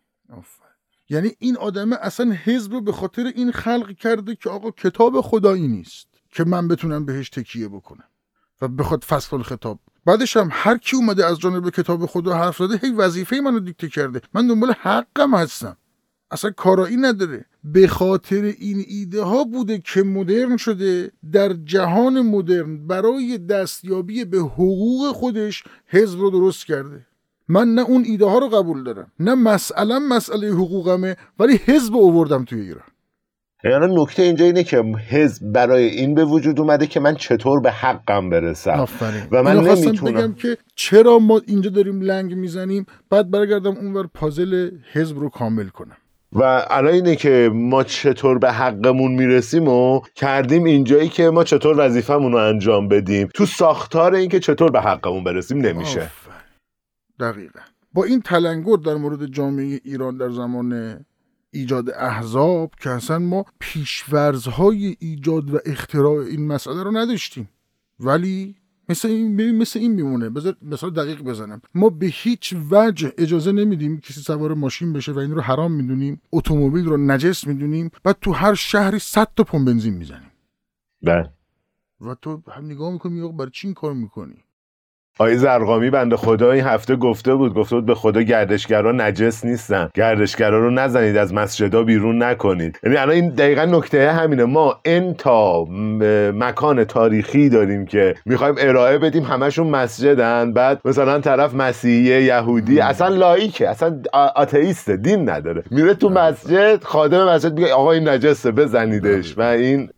یعنی 1.09 1.31
این 1.39 1.57
آدمه 1.57 1.95
اصلا 2.01 2.31
حزب 2.43 2.73
رو 2.73 2.81
به 2.81 2.91
خاطر 2.91 3.31
این 3.35 3.51
خلق 3.51 3.91
کرده 3.91 4.35
که 4.35 4.49
آقا 4.49 4.71
کتاب 4.71 5.21
خدایی 5.21 5.67
نیست 5.67 6.07
که 6.31 6.43
من 6.43 6.67
بتونم 6.67 7.05
بهش 7.05 7.29
تکیه 7.29 7.67
بکنم 7.67 8.07
و 8.61 8.67
بخواد 8.67 9.03
فصل 9.03 9.41
خطاب 9.41 9.79
بعدش 10.05 10.37
هم 10.37 10.49
هر 10.51 10.77
کی 10.77 10.95
اومده 10.95 11.25
از 11.25 11.39
جانب 11.39 11.69
کتاب 11.69 12.05
خدا 12.05 12.37
حرف 12.37 12.57
زده 12.57 12.77
هی 12.77 12.91
وظیفه 12.91 13.39
منو 13.39 13.59
دیکته 13.59 13.89
کرده. 13.89 14.21
من 14.33 14.47
دنبال 14.47 14.73
حقم 14.79 15.35
هستم. 15.35 15.77
اصلا 16.31 16.51
کارایی 16.51 16.97
نداره. 16.97 17.45
به 17.63 17.87
خاطر 17.87 18.41
این 18.59 18.85
ایده 18.87 19.21
ها 19.21 19.43
بوده 19.43 19.77
که 19.85 20.03
مدرن 20.03 20.57
شده 20.57 21.11
در 21.31 21.53
جهان 21.53 22.21
مدرن 22.21 22.87
برای 22.87 23.37
دستیابی 23.37 24.25
به 24.25 24.37
حقوق 24.37 25.11
خودش 25.11 25.63
حزب 25.87 26.19
رو 26.19 26.29
درست 26.29 26.65
کرده. 26.65 27.05
من 27.47 27.67
نه 27.67 27.81
اون 27.81 28.03
ایده 28.05 28.25
ها 28.25 28.37
رو 28.37 28.47
قبول 28.47 28.83
دارم 28.83 29.11
نه 29.19 29.35
مسئله 29.35 29.99
مسئله 29.99 30.47
حقوقمه 30.47 31.15
ولی 31.39 31.59
حزب 31.65 31.95
اووردم 31.95 32.45
توی 32.45 32.61
ایران. 32.61 32.83
یعنی 33.63 34.01
نکته 34.01 34.23
اینجا 34.23 34.45
اینه 34.45 34.63
که 34.63 34.83
حزب 35.09 35.51
برای 35.51 35.85
این 35.85 36.15
به 36.15 36.25
وجود 36.25 36.59
اومده 36.59 36.87
که 36.87 36.99
من 36.99 37.15
چطور 37.15 37.59
به 37.59 37.71
حقم 37.71 38.29
برسم. 38.29 38.71
آفرین. 38.71 39.23
و 39.31 39.43
من 39.43 39.57
نمی‌تونم. 39.57 40.13
بگم 40.13 40.33
که 40.33 40.57
چرا 40.75 41.19
ما 41.19 41.41
اینجا 41.47 41.69
داریم 41.69 42.01
لنگ 42.01 42.33
می‌زنیم؟ 42.33 42.85
بعد 43.09 43.31
برگردم 43.31 43.75
اونور 43.77 44.07
پازل 44.13 44.69
حزب 44.93 45.19
رو 45.19 45.29
کامل 45.29 45.67
کنم. 45.67 45.97
و 46.31 46.65
الان 46.69 46.93
اینه 46.93 47.15
که 47.15 47.49
ما 47.53 47.83
چطور 47.83 48.39
به 48.39 48.51
حقمون 48.51 49.11
می‌رسیم 49.11 49.67
و 49.67 50.01
کردیم 50.15 50.63
اینجایی 50.63 51.09
که 51.09 51.29
ما 51.29 51.43
چطور 51.43 51.75
وظیفمون 51.79 52.31
رو 52.31 52.37
انجام 52.37 52.87
بدیم. 52.87 53.29
تو 53.33 53.45
ساختار 53.45 54.13
این 54.13 54.29
که 54.29 54.39
چطور 54.39 54.71
به 54.71 54.81
حقمون 54.81 55.23
برسیم 55.23 55.57
نمیشه. 55.57 56.11
دقیقا. 57.19 57.59
با 57.93 58.03
این 58.03 58.21
تلنگر 58.21 58.75
در 58.75 58.95
مورد 58.95 59.25
جامعه 59.25 59.81
ایران 59.83 60.17
در 60.17 60.29
زمان 60.29 60.99
ایجاد 61.51 61.89
احزاب 61.89 62.71
که 62.81 62.89
اصلا 62.89 63.19
ما 63.19 63.45
پیشورزهای 63.59 64.95
ایجاد 64.99 65.53
و 65.53 65.59
اختراع 65.65 66.17
این 66.17 66.47
مسئله 66.47 66.83
رو 66.83 66.97
نداشتیم. 66.97 67.49
ولی 67.99 68.55
مثل 68.89 69.07
این 69.07 69.51
مثل 69.51 69.79
این 69.79 69.91
میمونه. 69.91 70.29
بذار 70.29 70.55
مثال 70.61 70.93
دقیق 70.93 71.21
بزنم. 71.21 71.61
ما 71.75 71.89
به 71.89 72.05
هیچ 72.05 72.55
وجه 72.71 73.13
اجازه 73.17 73.51
نمیدیم 73.51 73.99
کسی 73.99 74.21
سوار 74.21 74.53
ماشین 74.53 74.93
بشه 74.93 75.11
و 75.11 75.19
این 75.19 75.31
رو 75.31 75.41
حرام 75.41 75.71
می‌دونیم 75.71 76.21
اتومبیل 76.31 76.85
رو 76.85 76.97
نجس 76.97 77.47
می‌دونیم 77.47 77.91
بعد 78.03 78.17
تو 78.21 78.31
هر 78.31 78.53
شهری 78.53 78.99
100 78.99 79.27
تا 79.35 79.43
پمپ 79.43 79.67
بنزین 79.67 79.93
می‌زنیم. 79.93 80.31
بله. 81.01 81.33
و 82.01 82.15
تو 82.15 82.41
هم 82.51 82.65
نگاه 82.65 82.93
می‌کنی 82.93 83.31
برای 83.31 83.51
چی 83.51 83.67
این 83.67 83.73
کار 83.73 83.93
می‌کنی؟ 83.93 84.44
آقای 85.19 85.37
زرقامی 85.37 85.89
بنده 85.89 86.17
خدا 86.17 86.51
این 86.51 86.63
هفته 86.63 86.95
گفته 86.95 87.35
بود 87.35 87.53
گفته 87.53 87.75
بود 87.75 87.85
به 87.85 87.95
خدا 87.95 88.21
گردشگرا 88.21 88.91
نجس 88.91 89.45
نیستن. 89.45 89.89
گردشگرا 89.93 90.59
رو 90.59 90.71
نزنید 90.71 91.17
از 91.17 91.33
مسجدا 91.33 91.83
بیرون 91.83 92.23
نکنید. 92.23 92.79
یعنی 92.83 92.97
الان 92.97 93.15
این 93.15 93.29
دقیقا 93.29 93.65
نکته 93.65 94.11
همینه. 94.11 94.45
ما 94.45 94.79
انتا 94.85 95.65
مکان 96.33 96.83
تاریخی 96.83 97.49
داریم 97.49 97.85
که 97.85 98.15
می‌خوایم 98.25 98.55
ارائه 98.57 98.97
بدیم 98.97 99.23
همشون 99.23 99.67
مسجدن. 99.67 100.53
بعد 100.53 100.81
مثلا 100.85 101.19
طرف 101.19 101.53
مسیحی 101.53 102.23
یهودی 102.23 102.79
اصلا 102.79 103.07
لایکه 103.07 103.69
اصلا 103.69 104.01
آتئیسته 104.35 104.97
دین 104.97 105.29
نداره. 105.29 105.63
میره 105.71 105.93
تو 105.93 106.09
مسجد 106.09 106.83
خادم 106.83 107.29
مسجد 107.29 107.53
میگه 107.53 107.73
آقا 107.73 107.91
این 107.91 108.09
نجسه 108.09 108.51
بزنیدش. 108.51 109.37
و 109.37 109.41
این 109.41 109.89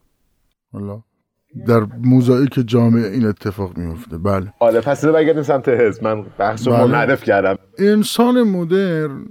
در 1.68 1.88
موزاییک 2.04 2.64
جامعه 2.68 3.08
این 3.12 3.26
اتفاق 3.26 3.78
میفته 3.78 4.18
بله. 4.18 4.54
آره 4.60 4.82
پس 4.82 5.06
رو 5.06 5.14
بگردیم 5.14 5.44
سمت 5.44 5.70
حزب. 5.70 6.04
من 6.04 6.18
رو 6.18 6.88
بله. 6.88 7.16
کردم. 7.16 7.56
انسان 7.78 8.44
مدرن 8.44 9.26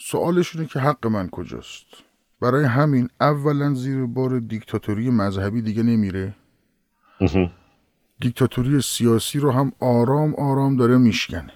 سوالش 0.00 0.56
اینه 0.56 0.68
که 0.68 0.80
حق 0.80 1.06
من 1.06 1.28
کجاست؟ 1.28 1.86
برای 2.40 2.64
همین 2.64 3.08
اولا 3.20 3.74
زیر 3.74 4.06
بار 4.06 4.38
دیکتاتوری 4.38 5.10
مذهبی 5.10 5.62
دیگه 5.62 5.82
نمیره. 5.82 6.34
دیکتاتوری 8.20 8.80
سیاسی 8.80 9.38
رو 9.38 9.50
هم 9.50 9.72
آرام 9.80 10.34
آرام 10.34 10.76
داره 10.76 10.98
میشکنه. 10.98 11.52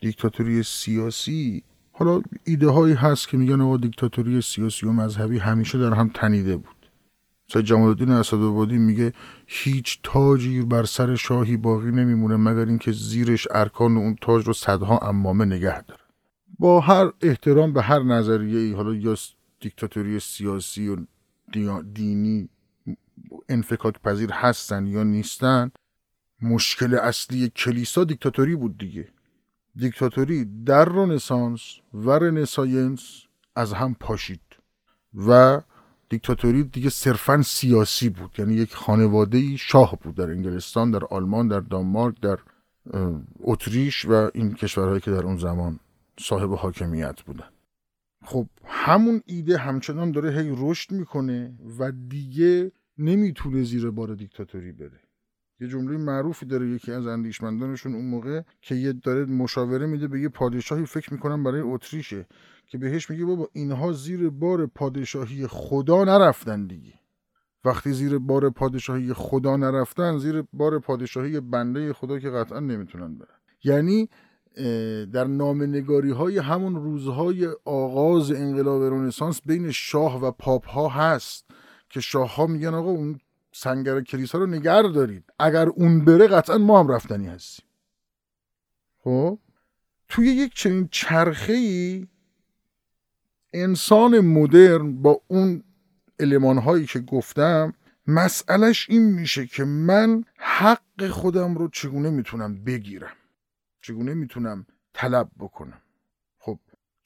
دیکتاتوری 0.00 0.62
سیاسی 0.62 1.62
حالا 1.92 2.22
ایده 2.44 2.68
هایی 2.68 2.94
هست 2.94 3.28
که 3.28 3.36
میگن 3.36 3.60
آقا 3.60 3.76
دیکتاتوری 3.76 4.40
سیاسی 4.40 4.86
و 4.86 4.92
مذهبی 4.92 5.38
همیشه 5.38 5.78
در 5.78 5.94
هم 5.94 6.10
تنیده 6.14 6.56
بود. 6.56 6.77
سید 7.52 7.64
جمال 7.64 7.88
الدین 7.88 8.10
اسدآبادی 8.10 8.78
میگه 8.78 9.12
هیچ 9.46 10.00
تاجی 10.02 10.62
بر 10.62 10.84
سر 10.84 11.14
شاهی 11.14 11.56
باقی 11.56 11.90
نمیمونه 11.90 12.36
مگر 12.36 12.68
اینکه 12.68 12.92
زیرش 12.92 13.48
ارکان 13.50 13.96
اون 13.96 14.16
تاج 14.20 14.46
رو 14.46 14.52
صدها 14.52 14.98
عمامه 14.98 15.44
نگه 15.44 15.82
داره. 15.82 16.00
با 16.58 16.80
هر 16.80 17.12
احترام 17.22 17.72
به 17.72 17.82
هر 17.82 18.02
نظریه 18.02 18.58
ای 18.58 18.72
حالا 18.72 18.94
یا 18.94 19.16
دیکتاتوری 19.60 20.20
سیاسی 20.20 20.88
و 20.88 20.96
دینی 21.82 22.48
انفکاک 23.48 24.02
پذیر 24.02 24.32
هستن 24.32 24.86
یا 24.86 25.02
نیستن 25.02 25.70
مشکل 26.42 26.94
اصلی 26.94 27.48
کلیسا 27.48 28.04
دیکتاتوری 28.04 28.56
بود 28.56 28.78
دیگه. 28.78 29.08
دیکتاتوری 29.76 30.44
در 30.64 30.84
رنسانس 30.84 31.60
و 31.94 32.10
رن 32.10 32.35
science 32.35 33.22
از 33.56 33.72
هم 33.72 33.94
پاشید 34.00 34.40
و 35.14 35.60
دیکتاتوری 36.08 36.64
دیگه 36.64 36.90
صرفا 36.90 37.42
سیاسی 37.42 38.08
بود. 38.08 38.30
یعنی 38.38 38.54
یک 38.54 38.74
خانواده 38.74 39.56
شاه 39.56 39.98
بود 40.02 40.14
در 40.14 40.30
انگلستان 40.30 40.90
در 40.90 41.04
آلمان 41.04 41.48
در 41.48 41.60
دانمارک 41.60 42.20
در 42.20 42.38
اتریش 43.40 44.04
و 44.04 44.30
این 44.34 44.54
کشورهایی 44.54 45.00
که 45.00 45.10
در 45.10 45.24
اون 45.24 45.36
زمان 45.36 45.80
صاحب 46.20 46.52
حاکمیت 46.52 47.22
بودن. 47.22 47.48
خب 48.24 48.46
همون 48.64 49.22
ایده 49.26 49.58
همچنان 49.58 50.12
داره 50.12 50.30
هی 50.30 50.54
رشد 50.56 50.92
می‌کنه 50.92 51.58
و 51.78 51.92
دیگه 51.92 52.72
نمی‌تونه 52.98 53.62
زیر 53.62 53.90
بار 53.90 54.14
دیکتاتوری 54.14 54.72
بره. 54.72 55.00
یه 55.60 55.68
جمله 55.68 55.96
معروفی 55.96 56.46
داره 56.46 56.68
یکی 56.68 56.92
از 56.92 57.06
اندیشمندانشون 57.06 57.94
اون 57.94 58.04
موقع 58.04 58.42
که 58.62 58.74
یه 58.74 58.92
داره 58.92 59.24
مشاوره 59.24 59.86
میده 59.86 60.08
به 60.08 60.20
یه 60.20 60.28
پادشاهی 60.28 60.84
فکر 60.86 61.12
می‌کنم 61.12 61.44
برای 61.44 61.60
اتریشه 61.60 62.26
که 62.66 62.78
بهش 62.78 63.10
میگه 63.10 63.24
بابا 63.24 63.48
اینها 63.52 63.92
زیر 63.92 64.30
بار 64.30 64.66
پادشاهی 64.66 65.46
خدا 65.46 66.04
نرفتن 66.04 66.66
دیگه. 66.66 66.92
وقتی 67.64 67.92
زیر 67.92 68.18
بار 68.18 68.50
پادشاهی 68.50 69.12
خدا 69.12 69.56
نرفتن 69.56 70.18
زیر 70.18 70.44
بار 70.52 70.78
پادشاهی 70.78 71.40
بنده 71.40 71.92
خدا 71.92 72.18
که 72.18 72.30
قطعا 72.30 72.60
نمی‌تونن 72.60 73.18
برن. 73.18 73.38
یعنی 73.64 74.08
در 75.12 75.24
نامنگاری 75.24 76.10
های 76.10 76.38
همون 76.38 76.74
روزهای 76.74 77.48
آغاز 77.64 78.32
انقلاب 78.32 78.82
رنسانس 78.82 79.40
بین 79.46 79.70
شاه 79.70 80.22
و 80.22 80.30
پاپ 80.30 80.66
ها 80.66 80.88
هست 80.88 81.50
که 81.90 82.00
شاه 82.00 82.36
ها 82.36 82.46
میگن 82.46 82.74
آقا 82.74 82.90
اون 82.90 83.18
سنگر 83.60 84.00
کلیسا 84.00 84.38
رو 84.38 84.46
نگر 84.46 84.82
دارید. 84.82 85.24
اگر 85.38 85.68
اون 85.68 86.04
بره 86.04 86.26
قطعا 86.26 86.58
ما 86.58 86.80
هم 86.80 86.88
رفتنی 86.88 87.26
هستیم. 87.26 87.66
خب؟ 88.98 89.38
توی 90.08 90.26
یک 90.26 90.54
چنین 90.54 90.88
چرخه 90.90 91.52
ای 91.52 92.06
انسان 93.52 94.20
مدرن 94.20 95.02
با 95.02 95.20
اون 95.28 95.64
علمان 96.20 96.58
هایی 96.58 96.86
که 96.86 97.00
گفتم 97.00 97.74
مسئلش 98.06 98.90
این 98.90 99.02
میشه 99.02 99.46
که 99.46 99.64
من 99.64 100.24
حق 100.36 101.08
خودم 101.08 101.54
رو 101.54 101.68
چگونه 101.68 102.10
می‌تونم 102.10 102.64
بگیرم؟ 102.64 103.16
چگونه 103.82 104.14
می‌تونم 104.14 104.66
طلب 104.92 105.30
بکنم؟ 105.38 105.80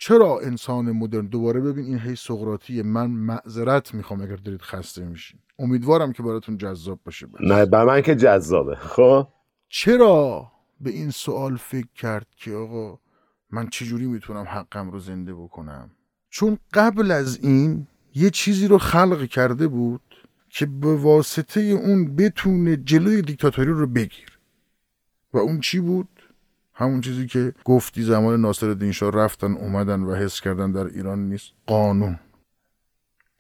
چرا 0.05 0.41
انسان 0.41 0.93
مدرن؟ 0.93 1.27
دوباره 1.27 1.61
ببین 1.61 1.85
این 1.85 1.99
هی 1.99 2.17
سقراطیه 2.17 2.83
من 2.83 3.07
معذرت 3.11 3.95
می‌خوام 3.95 4.23
اگر 4.23 4.37
دارید 4.37 4.63
خسته 4.63 5.05
میشین. 5.05 5.41
امیدوارم 5.59 6.13
که 6.13 6.23
براتون 6.23 6.57
جذاب 6.57 7.01
باشه 7.05 7.27
بس. 7.27 7.41
نه 7.41 7.67
به 7.67 7.85
من 7.85 8.03
که 8.03 8.15
جذابه. 8.15 8.77
خب؟ 8.77 9.29
چرا 9.69 10.47
به 10.81 10.91
این 10.91 11.11
سوال 11.11 11.57
فکر 11.57 11.93
کرد 11.95 12.27
که 12.37 12.53
آقا 12.55 12.99
من 13.51 13.69
چجوری 13.69 14.07
می‌تونم 14.07 14.45
حقم 14.49 14.91
رو 14.91 14.99
زنده 14.99 15.35
بکنم؟ 15.35 15.91
چون 16.31 16.59
قبل 16.75 17.11
از 17.11 17.39
این 17.43 17.87
یه 18.15 18.31
چیزی 18.31 18.69
رو 18.69 18.79
خلق 18.79 19.27
کرده 19.27 19.69
بود 19.69 20.03
که 20.49 20.67
به 20.67 20.97
واسطه 20.97 21.61
اون 21.61 22.17
بتونه 22.17 22.77
جلوی 22.77 23.23
دیکتاتوری 23.23 23.71
رو 23.71 23.87
بگیر. 23.87 24.39
و 25.33 25.39
اون 25.39 25.61
چی 25.61 25.81
بود؟ 25.81 26.09
همون 26.83 27.01
چیزی 27.01 27.27
که 27.27 27.53
گفتی 27.65 28.03
زمان 28.03 28.41
ناصر 28.41 28.91
شاه 28.93 29.11
رفتن 29.11 29.53
اومدن 29.53 30.01
و 30.01 30.15
حس 30.15 30.41
کردن 30.41 30.73
در 30.73 30.87
ایران 30.87 31.29
نیست. 31.29 31.53
قانون. 31.67 32.19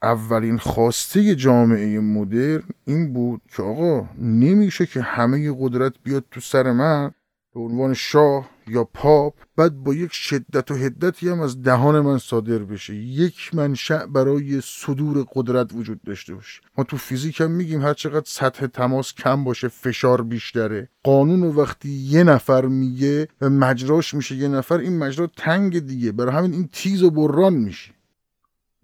اولین 0.02 0.58
خواسته 0.58 1.34
جامعه 1.34 2.00
مدرن 2.00 2.62
این 2.84 3.12
بود 3.12 3.40
که 3.56 3.62
آقا 3.62 4.08
نمیشه 4.18 4.86
که 4.86 5.02
همه 5.02 5.54
قدرت 5.58 5.92
بیاد 6.02 6.24
تو 6.30 6.40
سر 6.40 6.72
من. 6.72 7.10
به 7.54 7.60
عنوان 7.60 7.94
شاه 7.94 8.50
یا 8.66 8.84
پاپ 8.84 9.34
بعد 9.56 9.74
با 9.74 9.94
یک 9.94 10.12
شدت 10.12 10.70
و 10.70 10.74
هدتی 10.74 11.28
هم 11.28 11.40
از 11.40 11.62
دهان 11.62 12.00
من 12.00 12.18
صادر 12.18 12.58
بشه. 12.58 12.94
یک 12.94 13.54
منشأ 13.54 14.06
برای 14.06 14.60
صدور 14.64 15.26
قدرت 15.34 15.72
وجود 15.74 16.02
داشته 16.02 16.34
باشه. 16.34 16.62
ما 16.78 16.84
تو 16.84 16.96
فیزیک 16.96 17.40
هم 17.40 17.50
میگیم 17.50 17.82
هر 17.82 17.94
چقدر 17.94 18.26
سطح 18.26 18.66
تماس 18.66 19.14
کم 19.14 19.44
باشه 19.44 19.68
فشار 19.68 20.22
بیشتره. 20.22 20.88
قانون 21.02 21.42
وقتی 21.42 21.88
یه 21.88 22.24
نفر 22.24 22.66
میگه 22.66 23.28
و 23.40 23.50
مجراش 23.50 24.14
میشه 24.14 24.36
یه 24.36 24.48
نفر 24.48 24.78
این 24.78 24.98
مجرا 24.98 25.26
تنگ 25.36 25.78
دیگه. 25.78 26.12
برای 26.12 26.34
همین 26.34 26.52
این 26.52 26.68
تیز 26.72 27.02
و 27.02 27.10
بران 27.10 27.54
میشه. 27.54 27.92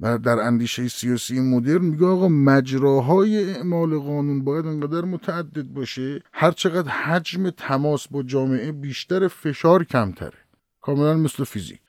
در 0.00 0.38
اندیشه 0.38 0.88
سیاسی 0.88 1.40
مدرن 1.40 1.84
میگه 1.84 2.06
آقا 2.06 2.28
مجراهای 2.28 3.52
اعمال 3.52 3.98
قانون 3.98 4.44
باید 4.44 4.66
انقدر 4.66 5.04
متعدد 5.04 5.66
باشه 5.66 6.22
هر 6.32 6.50
چقدر 6.50 6.88
حجم 6.88 7.50
تماس 7.50 8.08
با 8.08 8.22
جامعه 8.22 8.72
بیشتر 8.72 9.28
فشار 9.28 9.84
کمتره. 9.84 10.38
کاملا 10.80 11.14
مثل 11.14 11.44
فیزیک. 11.44 11.80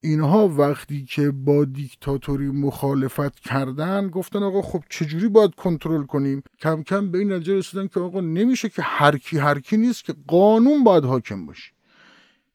اینها 0.00 0.48
وقتی 0.48 1.04
که 1.04 1.30
با 1.30 1.64
دیکتاتوری 1.64 2.46
مخالفت 2.46 3.40
کردن 3.40 4.08
گفتن 4.08 4.42
آقا 4.42 4.62
خب 4.62 4.82
چجوری 4.88 5.28
باید 5.28 5.54
کنترل 5.54 6.02
کنیم؟ 6.02 6.42
کم 6.60 6.82
کم 6.82 7.10
به 7.10 7.18
این 7.18 7.32
نتیجه 7.32 7.54
رسیدن 7.54 7.86
که 7.86 8.00
آقا 8.00 8.20
نمیشه 8.20 8.68
که 8.68 8.82
هر 8.82 9.18
کی 9.18 9.38
هر 9.38 9.60
کی 9.60 9.76
نیست 9.76 10.04
که 10.04 10.14
قانون 10.26 10.84
باید 10.84 11.04
حاکم 11.04 11.46
باشه. 11.46 11.72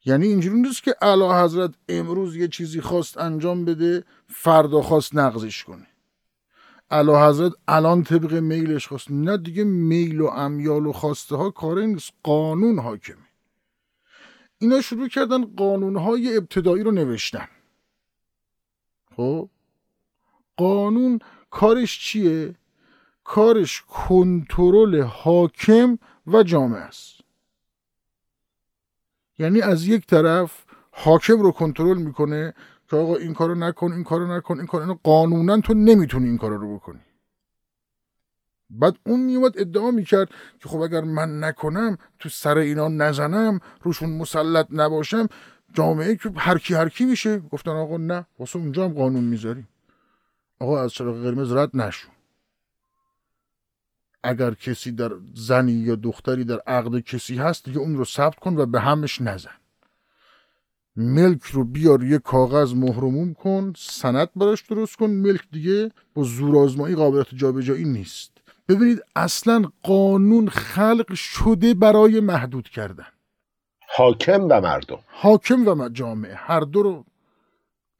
یعنی 0.05 0.27
اینجوری 0.27 0.61
نیست 0.61 0.83
که 0.83 0.95
اعلی 1.01 1.43
حضرت 1.43 1.73
امروز 1.89 2.35
یه 2.35 2.47
چیزی 2.47 2.81
خواست 2.81 3.17
انجام 3.17 3.65
بده 3.65 4.03
فردا 4.27 4.81
خواست 4.81 5.15
نقضش 5.15 5.63
کنه. 5.63 5.87
اعلی 6.91 7.11
حضرت 7.11 7.51
الان 7.67 8.03
طبق 8.03 8.33
میلش 8.33 8.87
خواست. 8.87 9.11
نه 9.11 9.37
دیگه 9.37 9.63
میل 9.63 10.21
و 10.21 10.25
امیال 10.25 10.85
و 10.85 10.91
خواسته 10.91 11.35
ها 11.35 11.49
کار 11.49 11.81
نیست. 11.81 12.11
قانون 12.23 12.79
حاکمه. 12.79 13.17
اینا 14.57 14.81
شروع 14.81 15.07
کردن 15.07 15.45
قانون 15.45 15.95
های 15.95 16.37
ابتدایی 16.37 16.83
رو 16.83 16.91
نوشتن. 16.91 17.47
خب؟ 19.15 19.49
قانون 20.57 21.19
کارش 21.51 21.99
چیه؟ 21.99 22.55
کارش 23.23 23.81
کنترل 23.81 25.01
حاکم 25.01 25.97
و 26.27 26.43
جامعه 26.43 26.81
است. 26.81 27.22
یعنی 29.39 29.61
از 29.61 29.87
یک 29.87 30.07
طرف 30.07 30.65
حاکم 30.91 31.41
رو 31.41 31.51
کنترل 31.51 31.97
می‌کنه 31.97 32.53
که 32.89 32.95
آقا 32.95 33.15
این 33.15 33.33
کارو 33.33 33.55
نکن 33.55 33.91
این 33.91 34.03
کارو 34.03 34.37
نکن 34.37 34.57
این 34.57 34.67
کارو 34.67 34.99
قانونا 35.03 35.61
تو 35.61 35.73
نمی‌تونی 35.73 36.27
این 36.27 36.37
کارو 36.37 36.57
رو 36.57 36.75
بکنی. 36.75 36.99
بعد 38.69 38.95
اون 39.05 39.19
میومد 39.19 39.59
ادعا 39.59 39.91
می‌کرد 39.91 40.29
که 40.59 40.69
خب 40.69 40.81
اگر 40.81 41.01
من 41.01 41.43
نکنم 41.43 41.97
تو 42.19 42.29
سر 42.29 42.57
اینا 42.57 42.87
نزنم 42.87 43.59
روشون 43.81 44.09
مسلط 44.09 44.67
نباشم 44.71 45.27
جامعه 45.73 46.15
که 46.15 46.31
هرکی 46.35 46.73
هرکی 46.73 47.05
میشه. 47.05 47.39
گفتن 47.39 47.71
آقا 47.71 47.97
نه 47.97 48.25
واسه 48.39 48.59
اونجا 48.59 48.85
هم 48.85 48.93
قانون 48.93 49.23
می‌ذاریم. 49.23 49.67
آقا 50.59 50.81
از 50.81 50.93
چراغ 50.93 51.23
قرمز 51.23 51.51
رد 51.51 51.77
نشو. 51.77 52.09
اگر 54.23 54.53
کسی 54.53 54.91
در 54.91 55.11
زنی 55.33 55.71
یا 55.71 55.95
دختری 55.95 56.43
در 56.43 56.59
عقد 56.67 56.99
کسی 56.99 57.37
هست 57.37 57.65
دیگه 57.65 57.79
اون 57.79 57.97
رو 57.97 58.05
ثبت 58.05 58.35
کن 58.35 58.57
و 58.57 58.65
به 58.65 58.79
همش 58.79 59.21
نزن. 59.21 59.51
ملک 60.95 61.43
رو 61.43 61.63
بیار 61.63 62.03
یه 62.03 62.17
کاغذ 62.17 62.73
مهرموم 62.73 63.33
کن 63.33 63.73
سند 63.77 64.29
براش 64.35 64.61
درست 64.61 64.95
کن 64.95 65.09
ملک 65.09 65.41
دیگه 65.51 65.91
با 66.13 66.23
زورآزمایی 66.23 66.95
قابلیت 66.95 67.35
جابجایی 67.35 67.83
نیست. 67.83 68.31
ببینید 68.67 69.01
اصلا 69.15 69.63
قانون 69.83 70.47
خلق 70.47 71.13
شده 71.13 71.73
برای 71.73 72.19
محدود 72.19 72.69
کردن. 72.69 73.07
حاکم 73.97 74.43
و 74.43 74.61
مردم. 74.61 74.99
حاکم 75.07 75.67
و 75.67 75.89
جامعه 75.89 76.35
هر 76.35 76.59
دو 76.59 76.83
رو 76.83 77.05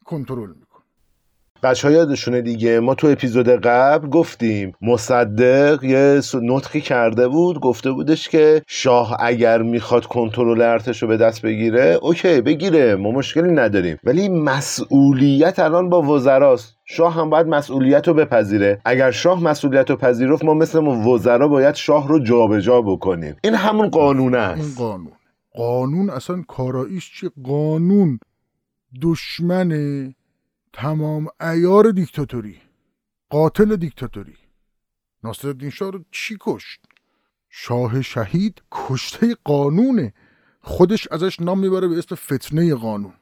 کنترل 0.05 0.49
می‌کنه. 0.49 0.72
بچه 1.64 1.91
یادشونه 1.91 2.41
دیگه 2.41 2.80
ما 2.80 2.95
تو 2.95 3.07
اپیزود 3.07 3.49
قبل 3.49 4.09
گفتیم 4.09 4.74
مصدق 4.82 5.84
یه 5.84 6.22
نطقی 6.41 6.82
کرده 6.82 7.28
بود 7.28 7.59
گفته 7.59 7.91
بودش 7.91 8.30
که 8.30 8.61
شاه 8.68 9.18
اگر 9.20 9.61
می‌خواد 9.61 10.05
کنترل 10.05 10.61
ارتش 10.61 11.01
رو 11.01 11.07
به 11.07 11.18
دست 11.18 11.41
بگیره 11.41 11.99
اوکی 12.01 12.41
بگیره 12.41 12.95
ما 12.95 13.11
مشکلی 13.11 13.51
نداریم. 13.51 13.97
ولی 14.03 14.30
مسئولیت 14.30 15.59
الان 15.59 15.89
با 15.89 16.01
وزراست. 16.01 16.76
شاه 16.86 17.14
هم 17.14 17.30
باید 17.30 17.47
مسئولیت 17.47 18.07
رو 18.07 18.14
بپذیره. 18.14 18.82
اگر 18.86 19.11
شاه 19.11 19.43
مسئولیت 19.43 19.89
رو 19.89 19.95
پذیرفت 19.95 20.45
ما 20.45 20.53
مثل 20.53 20.80
وزرا 20.80 21.47
باید 21.47 21.76
شاه 21.76 22.07
رو 22.07 22.20
جابجا 22.20 22.59
جا 22.59 22.82
بکنیم. 22.82 23.36
این 23.43 23.55
همون 23.55 23.89
قانون 23.89 24.36
است. 24.36 24.80
این 24.80 24.88
قانون. 24.88 25.11
قانون 25.55 26.09
اصلا 26.09 26.43
کاراییش 26.47 27.11
چی 27.20 27.30
قانون 27.43 28.20
دشمن 29.01 29.72
تمام 30.74 31.28
ایار 31.41 31.91
دیکتاتوری 31.91 32.57
قاتل 33.30 33.76
دیکتاتوری. 33.76 34.36
ناصرالدین 35.24 35.69
شاه 35.69 35.91
رو 35.91 35.99
چی 36.11 36.38
کشت؟ 36.39 36.86
شاه 37.49 38.01
شهید 38.01 38.61
کشته 38.71 39.36
قانونه 39.43 40.13
خودش 40.61 41.07
ازش 41.11 41.39
نام 41.39 41.59
می‌بره 41.59 41.88
به 41.88 41.97
اسم 41.97 42.15
فتنه 42.15 42.76
قانون. 42.76 43.13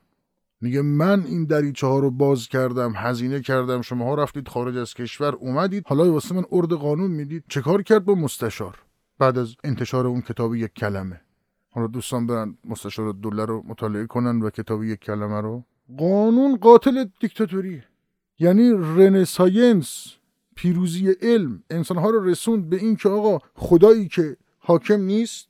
میگه 0.62 0.82
من 0.82 1.24
این 1.26 1.46
دریچه 1.46 1.88
ها 1.88 2.00
رو 2.00 2.12
باز 2.12 2.48
کردم 2.48 2.94
هزینه 2.96 3.42
کردم 3.42 3.82
شما 3.82 4.06
ها 4.06 4.16
رفتید 4.16 4.48
خارج 4.48 4.78
از 4.78 4.94
کشور 4.94 5.36
اومدید. 5.36 5.88
حالا 5.88 6.14
واسه 6.14 6.36
من 6.36 6.44
ارد 6.52 6.74
قانون 6.74 7.12
می‌دید. 7.12 7.44
چه 7.50 7.62
کار 7.62 7.82
کرد 7.82 8.06
با 8.06 8.16
مستشار 8.16 8.84
بعد 9.20 9.38
از 9.38 9.56
انتشار 9.64 10.08
اون 10.08 10.22
کتاب 10.22 10.56
یک 10.56 10.74
کلمه؟ 10.74 11.22
حالا 11.70 11.88
دوستان 11.88 12.28
برن 12.28 12.58
مستشار 12.66 13.12
دوله 13.12 13.46
رو 13.46 13.64
مطالعه 13.68 14.06
کنن 14.06 14.42
و 14.42 14.50
کتاب 14.50 14.84
یک 14.84 15.00
کلمه 15.00 15.42
رو. 15.42 15.66
قانون 15.98 16.58
قاتل 16.58 17.06
دیکتاتوری 17.20 17.84
یعنی 18.40 18.72
رنساینس 18.72 20.14
پیروزی 20.56 21.12
علم. 21.22 21.64
انسانها 21.70 22.10
رو 22.10 22.24
رسوند 22.24 22.70
به 22.70 22.78
این 22.78 22.96
که 22.96 23.10
آقا 23.10 23.40
خدایی 23.56 24.08
که 24.08 24.38
حاکم 24.60 25.02
نیست 25.02 25.48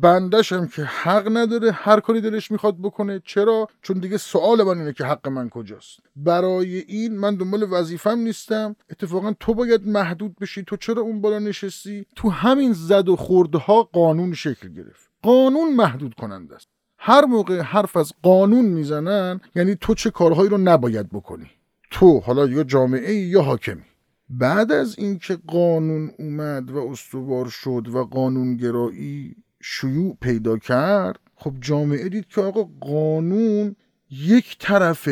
بندش 0.00 0.52
هم 0.52 0.68
که 0.68 0.82
حق 0.82 1.36
نداره 1.36 1.72
هر 1.72 2.00
کاری 2.00 2.20
دلش 2.20 2.50
می‌خواد 2.50 2.78
بکنه. 2.78 3.22
چرا؟ 3.24 3.68
چون 3.82 3.98
دیگه 3.98 4.18
سوال 4.18 4.62
من 4.62 4.78
اینه 4.78 4.92
که 4.92 5.04
حق 5.04 5.28
من 5.28 5.48
کجاست. 5.48 5.98
برای 6.16 6.78
این 6.78 7.18
من 7.18 7.34
دنبال 7.34 7.66
وظیفم 7.70 8.18
نیستم. 8.18 8.76
اتفاقا 8.90 9.32
تو 9.40 9.54
باید 9.54 9.88
محدود 9.88 10.36
بشی. 10.36 10.62
تو 10.62 10.76
چرا 10.76 11.02
اون 11.02 11.20
بالا 11.20 11.38
نشستی؟ 11.38 12.06
تو 12.16 12.30
همین 12.30 12.72
زد 12.72 13.08
و 13.08 13.16
خوردها 13.16 13.82
قانون 13.82 14.34
شکل 14.34 14.68
گرفت. 14.68 15.10
قانون 15.22 15.74
محدود 15.74 16.14
کننده 16.14 16.54
است. 16.54 16.68
هر 17.06 17.24
موقع 17.24 17.60
حرف 17.60 17.96
از 17.96 18.12
قانون 18.22 18.64
می‌زنن 18.64 19.40
یعنی 19.54 19.74
تو 19.80 19.94
چه 19.94 20.10
کارهایی 20.10 20.48
رو 20.48 20.58
نباید 20.58 21.08
بکنی؟ 21.08 21.50
تو 21.90 22.20
حالا 22.20 22.46
یا 22.46 22.64
جامعه 22.64 23.14
یا 23.14 23.42
حاکمی. 23.42 23.82
بعد 24.28 24.72
از 24.72 24.98
اینکه 24.98 25.38
قانون 25.46 26.10
اومد 26.18 26.70
و 26.70 26.78
استوار 26.78 27.48
شد 27.48 27.88
و 27.92 28.04
قانونگرایی 28.04 29.36
شیوع 29.62 30.16
پیدا 30.20 30.58
کرد 30.58 31.20
خب 31.34 31.54
جامعه 31.60 32.08
دید 32.08 32.26
که 32.28 32.40
آقا 32.40 32.68
قانون 32.80 33.76
یک 34.10 34.56
طرف 34.60 35.08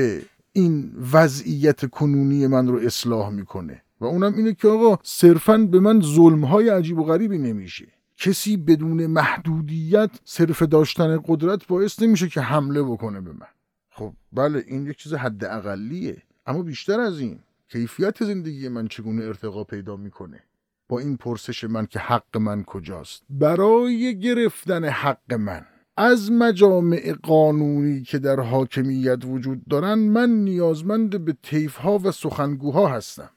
این 0.52 0.92
وضعیت 1.12 1.90
کنونی 1.90 2.46
من 2.46 2.68
رو 2.68 2.78
اصلاح 2.78 3.30
می‌کنه. 3.30 3.82
و 4.00 4.04
اونم 4.04 4.34
اینه 4.34 4.54
که 4.54 4.68
آقا 4.68 4.98
صرفا 5.02 5.58
به 5.58 5.80
من 5.80 6.00
ظلمهای 6.00 6.68
عجیب 6.68 6.98
و 6.98 7.04
غریبی 7.04 7.38
نمیشه. 7.38 7.86
کسی 8.22 8.56
بدون 8.56 9.06
محدودیت 9.06 10.10
صرف 10.24 10.62
داشتن 10.62 11.20
قدرت 11.26 11.66
باعث 11.66 12.02
نمیشه 12.02 12.28
که 12.28 12.40
حمله 12.40 12.82
بکنه 12.82 13.20
به 13.20 13.32
من. 13.32 13.46
خب 13.90 14.12
بله 14.32 14.64
این 14.66 14.86
یک 14.86 14.96
چیز 14.96 15.14
حد 15.14 15.44
اقلیه 15.44 16.22
اما 16.46 16.62
بیشتر 16.62 17.00
از 17.00 17.20
این 17.20 17.38
کیفیت 17.68 18.24
زندگی 18.24 18.68
من 18.68 18.88
چگونه 18.88 19.24
ارتقا 19.24 19.64
پیدا 19.64 19.96
می‌کنه؟ 19.96 20.40
با 20.88 20.98
این 20.98 21.16
پرسش 21.16 21.64
من 21.64 21.86
که 21.86 21.98
حق 21.98 22.36
من 22.36 22.64
کجاست؟ 22.64 23.22
برای 23.30 24.18
گرفتن 24.20 24.84
حق 24.84 25.34
من 25.34 25.66
از 25.96 26.32
مجامع 26.32 27.14
قانونی 27.22 28.02
که 28.02 28.18
در 28.18 28.40
حاکمیت 28.40 29.24
وجود 29.24 29.64
دارن 29.70 29.94
من 29.94 30.30
نیازمند 30.30 31.24
به 31.24 31.36
ها 31.80 31.98
و 31.98 32.12
سخنگوها 32.12 32.88
هستم. 32.88 33.30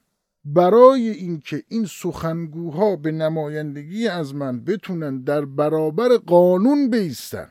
برای 0.45 1.09
اینکه 1.09 1.63
این 1.67 1.85
سخنگوها 1.85 2.95
به 2.95 3.11
نمایندگی 3.11 4.07
از 4.07 4.35
من 4.35 4.63
بتونن 4.63 5.21
در 5.21 5.45
برابر 5.45 6.17
قانون 6.17 6.89
بیستن 6.89 7.47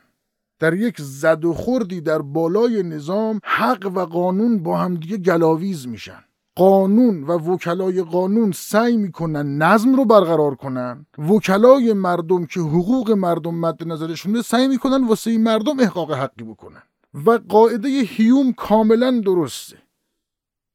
در 0.58 0.74
یک 0.74 1.00
زد 1.00 1.44
و 1.44 1.52
خوردی 1.52 2.00
در 2.00 2.18
بالای 2.22 2.82
نظام 2.82 3.40
حق 3.44 3.92
و 3.94 4.04
قانون 4.04 4.62
با 4.62 4.76
همدیگه 4.76 5.16
گلاویز 5.16 5.88
میشن. 5.88 6.24
قانون 6.56 7.24
و 7.24 7.32
وکلای 7.32 8.02
قانون 8.02 8.52
سعی 8.52 8.96
می‌کنن 8.96 9.62
نظم 9.62 9.94
رو 9.94 10.04
برقرار 10.04 10.54
کنن. 10.54 11.06
وکلای 11.18 11.92
مردم 11.92 12.46
که 12.46 12.60
حقوق 12.60 13.10
مردم 13.10 13.54
مد 13.54 13.88
نظرشونه 13.88 14.42
سعی 14.42 14.68
می‌کنن 14.68 15.06
واسه 15.06 15.38
مردم 15.38 15.80
احقاق 15.80 16.12
حقی 16.12 16.44
بکنن. 16.44 16.82
و 17.26 17.30
قاعده 17.48 17.88
هیوم 17.88 18.52
کاملا 18.52 19.20
درسته. 19.24 19.83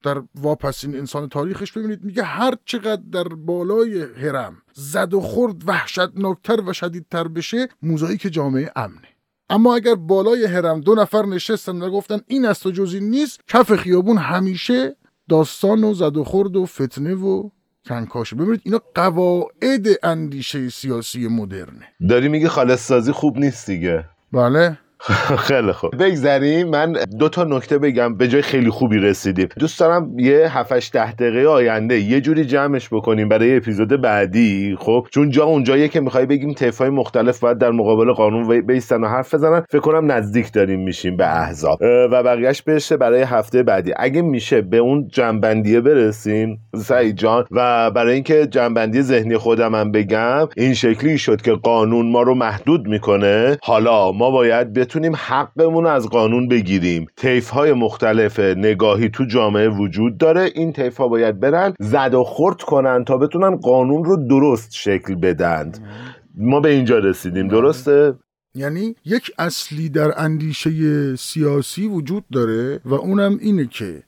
در 0.04 0.22
واپسین 0.36 0.96
انسان 0.96 1.30
تاریخش 1.30 1.72
ببینید 1.72 2.04
میگه 2.04 2.24
هر 2.24 2.54
چقدر 2.66 3.02
در 3.12 3.24
بالای 3.24 4.02
هرم 4.02 4.58
زد 4.74 5.14
و 5.14 5.22
خورد 5.22 5.70
وحشتناکتر 5.70 6.62
و 6.62 6.74
شدیدتر 6.74 7.28
بشه 7.28 7.68
موزاییک 7.82 8.22
جامعه 8.22 8.72
امنه. 8.76 9.08
اما 9.50 9.76
اگر 9.76 9.96
بالای 9.96 10.46
هرم 10.46 10.82
دو 10.82 10.96
نفر 10.96 11.26
نشستن 11.26 11.82
و 11.82 11.90
گفتن 11.90 12.20
این 12.28 12.46
است 12.46 12.66
و 12.66 12.72
جزی 12.72 13.00
نیست 13.00 13.40
کف 13.48 13.76
خیابون 13.76 14.18
همیشه 14.18 14.96
داستان 15.30 15.84
و 15.84 15.94
زد 15.94 16.18
و 16.18 16.24
خورد 16.24 16.56
و 16.56 16.66
فتنه 16.66 17.16
و 17.16 17.50
کنکاشه. 17.88 18.36
ببینید 18.36 18.62
اینا 18.64 18.82
قواعد 18.96 19.88
اندیشه 20.04 20.70
سیاسی 20.70 21.28
مدرنه. 21.28 21.88
داری 22.10 22.28
میگه 22.28 22.50
خالص 22.50 22.88
سازی 22.88 23.12
خوب 23.12 23.38
نیست 23.38 23.70
دیگه. 23.70 24.06
بله. 24.32 24.78
خیلی 25.48 25.72
خوب. 25.72 26.04
بگذریم. 26.04 26.70
من 26.70 26.94
دو 27.20 27.30
تا 27.30 27.44
نکته 27.44 27.78
بگم. 27.78 28.16
به 28.16 28.28
جای 28.28 28.42
خیلی 28.42 28.70
خوبی 28.70 28.98
رسیدیم. 28.98 29.48
دوست 29.60 29.80
دارم 29.80 30.20
یه 30.20 30.58
7 30.58 30.92
ده 30.92 31.12
دقیقه 31.12 31.48
آینده 31.48 32.00
یه 32.00 32.22
جوری 32.22 32.46
جمعش 32.46 32.90
بکنیم 32.92 33.30
برای 33.30 33.58
اپیزود 33.58 34.02
بعدی. 34.02 34.76
خب 34.80 35.08
چون 35.12 35.30
جا 35.30 35.44
اونجاییه 35.44 35.88
که 35.88 36.00
می‌خوای 36.00 36.26
بگیم 36.26 36.56
های 36.80 36.90
مختلف 36.90 37.40
باید 37.40 37.58
در 37.58 37.72
مقابل 37.72 38.12
قانون 38.12 38.62
بیستن 38.62 39.04
و 39.04 39.08
حرف 39.08 39.34
بزنن. 39.34 39.64
فکر 39.70 39.80
کنم 39.82 40.12
نزدیک 40.12 40.52
داریم 40.52 40.80
میشیم 40.80 41.18
به 41.18 41.42
احزاب. 41.42 41.78
و 41.82 42.24
بقیهش 42.24 42.62
بشه 42.62 42.98
برای 42.98 43.22
هفته 43.22 43.64
بعدی. 43.64 43.94
اگه 43.98 44.22
میشه 44.22 44.62
به 44.62 44.78
اون 44.78 45.08
جنبندیه 45.08 45.82
برسیم 45.82 46.60
سعید 46.76 47.16
جان 47.16 47.46
و 47.52 47.92
برای 47.92 48.14
اینکه 48.14 48.48
جنبندی 48.48 49.02
ذهنی 49.02 49.38
خودم 49.38 49.76
هم 49.76 49.92
بگم 49.92 50.48
این 50.58 50.74
شکلی 50.74 51.18
شد 51.18 51.42
که 51.42 51.52
قانون 51.52 52.12
ما 52.12 52.22
رو 52.22 52.36
محدود 52.36 52.88
می‌کنه. 52.88 53.58
حالا 53.64 54.12
ما 54.12 54.32
باید 54.32 54.74
بتونیم 54.90 55.16
حقمون 55.16 55.86
از 55.86 56.08
قانون 56.08 56.48
بگیریم. 56.48 57.06
طیف 57.16 57.50
های 57.50 57.74
مختلف 57.74 58.40
نگاهی 58.40 59.10
تو 59.10 59.26
جامعه 59.26 59.70
وجود 59.70 60.18
داره. 60.18 60.52
این 60.56 60.74
طیف 60.74 60.98
ها 60.98 61.08
باید 61.08 61.40
برن 61.40 61.74
زد 61.80 62.14
و 62.14 62.24
خورد 62.24 62.62
کنن 62.62 63.06
تا 63.06 63.18
بتونن 63.18 63.56
قانون 63.56 64.04
رو 64.04 64.28
درست 64.28 64.72
شکل 64.74 65.16
بدند. 65.16 65.88
ما 66.36 66.60
به 66.60 66.70
اینجا 66.70 67.00
رسیدیم. 67.00 67.48
بله. 67.48 67.62
درسته؟ 67.62 68.14
یعنی 68.56 68.96
یک 69.06 69.32
اصلی 69.38 69.90
در 69.90 70.22
اندیشه 70.22 71.16
سیاسی 71.16 71.88
وجود 71.88 72.24
داره 72.34 72.82
و 72.86 72.94
اونم 72.94 73.38
اینه 73.42 73.66
که 73.66 74.04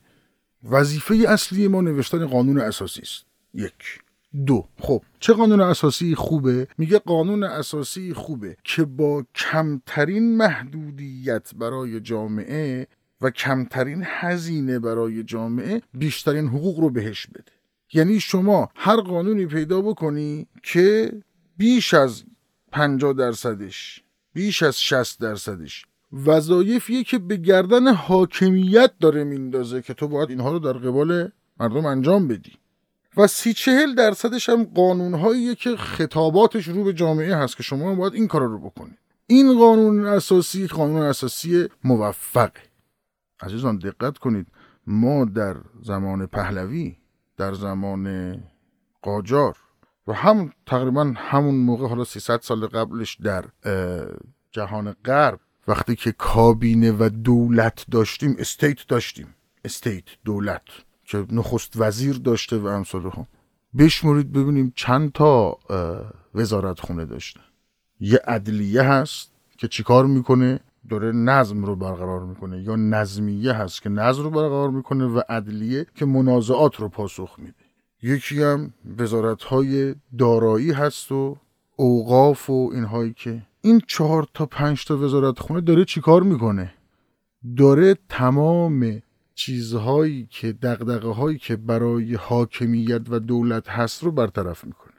وظیفه 0.72 1.16
اصلی 1.28 1.68
ما 1.68 1.82
نوشتن 1.82 2.28
قانون 2.28 2.60
اساسی 2.60 3.02
است. 3.02 3.26
یک. 3.54 4.01
دو. 4.46 4.68
خب 4.80 5.04
چه 5.20 5.34
قانون 5.34 5.62
اساسی 5.62 6.16
خوبه؟ 6.16 6.68
میگه 6.78 7.00
قانون 7.00 7.44
اساسی 7.44 8.14
خوبه 8.14 8.58
که 8.64 8.84
با 8.84 9.26
کمترین 9.36 10.38
محدودیت 10.38 11.56
برای 11.56 12.00
جامعه 12.00 12.88
و 13.22 13.30
کمترین 13.30 14.04
هزینه 14.06 14.80
برای 14.80 15.24
جامعه 15.24 15.82
بیشترین 15.94 16.48
حقوق 16.48 16.80
رو 16.80 16.90
بهش 16.90 17.28
بده. 17.28 17.52
یعنی 17.94 18.20
شما 18.20 18.70
هر 18.76 18.96
قانونی 18.96 19.46
پیدا 19.46 19.82
بکنی 19.82 20.48
که 20.64 21.14
بیش 21.58 21.94
از 21.94 22.24
50 22.72 23.14
درصدش 23.14 24.04
بیش 24.34 24.64
از 24.64 24.82
60 24.82 25.20
درصدش 25.20 25.86
وظایفیه 26.26 27.04
که 27.04 27.18
به 27.18 27.38
گردن 27.38 27.94
حاکمیت 27.94 28.92
داره 29.00 29.24
میندازه 29.24 29.82
که 29.82 29.94
تو 29.94 30.08
باید 30.08 30.30
اینها 30.30 30.52
رو 30.52 30.60
در 30.60 30.74
قبال 30.74 31.32
مردم 31.60 31.86
انجام 31.86 32.28
بدی. 32.28 32.54
و 33.18 33.28
سی 33.28 33.54
چهل 33.54 33.96
درصدش 33.96 34.50
هم 34.50 34.64
قانونهایی 34.64 35.56
که 35.56 35.76
خطاباتش 35.76 36.68
رو 36.68 36.84
به 36.84 36.94
جامعه 36.94 37.36
هست 37.36 37.58
که 37.58 37.64
شما 37.64 37.96
باید 37.96 38.14
این 38.14 38.28
کار 38.28 38.42
رو 38.42 38.60
بکنید. 38.60 38.98
این 39.28 39.60
قانون 39.60 40.06
اساسی 40.06 40.68
قانون 40.68 41.02
اساسی 41.02 41.68
موفقه. 41.84 42.62
عزیزان 43.42 43.78
دقت 43.78 44.18
کنید. 44.18 44.48
ما 44.88 45.26
در 45.26 45.58
زمان 45.82 46.26
پهلوی 46.26 46.98
در 47.38 47.54
زمان 47.54 48.36
قاجار 49.02 49.58
و 50.08 50.14
هم 50.14 50.54
تقریبا 50.66 51.14
همون 51.18 51.56
موقع 51.56 51.88
حالا 51.88 52.04
300 52.04 52.42
سال 52.42 52.68
قبلش 52.68 53.16
در 53.16 53.46
جهان 54.52 54.96
غرب 55.06 55.40
وقتی 55.68 55.96
که 55.96 56.12
کابینه 56.12 56.92
و 56.92 57.10
دولت 57.24 57.86
داشتیم 57.92 58.36
استیت 58.40 58.88
داشتیم. 58.88 59.36
استیت 59.66 60.04
دولت. 60.26 60.62
که 61.12 61.26
نخست 61.32 61.74
وزیر 61.76 62.18
داشته 62.18 62.58
و 62.58 62.68
امثال 62.68 63.02
هم 63.02 63.28
بشمرید 63.78 64.32
ببینیم 64.32 64.74
چند 64.76 65.12
تا 65.12 65.58
وزارت 66.36 66.80
خونه 66.80 67.06
داشته. 67.06 67.40
یه 68.00 68.20
عدلیه 68.28 68.82
هست 68.82 69.32
که 69.58 69.68
چیکار 69.68 70.06
می‌کنه؟ 70.06 70.60
داره 70.90 71.12
نظم 71.12 71.66
رو 71.66 71.76
برقرار 71.76 72.26
می‌کنه 72.26 72.62
یا 72.62 72.76
نظمیه 72.76 73.54
هست 73.54 73.82
که 73.82 73.90
نظم 73.90 74.24
رو 74.24 74.30
برقرار 74.30 74.70
می‌کنه 74.70 75.06
و 75.06 75.22
عدلیه 75.30 75.86
که 75.96 76.06
منازعات 76.06 76.76
رو 76.76 76.90
پاسخ 76.90 77.36
میده. 77.38 77.66
یکی 78.04 78.44
هم 78.44 78.74
وزارت 78.98 79.44
های 79.44 79.96
دارایی 80.18 80.72
هست 80.72 81.12
و 81.12 81.38
اوقاف 81.76 82.50
و 82.50 82.70
اینهایی 82.74 83.14
که 83.14 83.42
این 83.62 83.82
چهار 83.88 84.28
تا 84.34 84.46
پنج 84.46 84.86
تا 84.86 84.98
وزارت 84.98 85.40
خونه 85.40 85.62
داره 85.62 85.86
چیکار 85.86 86.24
می‌کنه؟ 86.24 86.74
داره 87.58 87.98
تمام 88.10 89.02
چیزهایی 89.46 90.28
که 90.30 90.52
دقدقه 90.52 91.10
هایی 91.10 91.38
که 91.38 91.56
برای 91.56 92.16
حاکمیت 92.16 93.02
و 93.10 93.20
دولت 93.20 93.70
هست 93.70 94.04
رو 94.04 94.12
برطرف 94.12 94.66
می‌کنه. 94.66 94.94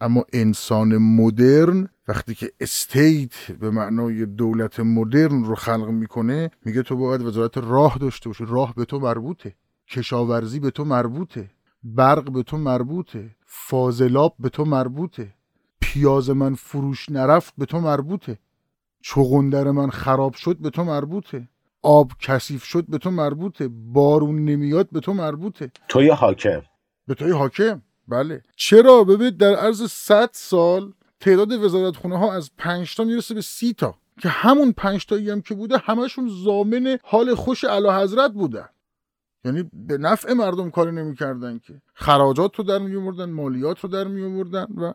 اما 0.00 0.24
انسان 0.32 0.98
مدرن 0.98 1.88
وقتی 2.08 2.34
که 2.34 2.52
استیت 2.60 3.52
به 3.60 3.70
معنای 3.70 4.26
دولت 4.26 4.80
مدرن 4.80 5.44
رو 5.44 5.54
خلق 5.54 5.88
می‌کنه 5.88 6.50
میگه 6.64 6.82
تو 6.82 6.96
باید 6.96 7.22
وزارت 7.22 7.58
راه 7.58 7.98
داشته 7.98 8.28
باشی. 8.28 8.44
راه 8.48 8.74
به 8.74 8.84
تو 8.84 8.98
مربوطه. 8.98 9.54
کشاورزی 9.88 10.60
به 10.60 10.70
تو 10.70 10.84
مربوطه. 10.84 11.50
برق 11.82 12.32
به 12.32 12.42
تو 12.42 12.56
مربوطه. 12.56 13.36
فاضلاب 13.46 14.34
به 14.38 14.48
تو 14.48 14.64
مربوطه. 14.64 15.34
پیاز 15.80 16.30
من 16.30 16.54
فروش 16.54 17.08
نرفت 17.08 17.54
به 17.58 17.66
تو 17.66 17.80
مربوطه. 17.80 18.38
چغندر 19.00 19.70
من 19.70 19.90
خراب 19.90 20.34
شد 20.34 20.56
به 20.56 20.70
تو 20.70 20.84
مربوطه. 20.84 21.48
آب 21.82 22.12
کثیف 22.20 22.64
شد 22.64 22.84
به 22.88 22.98
تو 22.98 23.10
مربوطه 23.10 23.68
بارون 23.68 24.44
نمیاد 24.44 24.88
به 24.92 25.00
تو 25.00 25.12
مربوطه. 25.12 25.70
توی 25.88 26.08
حاکم. 26.08 26.62
به 27.06 27.14
توی 27.14 27.30
حاکم؟ 27.30 27.82
بله. 28.08 28.42
چرا؟ 28.56 29.04
ببینید 29.04 29.36
در 29.36 29.54
عرض 29.54 29.90
100 29.90 30.30
سال 30.32 30.92
تعداد 31.20 31.52
وزارت 31.52 31.96
خونه 31.96 32.18
ها 32.18 32.32
از 32.32 32.50
5 32.58 32.96
تا 32.96 33.04
می‌رسه 33.04 33.34
به 33.34 33.40
30 33.40 33.74
تا. 33.74 33.94
که 34.20 34.28
همون 34.28 34.72
5 34.72 35.06
تایی 35.06 35.30
هم 35.30 35.40
که 35.40 35.54
بوده 35.54 35.78
همشون 35.78 36.28
زامن 36.44 36.98
حال 37.02 37.34
خوش 37.34 37.64
اعلی 37.64 37.88
حضرت 37.88 38.32
بودن 38.32 38.68
یعنی 39.44 39.70
به 39.72 39.98
نفع 39.98 40.32
مردم 40.32 40.70
کاری 40.70 40.92
نمی‌کردن 40.92 41.58
که. 41.58 41.82
خراجات 41.94 42.56
رو 42.56 42.64
در 42.64 42.78
می 42.78 43.26
مالیات 43.26 43.80
رو 43.80 43.88
در 43.88 44.04
می 44.04 44.42
و 44.76 44.92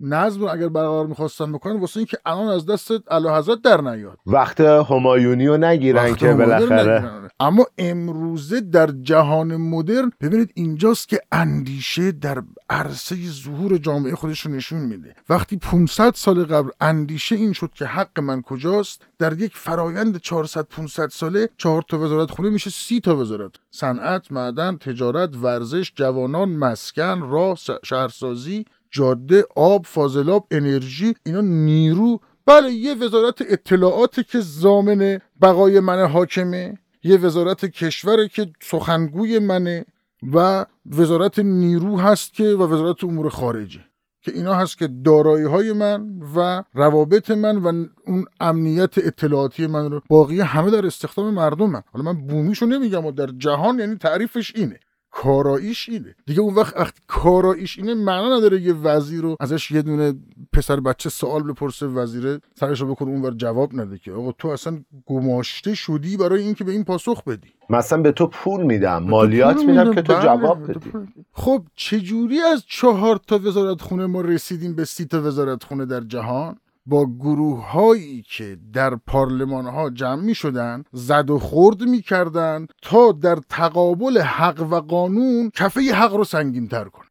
نظم 0.00 0.44
اگر 0.44 0.68
برقرار 0.68 1.06
می‌خواستن 1.06 1.52
بکنن 1.52 1.80
واسه 1.80 1.96
اینکه 1.96 2.18
الان 2.26 2.48
از 2.48 2.66
دست 2.66 2.90
اعلی 3.10 3.28
حضرت 3.28 3.62
در 3.62 3.80
نیاد. 3.80 4.18
وقت 4.26 4.60
همایونی 4.60 5.46
رو 5.46 5.56
نگیرن 5.56 6.14
که 6.14 6.34
بالاخره. 6.34 7.10
اما 7.40 7.66
امروزه 7.78 8.60
در 8.60 8.90
جهان 9.02 9.56
مدرن 9.56 10.12
ببینید 10.20 10.50
اینجاست 10.54 11.08
که 11.08 11.20
اندیشه 11.32 12.12
در 12.12 12.42
عرصه 12.70 13.16
ظهور 13.30 13.78
جامعه 13.78 14.14
خودش 14.14 14.40
رو 14.40 14.52
نشون 14.52 14.80
میده. 14.80 15.14
وقتی 15.28 15.56
500 15.56 16.14
سال 16.14 16.44
قبل 16.44 16.70
اندیشه 16.80 17.36
این 17.36 17.52
شد 17.52 17.70
که 17.74 17.84
حق 17.86 18.20
من 18.20 18.42
کجاست 18.42 19.02
در 19.18 19.38
یک 19.40 19.56
فرایند 19.56 20.16
400 20.16 20.64
500 20.64 21.08
ساله 21.08 21.48
چهار 21.56 21.82
تا 21.88 21.98
وزارت 21.98 22.30
خونه 22.30 22.50
میشه 22.50 22.70
سی 22.70 23.00
تا 23.00 23.16
وزارت. 23.16 23.52
صنعت 23.70 24.32
معدن 24.32 24.76
تجارت 24.76 25.36
ورزش 25.36 25.92
جوانان 25.94 26.48
مسکن 26.48 27.30
راه 27.30 27.58
شهرسازی 27.84 28.64
جاده 28.90 29.44
آب 29.56 29.86
فاضلاب 29.86 30.46
انرژی 30.50 31.14
اینا 31.26 31.40
نیرو. 31.40 32.20
بله 32.46 32.72
یه 32.72 32.94
وزارت 32.94 33.42
اطلاعات 33.48 34.20
که 34.28 34.40
زامن 34.40 35.20
بقای 35.42 35.80
من 35.80 36.06
حاکمه 36.06 36.78
یه 37.02 37.16
وزارت 37.16 37.64
کشوره 37.64 38.28
که 38.28 38.52
سخنگوی 38.62 39.38
منه 39.38 39.84
و 40.32 40.66
وزارت 40.86 41.38
نیرو 41.38 41.98
هست 41.98 42.34
که 42.34 42.44
و 42.44 42.62
وزارت 42.62 43.04
امور 43.04 43.28
خارجه 43.28 43.80
که 44.22 44.32
اینا 44.32 44.54
هست 44.54 44.78
که 44.78 44.88
دارایی 45.04 45.44
های 45.44 45.72
من 45.72 46.20
و 46.36 46.62
روابط 46.74 47.30
من 47.30 47.56
و 47.56 47.86
اون 48.06 48.24
امنیت 48.40 48.98
اطلاعاتی 48.98 49.66
من 49.66 49.90
رو. 49.90 50.00
باقی 50.08 50.40
همه 50.40 50.70
در 50.70 50.86
استخدام 50.86 51.34
مردم 51.34 51.72
حالا 51.92 52.12
من 52.12 52.26
بومیشو 52.26 52.66
نمیگم 52.66 53.06
و 53.06 53.12
در 53.12 53.26
جهان 53.26 53.78
یعنی 53.78 53.96
تعریفش 53.96 54.56
اینه. 54.56 54.80
کاراییش 55.10 55.88
اینه. 55.88 56.14
دیگه 56.26 56.40
اون 56.40 56.54
وقت 56.54 56.76
وقتی 56.76 57.00
کاراییش 57.06 57.78
اینه 57.78 57.94
معنا 57.94 58.36
نداره 58.36 58.60
یه 58.60 58.72
وزیر 58.72 59.20
رو 59.20 59.36
ازش 59.40 59.70
یه 59.70 59.82
دونه 59.82 60.14
پسر 60.52 60.80
بچه 60.80 61.10
سوال 61.10 61.42
بپرسه 61.42 61.86
وزیره 61.86 62.40
سرش 62.54 62.80
رو 62.80 62.94
بکنه 62.94 63.08
اونور 63.08 63.30
جواب 63.30 63.74
نده 63.74 63.98
که 63.98 64.12
آقا 64.12 64.32
تو 64.32 64.48
اصلا 64.48 64.80
گماشته 65.06 65.74
شدی 65.74 66.16
برای 66.16 66.42
اینکه 66.42 66.64
به 66.64 66.72
این 66.72 66.84
پاسخ 66.84 67.24
بدی. 67.24 67.48
مثلا 67.70 68.02
به 68.02 68.12
تو 68.12 68.26
پول 68.26 68.62
میدم 68.62 69.02
مالیات 69.02 69.64
میدم 69.64 69.94
که 69.94 70.02
تو 70.02 70.12
بله، 70.12 70.22
جواب 70.22 70.70
بدی. 70.70 70.90
خب 71.32 71.64
چجوری 71.74 72.40
از 72.40 72.64
چهار 72.66 73.20
تا 73.26 73.38
وزارت 73.38 73.82
خونه 73.82 74.06
ما 74.06 74.20
رسیدیم 74.20 74.74
به 74.74 74.84
سی 74.84 75.04
تا 75.04 75.22
وزارت 75.22 75.64
خونه 75.64 75.86
در 75.86 76.00
جهان؟ 76.00 76.56
با 76.86 77.06
گروه 77.06 77.70
هایی 77.70 78.22
که 78.22 78.58
در 78.72 78.96
پارلمان 78.96 79.66
ها 79.66 79.90
جمع 79.90 80.22
می 80.22 80.34
شدن 80.34 80.84
زد 80.92 81.30
و 81.30 81.38
خورد 81.38 81.82
می 81.82 82.02
کردن 82.02 82.66
تا 82.82 83.12
در 83.12 83.38
تقابل 83.48 84.18
حق 84.18 84.60
و 84.70 84.80
قانون 84.80 85.50
کفه 85.54 85.80
حق 85.80 86.14
رو 86.14 86.24
سنگین 86.24 86.68
تر 86.68 86.84
کن 86.84 87.04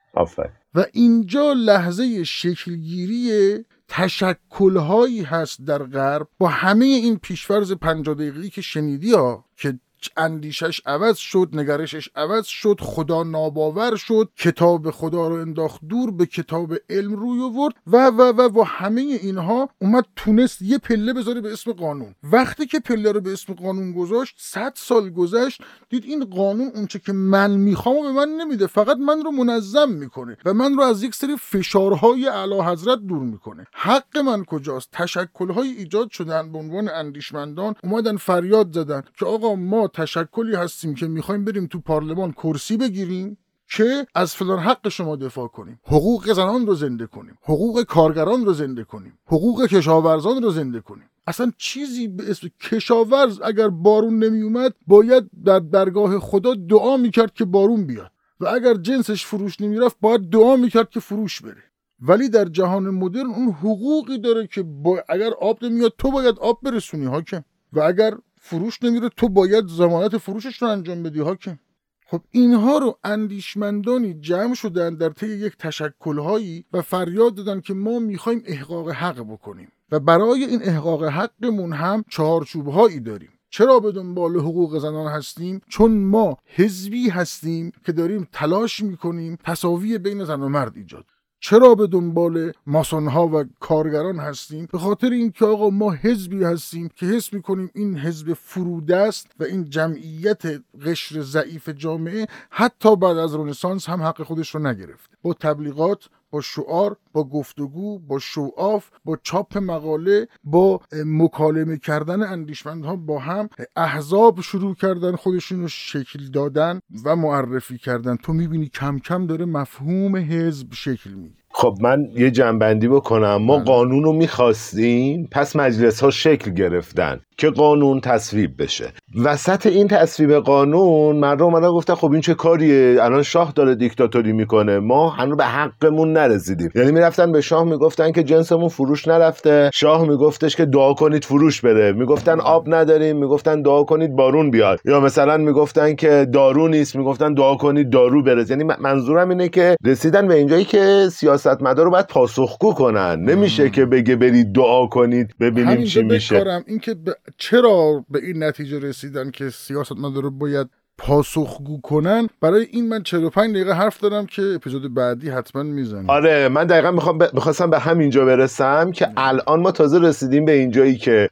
و 0.76 0.86
اینجا 0.94 1.54
لحظه 1.54 2.24
شکلگیری 2.24 3.56
تشکل 3.88 4.78
هست 5.26 5.66
در 5.66 5.84
غرب 5.84 6.28
با 6.38 6.48
همه 6.48 6.86
این 6.86 7.18
پیشفرز 7.18 7.72
پنجاه 7.72 8.16
دقیقی 8.16 8.50
که 8.50 8.62
شنیدی 8.62 9.14
ها 9.14 9.46
که 9.56 9.80
اندیشش 10.18 10.82
عوض 10.86 11.18
شد 11.18 11.50
نگرشش 11.54 12.10
عوض 12.16 12.46
شد 12.46 12.78
خدا 12.82 13.24
ناباور 13.24 13.96
شد 13.96 14.30
کتاب 14.38 14.92
خدا 14.92 15.28
رو 15.28 15.36
انداخت 15.36 15.82
دور 15.90 16.12
به 16.12 16.26
کتاب 16.26 16.74
علم 16.90 17.14
روی 17.14 17.42
آورد 17.42 17.74
و 17.88 18.08
و 18.08 18.22
و 18.22 18.60
و 18.60 18.64
همه 18.64 19.02
اینها 19.02 19.70
اومد 19.82 20.06
تونست 20.16 20.62
یه 20.62 20.78
پله 20.78 21.14
بذاره 21.14 21.42
به 21.42 21.54
اسم 21.54 21.72
قانون. 21.72 22.16
وقتی 22.24 22.66
که 22.66 22.80
پله 22.80 23.12
رو 23.12 23.22
به 23.22 23.34
اسم 23.34 23.54
قانون 23.54 23.94
گذاشت 23.94 24.36
صد 24.38 24.74
سال 24.76 25.10
گذشت 25.10 25.62
دید 25.90 26.04
این 26.06 26.26
قانون 26.26 26.72
اونچه 26.76 27.00
که 27.00 27.14
من 27.14 27.52
می‌خوام 27.52 27.96
و 27.96 28.04
به 28.04 28.12
من 28.12 28.30
نمیده 28.30 28.68
فقط 28.68 28.98
من 28.98 29.22
رو 29.22 29.32
منظم 29.32 29.90
می‌کنه 29.90 30.38
و 30.46 30.54
من 30.54 30.76
رو 30.76 30.84
از 30.84 31.04
یک 31.04 31.16
سری 31.16 31.36
فشارهای 31.36 32.28
اعلی 32.28 32.62
حضرت 32.62 33.00
دور 33.00 33.24
می‌کنه. 33.24 33.68
حق 33.74 34.18
من 34.18 34.46
کجاست؟ 34.46 34.90
تشکلهای 34.92 35.70
ایجاد 35.70 36.12
شدن 36.12 36.52
به 36.52 36.58
عنوان 36.58 36.90
اندیشمندان 36.90 37.76
اومدن 37.84 38.18
فریاد 38.18 38.74
زدن 38.74 39.04
که 39.20 39.26
آقا 39.26 39.56
ما 39.56 39.89
تشکلی 39.94 40.56
هستیم 40.56 40.94
که 40.94 41.08
می‌خوایم 41.08 41.46
بریم 41.46 41.68
تو 41.68 41.80
پارلمان 41.80 42.32
کرسی 42.32 42.78
بگیریم 42.78 43.38
که 43.70 44.08
از 44.16 44.36
فلان 44.36 44.60
حق 44.60 44.90
شما 44.90 45.16
دفاع 45.16 45.48
کنیم. 45.48 45.80
حقوق 45.84 46.34
زنان 46.34 46.68
رو 46.68 46.76
زنده 46.76 47.08
کنیم. 47.08 47.38
حقوق 47.44 47.84
کارگران 47.84 48.46
رو 48.46 48.54
زنده 48.54 48.84
کنیم. 48.84 49.20
حقوق 49.26 49.66
کشاورزان 49.66 50.44
رو 50.44 50.52
زنده 50.52 50.80
کنیم. 50.80 51.10
اصلا 51.28 51.52
چیزی 51.58 52.08
به 52.08 52.32
اسم 52.32 52.48
کشاورز 52.62 53.42
اگر 53.44 53.68
بارون 53.68 54.24
نمی 54.24 54.42
اومد 54.42 54.74
باید 54.88 55.30
در 55.46 55.60
درگاه 55.60 56.20
خدا 56.20 56.56
دعا 56.56 56.98
می‌کرد 56.98 57.34
که 57.34 57.46
بارون 57.46 57.86
بیاد. 57.86 58.12
و 58.40 58.48
اگر 58.48 58.74
جنسش 58.74 59.26
فروش 59.26 59.62
نمی‌رفت 59.62 59.98
باید 60.02 60.30
دعا 60.30 60.56
می‌کرد 60.56 60.90
که 60.90 61.00
فروش 61.00 61.42
بره. 61.42 61.64
ولی 62.02 62.30
در 62.30 62.46
جهان 62.46 62.90
مدرن 62.90 63.26
اون 63.26 63.52
حقوقی 63.52 64.18
داره 64.18 64.48
که 64.48 64.64
با... 64.64 65.04
اگر 65.10 65.32
آب 65.42 65.64
نمیاد 65.66 65.94
تو 65.98 66.12
باید 66.12 66.40
آب 66.40 66.60
برسونی 66.64 67.06
حاکم. 67.06 67.44
و 67.74 67.80
اگر 67.80 68.14
فروش 68.50 68.84
نمیره 68.84 69.10
تو 69.10 69.30
باید 69.30 69.68
زمانت 69.68 70.18
فروشش 70.18 70.62
رو 70.62 70.68
انجام 70.68 71.04
بدی 71.04 71.20
حاکم. 71.20 71.60
خب 72.06 72.22
اینها 72.32 72.78
رو 72.78 72.98
اندیشمندانی 73.04 74.14
جمع 74.14 74.54
شدن 74.54 74.96
در 74.96 75.10
طی 75.10 75.28
یک 75.28 75.58
تشکلهایی 75.60 76.66
و 76.74 76.82
فریاد 76.82 77.36
دادن 77.36 77.62
که 77.62 77.74
ما 77.74 78.00
می‌خوایم 78.00 78.44
احقاق 78.46 78.90
حق 78.90 79.20
بکنیم 79.20 79.72
و 79.92 80.00
برای 80.00 80.44
این 80.44 80.64
احقاق 80.64 81.04
حقمون 81.04 81.74
هم 81.74 82.04
چهارچوبهایی 82.10 83.00
داریم. 83.00 83.30
چرا 83.50 83.80
به 83.80 83.92
دنبال 83.92 84.36
حقوق 84.36 84.80
زنان 84.80 85.12
هستیم؟ 85.12 85.62
چون 85.68 85.92
ما 85.92 86.38
حزبی 86.46 87.10
هستیم 87.10 87.72
که 87.86 87.92
داریم 87.92 88.28
تلاش 88.32 88.80
می‌کنیم 88.80 89.38
تصاوی 89.44 89.98
بین 89.98 90.24
زن 90.24 90.42
و 90.42 90.50
مرد 90.50 90.78
ایجاد 90.78 91.06
چرا 91.40 91.76
به 91.76 91.88
دنبال 91.88 92.52
ماسون 92.68 93.08
ها 93.08 93.28
و 93.28 93.44
کارگران 93.60 94.20
هستیم؟ 94.20 94.68
به 94.72 94.78
خاطر 94.78 95.10
اینکه 95.10 95.46
آقا 95.46 95.70
ما 95.70 95.92
حزبی 95.92 96.44
هستیم 96.44 96.90
که 96.96 97.06
حس 97.06 97.34
می‌کنیم 97.34 97.70
این 97.76 97.98
حزب 97.98 98.34
فروده 98.34 98.98
است 98.98 99.28
و 99.40 99.44
این 99.44 99.70
جمعیت 99.70 100.42
قشر 100.86 101.22
ضعیف 101.22 101.70
جامعه 101.70 102.28
حتی 102.50 102.96
بعد 102.96 103.18
از 103.18 103.36
رنسانس 103.36 103.90
هم 103.90 104.02
حق 104.02 104.24
خودش 104.24 104.56
رو 104.56 104.68
نگرفت. 104.68 105.10
با 105.22 105.34
تبلیغات 105.34 106.10
با 106.32 106.42
شعار 106.42 106.98
با 107.14 107.24
گفتگو 107.24 108.00
با 108.00 108.20
شوآف 108.20 108.90
با 109.06 109.18
چاپ 109.24 109.58
مقاله 109.58 110.28
با 110.44 110.82
مکالمه 111.06 111.78
کردن 111.78 112.24
اندیشمندها 112.24 112.96
با 112.96 113.20
هم 113.20 113.50
احزاب 113.76 114.42
شروع 114.42 114.76
کردن 114.76 115.16
خودشون 115.16 115.62
رو 115.62 115.68
شکل 115.68 116.32
دادن 116.34 116.80
و 117.06 117.16
معرفی 117.16 117.78
کردن. 117.78 118.16
تو 118.16 118.34
می‌بینی 118.34 118.70
کم 118.70 119.00
کم 119.00 119.28
داره 119.28 119.46
مفهوم 119.46 120.16
حزب 120.16 120.74
شکل 120.74 121.10
می‌گیره. 121.10 121.39
خب 121.52 121.78
من 121.82 122.06
یه 122.16 122.32
جنبندی 122.32 122.88
بکنم. 122.88 123.36
ما 123.36 123.56
بله. 123.56 123.66
قانون 123.66 124.04
رو 124.04 124.14
می‌خواستیم 124.14 125.28
پس 125.32 125.56
مجلس 125.56 126.00
ها 126.04 126.10
شکل 126.10 126.52
گرفتن 126.52 127.20
که 127.38 127.50
قانون 127.50 128.00
تصویب 128.00 128.62
بشه. 128.62 128.94
وسط 129.24 129.66
این 129.66 129.88
تصویب 129.88 130.32
قانون 130.32 131.16
مردم 131.16 131.46
اومدن 131.46 131.68
گفتن 131.68 131.96
خب 131.96 132.12
این 132.12 132.22
چه 132.22 132.34
کاریه؟ 132.34 132.98
الان 133.04 133.24
شاه 133.24 133.52
داره 133.56 133.76
دیکتاتوری 133.76 134.32
می‌کنه. 134.32 134.80
ما 134.80 135.10
هنوز 135.10 135.38
به 135.38 135.46
حقمون 135.46 136.14
نرسیدیم. 136.14 136.70
یعنی 136.76 136.92
می‌رفتن 136.92 137.32
به 137.32 137.42
شاه 137.42 137.64
می‌گفتن 137.64 138.12
که 138.12 138.24
جنسمون 138.24 138.70
فروش 138.70 139.08
نرفته. 139.08 139.70
شاه 139.74 140.08
میگفتش 140.08 140.56
که 140.56 140.66
دعا 140.66 140.94
کنید 140.94 141.26
فروش 141.26 141.62
بره. 141.62 141.92
می‌گفتن 141.92 142.40
آب 142.40 142.74
نداریم. 142.74 143.18
می‌گفتن 143.18 143.62
دعا 143.62 143.84
کنید 143.84 144.16
بارون 144.16 144.52
بیاد. 144.52 144.80
یا 144.86 145.00
مثلا 145.00 145.38
می‌گفتن 145.38 145.96
که 145.96 146.28
دارو 146.34 146.68
نیست. 146.68 146.96
می‌گفتن 146.96 147.34
دعا 147.34 147.56
کنید 147.56 147.90
دارو 147.90 148.24
برسه 148.24 148.52
یعنی 148.52 148.64
منظورم 148.80 149.30
اینه 149.30 149.50
که 149.50 149.76
رسیدن 149.86 150.28
به 150.28 150.36
اینجایی 150.36 150.66
که 150.66 151.10
سیاستمدار 151.40 151.86
رو 151.86 151.92
باید 151.92 152.08
پاسخگو 152.08 152.74
کنن. 152.74 153.22
نمیشه 153.22 153.70
که 153.70 153.86
بگه 153.86 154.16
برید 154.16 154.54
دعا 154.54 154.88
کنید 154.88 155.38
ببینیم 155.40 155.84
چی 155.84 156.04
میشه. 156.04 156.64
اینکه 156.68 156.96
چرا 157.38 158.06
به 158.10 158.20
این 158.20 158.44
نتیجه 158.44 158.80
رسیدن 158.80 159.32
که 159.32 159.50
سیاست 159.50 159.98
مدار 159.98 160.30
باید 160.30 160.68
پاسخگو 161.00 161.82
کنن. 161.82 162.28
برای 162.42 162.68
این 162.72 162.90
من 162.90 163.04
45 163.04 163.56
دقیقه 163.56 163.74
حرف 163.74 164.00
دارم 164.00 164.26
که 164.26 164.42
اپیزود 164.56 164.94
بعدی 164.94 165.30
حتما 165.30 165.64
می‌زنم. 165.64 166.10
آره 166.10 166.48
من 166.50 166.66
دقیقا 166.66 166.92
می‌خوام 166.92 167.18
ب... 167.18 167.24
می‌خواستم 167.34 167.70
به 167.70 167.80
همینجا 167.80 168.26
برسم 168.26 168.92
که 168.92 169.08
الان 169.18 169.60
ما 169.60 169.72
تازه 169.72 170.00
رسیدیم 170.00 170.46
به 170.46 170.52
اینجایی 170.52 170.98
که 170.98 171.30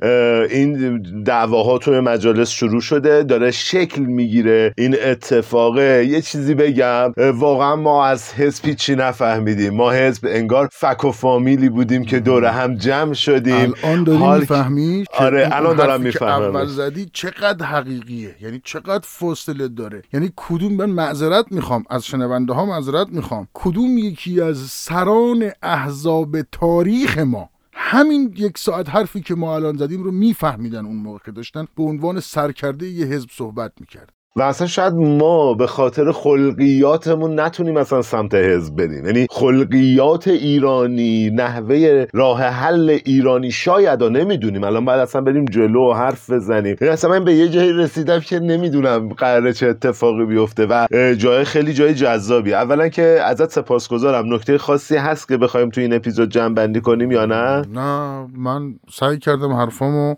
این 0.49 1.01
دعواها 1.23 1.77
توی 1.77 1.99
مجالس 1.99 2.49
شروع 2.49 2.81
شده. 2.81 3.23
داره 3.23 3.51
شکل 3.51 4.01
می‌گیره. 4.01 4.73
این 4.77 4.95
اتفاقه. 5.03 6.05
یه 6.09 6.21
چیزی 6.21 6.53
بگم. 6.53 7.13
واقعا 7.33 7.75
ما 7.75 8.05
از 8.05 8.33
حزبی 8.33 8.75
چی 8.75 8.95
نفهمیدیم. 8.95 9.73
ما 9.73 9.91
حزب 9.91 10.27
انگار 10.27 10.69
فک 10.71 11.05
و 11.05 11.11
فامیلی 11.11 11.69
بودیم 11.69 12.05
که 12.05 12.19
دور 12.19 12.45
هم 12.45 12.75
جمع 12.75 13.13
شدیم. 13.13 13.73
الان 13.83 14.03
داری 14.03 14.17
حال... 14.17 14.39
می‌فهمی 14.39 15.05
آره 15.17 15.49
الان 15.51 15.75
دارم 15.75 16.01
می‌فهمم 16.01 16.55
اول 16.55 16.65
زدی 16.65 17.09
چقدر 17.13 17.65
حقیقیه؟ 17.65 18.35
یعنی 18.41 18.61
چقدر 18.63 19.03
فاصله 19.03 19.56
داره. 19.57 20.03
یعنی 20.13 20.33
کدوم 20.35 20.73
من 20.73 20.89
معذرت 20.89 21.51
می‌خوام 21.51 21.83
از 21.89 22.05
شنونده 22.05 22.53
ها 22.53 22.65
معذرت 22.65 23.09
می‌خوام. 23.09 23.47
کدوم 23.53 23.97
یکی 23.97 24.41
از 24.41 24.57
سران 24.57 25.51
احزاب 25.61 26.41
تاریخ 26.41 27.17
ما؟ 27.17 27.49
همین 27.73 28.33
یک 28.37 28.57
ساعت 28.57 28.89
حرفی 28.89 29.21
که 29.21 29.35
ما 29.35 29.55
الان 29.55 29.77
زدیم 29.77 30.03
رو 30.03 30.11
میفهمیدن 30.11 30.85
اون 30.85 30.95
موقع 30.95 31.19
که 31.25 31.31
داشتن 31.31 31.67
به 31.75 31.83
عنوان 31.83 32.19
سرکرده 32.19 32.87
یه 32.87 33.05
حزب 33.05 33.29
صحبت 33.31 33.71
می‌کرد. 33.79 34.16
و 34.37 34.41
اصلا 34.41 34.67
شاید 34.67 34.93
ما 34.93 35.53
به 35.53 35.67
خاطر 35.67 36.11
خلقیاتمون 36.11 37.39
نتونیم 37.39 37.73
مثلا 37.73 38.01
سمت 38.01 38.35
حزب 38.35 38.75
بریم. 38.75 39.05
یعنی 39.05 39.27
خلقیات 39.29 40.27
ایرانی 40.27 41.29
نحوه 41.29 42.05
راه 42.13 42.41
حل 42.41 42.97
ایرانی 43.05 43.51
شاید 43.51 44.01
و 44.01 44.09
نمی‌دونیم. 44.09 44.63
الان 44.63 44.85
باید 44.85 44.99
اصلا 44.99 45.21
بریم 45.21 45.45
جلو 45.45 45.89
و 45.89 45.93
حرف 45.93 46.29
بزنیم. 46.29 46.75
یعنی 46.81 46.93
اصلا 46.93 47.09
من 47.09 47.23
به 47.23 47.33
یه 47.33 47.49
جایی 47.49 47.73
رسیدم 47.73 48.19
که 48.19 48.39
نمی‌دونم 48.39 49.09
قراره 49.09 49.53
چه 49.53 49.67
اتفاقی 49.67 50.25
بیفته 50.25 50.65
و 50.69 50.87
جای 51.17 51.43
خیلی 51.43 51.73
جای 51.73 51.93
جذابی. 51.93 52.53
اولا 52.53 52.89
که 52.89 53.19
ازت 53.23 53.51
سپاسگزارم. 53.51 54.33
نکته 54.33 54.57
خاصی 54.57 54.95
هست 54.95 55.27
که 55.27 55.37
بخوایم 55.37 55.69
تو 55.69 55.81
این 55.81 55.93
اپیزود 55.93 56.29
جمع 56.29 56.53
بندی 56.53 56.81
کنیم 56.81 57.11
یا 57.11 57.25
نه؟ 57.25 57.61
نه 57.73 58.27
من 58.37 58.75
سعی 58.93 59.17
کردم 59.17 59.53
حرفامو 59.53 60.15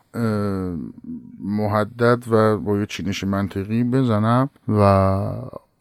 محدد 1.40 2.24
و 2.28 2.58
با 2.58 2.78
یه 2.78 2.86
چینش 2.86 3.24
منطقی 3.24 3.84
بزنم 3.84 4.50
و 4.68 4.82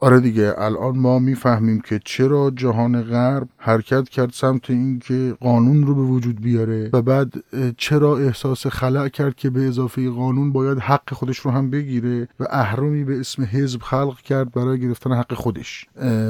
آره 0.01 0.21
دیگه 0.21 0.55
الان 0.59 0.99
ما 0.99 1.19
می‌فهمیم 1.19 1.81
که 1.81 2.01
چرا 2.05 2.51
جهان 2.57 3.03
غرب 3.03 3.49
حرکت 3.57 4.09
کرد 4.09 4.31
سمت 4.33 4.71
اینکه 4.71 5.37
قانون 5.41 5.87
رو 5.87 5.95
به 5.95 6.03
وجود 6.03 6.41
بیاره 6.41 6.91
و 6.93 7.03
بعد 7.03 7.35
چرا 7.77 8.19
احساس 8.19 8.67
خلع 8.67 9.09
کرد 9.09 9.35
که 9.35 9.51
به 9.51 9.69
اضافه 9.69 10.11
قانون 10.11 10.53
باید 10.53 10.79
حق 10.79 11.15
خودش 11.15 11.39
رو 11.39 11.51
هم 11.51 11.71
بگیره 11.71 12.29
و 12.41 12.47
اهرمی 12.51 13.05
به 13.05 13.21
اسم 13.21 13.43
حزب 13.43 13.83
خلق 13.83 14.21
کرد 14.21 14.53
برای 14.53 14.81
گرفتن 14.81 15.13
حق 15.13 15.35
خودش. 15.35 15.87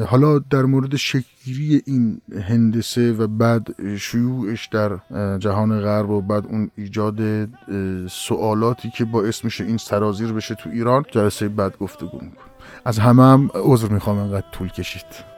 حالا 0.07 0.39
در 0.39 0.63
مورد 0.63 0.97
شکلی 0.97 1.83
این 1.87 2.21
هندسه 2.49 3.13
و 3.13 3.27
بعد 3.27 3.97
شیوعش 3.97 4.67
در 4.67 4.91
جهان 5.39 5.81
غرب 5.81 6.11
و 6.11 6.21
بعد 6.21 6.47
اون 6.47 6.71
ایجاد 6.77 7.49
سوالاتی 8.11 8.91
که 8.91 9.05
باعث 9.05 9.45
میشه 9.45 9.65
این 9.65 9.77
سرازیر 9.77 10.33
بشه 10.33 10.55
تو 10.55 10.71
ایران 10.71 11.05
جلسه 11.11 11.49
بعد 11.49 11.79
گفتگو 11.79 12.19
می‌کنم 12.23 12.48
از 12.85 12.99
همه 12.99 13.23
هم 13.23 13.51
عذر 13.55 13.89
می‌خوام 13.89 14.19
انقدر 14.19 14.47
طول 14.53 14.69
کشید. 14.69 15.38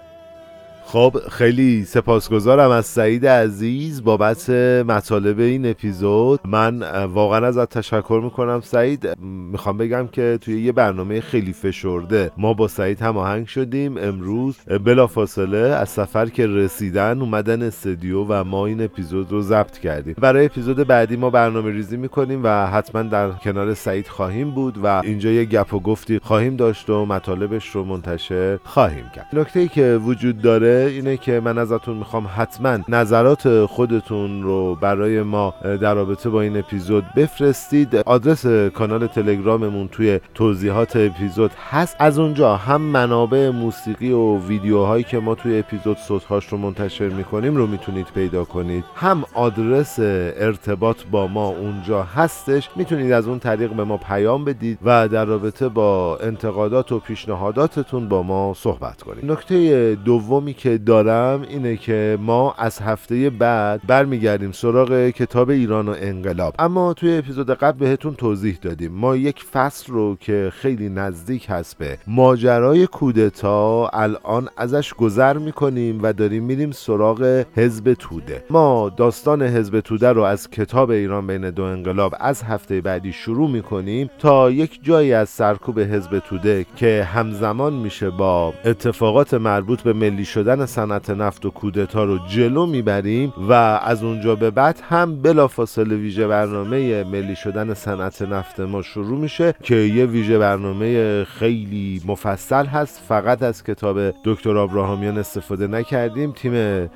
خب 0.93 1.16
خیلی 1.30 1.84
سپاسگزارم 1.84 2.70
از 2.70 2.86
سعید 2.86 3.26
عزیز 3.26 4.05
بابت 4.05 4.51
مطالب 4.86 5.41
این 5.41 5.66
اپیزود. 5.66 6.41
من 6.45 6.82
واقعا 7.05 7.47
ازت 7.47 7.78
تشکر 7.78 8.20
می‌کنم 8.24 8.61
سعید. 8.61 9.09
می‌خوام 9.53 9.78
بگم 9.78 10.07
که 10.12 10.38
توی 10.41 10.62
یه 10.62 10.72
برنامه 10.72 11.20
خیلی 11.20 11.53
فشرده 11.53 12.30
ما 12.36 12.55
با 12.55 12.68
سعید 12.68 13.01
هماهنگ 13.01 13.47
شدیم. 13.47 13.99
امروز 13.99 14.57
بلا 14.84 15.07
فاصله 15.07 15.59
از 15.59 15.88
سفر 15.88 16.26
که 16.26 16.47
رسیدن 16.47 17.20
اومدن 17.20 17.62
استودیو 17.62 18.24
و 18.28 18.45
ما 18.45 18.66
این 18.66 18.84
اپیزود 18.84 19.32
رو 19.32 19.43
ضبط 19.43 19.78
کردیم. 19.78 20.14
برای 20.18 20.47
اپیزود 20.47 20.76
بعدی 20.76 21.16
ما 21.16 21.30
برنامه 21.30 21.70
ریزی 21.70 21.97
می‌کنیم 21.97 22.41
و 22.45 22.66
حتما 22.66 23.03
در 23.03 23.30
کنار 23.30 23.74
سعید 23.74 24.09
خواهیم 24.09 24.51
بود 24.51 24.78
و 24.82 24.86
اینجا 25.05 25.30
یه 25.30 25.45
گپ 25.45 25.74
و 25.74 25.80
گفتی 25.80 26.18
خواهیم 26.22 26.57
داشت 26.57 26.91
و 26.91 27.07
مطالبش 27.07 27.70
رو 27.70 27.84
منتشر 27.84 28.59
خواهیم 28.64 29.05
کرد. 29.16 29.26
نکته 29.32 29.61
ای 29.61 29.68
که 29.68 30.01
وجود 30.05 30.43
داره 30.43 30.80
اینه 30.81 31.16
که 31.16 31.41
من 31.41 31.59
ازتون 31.59 31.97
می‌خوام 31.97 32.26
حتما 32.37 32.78
نظرات 32.89 33.64
خودتون 33.64 34.43
رو 34.43 34.74
برای 34.74 35.22
ما 35.22 35.55
در 35.62 35.95
رابطه 35.95 36.31
با 36.31 36.41
این 36.41 36.57
اپیزود 36.57 37.05
بفرستید. 37.16 37.97
آدرس 37.97 38.47
کانال 38.47 39.07
تلگراممون 39.07 39.89
توی 39.89 40.20
توضیحات 40.35 40.97
اپیزود 40.97 41.51
هست. 41.70 41.97
از 41.99 42.18
اونجا 42.18 42.57
هم 42.57 42.81
منابع 42.81 43.51
موسیقی 43.51 44.12
و 44.12 44.39
ویدیوهایی 44.39 45.05
که 45.05 45.18
ما 45.18 45.35
توی 45.35 45.59
اپیزود 45.59 45.97
صوتهاش 45.99 46.47
رو 46.47 46.59
منتشر 46.59 47.09
می‌کنیم 47.09 47.57
رو 47.57 47.66
می‌تونید 47.66 48.07
پیدا 48.14 48.45
کنید. 48.45 48.85
هم 48.95 49.24
آدرس 49.35 49.97
ارتباط 49.99 50.97
با 51.11 51.26
ما 51.26 51.49
اونجا 51.49 52.03
هستش. 52.03 52.68
می‌تونید 52.76 53.12
از 53.12 53.28
اون 53.28 53.39
طریق 53.39 53.72
به 53.72 53.85
ما 53.85 53.97
پیام 53.97 54.45
بدید 54.45 54.78
و 54.85 55.09
در 55.09 55.24
رابطه 55.24 55.68
با 55.68 56.16
انتقادات 56.16 56.93
و 56.93 56.99
پیشنهاداتتون 56.99 58.09
با 58.09 58.22
ما 58.22 58.55
صحبت 58.57 59.03
کنید. 59.03 59.31
نکته 59.31 59.95
دومی 60.05 60.55
که 60.55 60.70
دارم 60.79 61.43
اینه 61.51 61.77
که 61.77 62.18
ما 62.21 62.55
از 62.59 62.79
هفته 62.79 63.31
بعد 63.31 63.81
برمیگردیم 63.87 64.53
سراغ 64.53 65.09
کتاب 65.09 65.51
ایران 65.51 65.89
و 65.89 65.95
انقلاب. 66.01 66.55
اما 66.59 66.95
توی 66.95 67.18
اپیزود 67.18 67.51
قبل 67.51 67.79
بهتون 67.79 68.14
توضیح 68.14 68.59
دادیم. 68.62 68.93
ما 68.93 69.16
یک 69.16 69.45
فصل 69.53 69.93
رو 69.93 70.16
که 70.21 70.53
خیلی 70.55 70.89
نزدیک 70.89 71.47
هست 71.49 71.79
به 71.79 71.99
ماجرای 72.07 72.87
کودتا 72.87 73.89
الان 73.93 74.49
ازش 74.57 74.95
گذر 74.95 75.39
می‌کنیم 75.39 76.03
و 76.03 76.12
داریم 76.12 76.45
میریم 76.45 76.71
سراغ 76.71 77.45
حزب 77.57 77.95
توده. 77.95 78.45
ما 78.51 78.93
داستان 78.97 79.43
حزب 79.43 79.81
توده 79.81 80.09
رو 80.09 80.23
از 80.23 80.51
کتاب 80.51 80.91
ایران 80.91 81.27
بین 81.27 81.51
دو 81.51 81.62
انقلاب 81.62 82.14
از 82.21 82.43
هفته 82.43 82.81
بعدی 82.81 83.12
شروع 83.12 83.51
می‌کنیم 83.51 84.11
تا 84.18 84.51
یک 84.51 84.81
جایی 84.83 85.12
از 85.12 85.29
سرکوب 85.29 85.81
حزب 85.81 86.18
توده 86.18 86.66
که 86.77 87.09
همزمان 87.14 87.73
میشه 87.73 88.11
با 88.11 88.55
اتفاقات 88.64 89.35
مربوط 89.35 89.83
به 89.83 89.93
ملی 89.93 90.25
شدن 90.25 90.60
صنعت 90.67 91.11
نفت 91.11 91.47
و 91.47 91.51
کودتا 91.51 92.05
رو 92.05 92.19
جلو 92.29 92.67
می‌بریم 92.67 93.33
و 93.49 93.53
از 93.53 94.03
اونجا 94.03 94.35
به 94.35 94.51
بعد 94.51 94.81
هم 94.89 95.23
بلافاصله 95.23 95.97
ویژه 95.97 96.27
برنامه 96.27 97.05
ملی 97.05 97.37
شدن 97.37 97.75
صنعت 97.75 98.23
نفت 98.23 98.61
ما 98.61 98.83
شروع 98.83 99.19
میشه 99.19 99.55
که 99.63 99.75
یه 99.75 100.07
ویژه 100.07 100.39
برنامه 100.39 101.25
خیلی 101.25 102.03
مفصل 102.07 102.67
هست. 102.67 103.03
فقط 103.09 103.43
از 103.43 103.65
کتاب 103.65 104.11
دکتر 104.25 104.57
آبراهامیان 104.57 105.19
استفاده 105.19 105.67
نکردیم. 105.67 106.33
تیم 106.33 106.53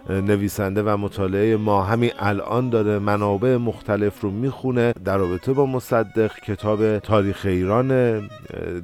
نویسنده 0.09 0.83
و 0.83 0.97
مطالعه 0.97 1.57
ما 1.57 1.83
همین 1.83 2.11
الان 2.19 2.71
داره 2.71 2.99
منابع 2.99 3.57
مختلف 3.57 4.21
رو 4.21 4.31
می‌خونه. 4.31 4.93
در 5.05 5.17
رابطه 5.17 5.53
با 5.53 5.67
مصدق 5.67 6.31
کتاب 6.47 6.99
تاریخ 6.99 7.43
ایران 7.45 8.21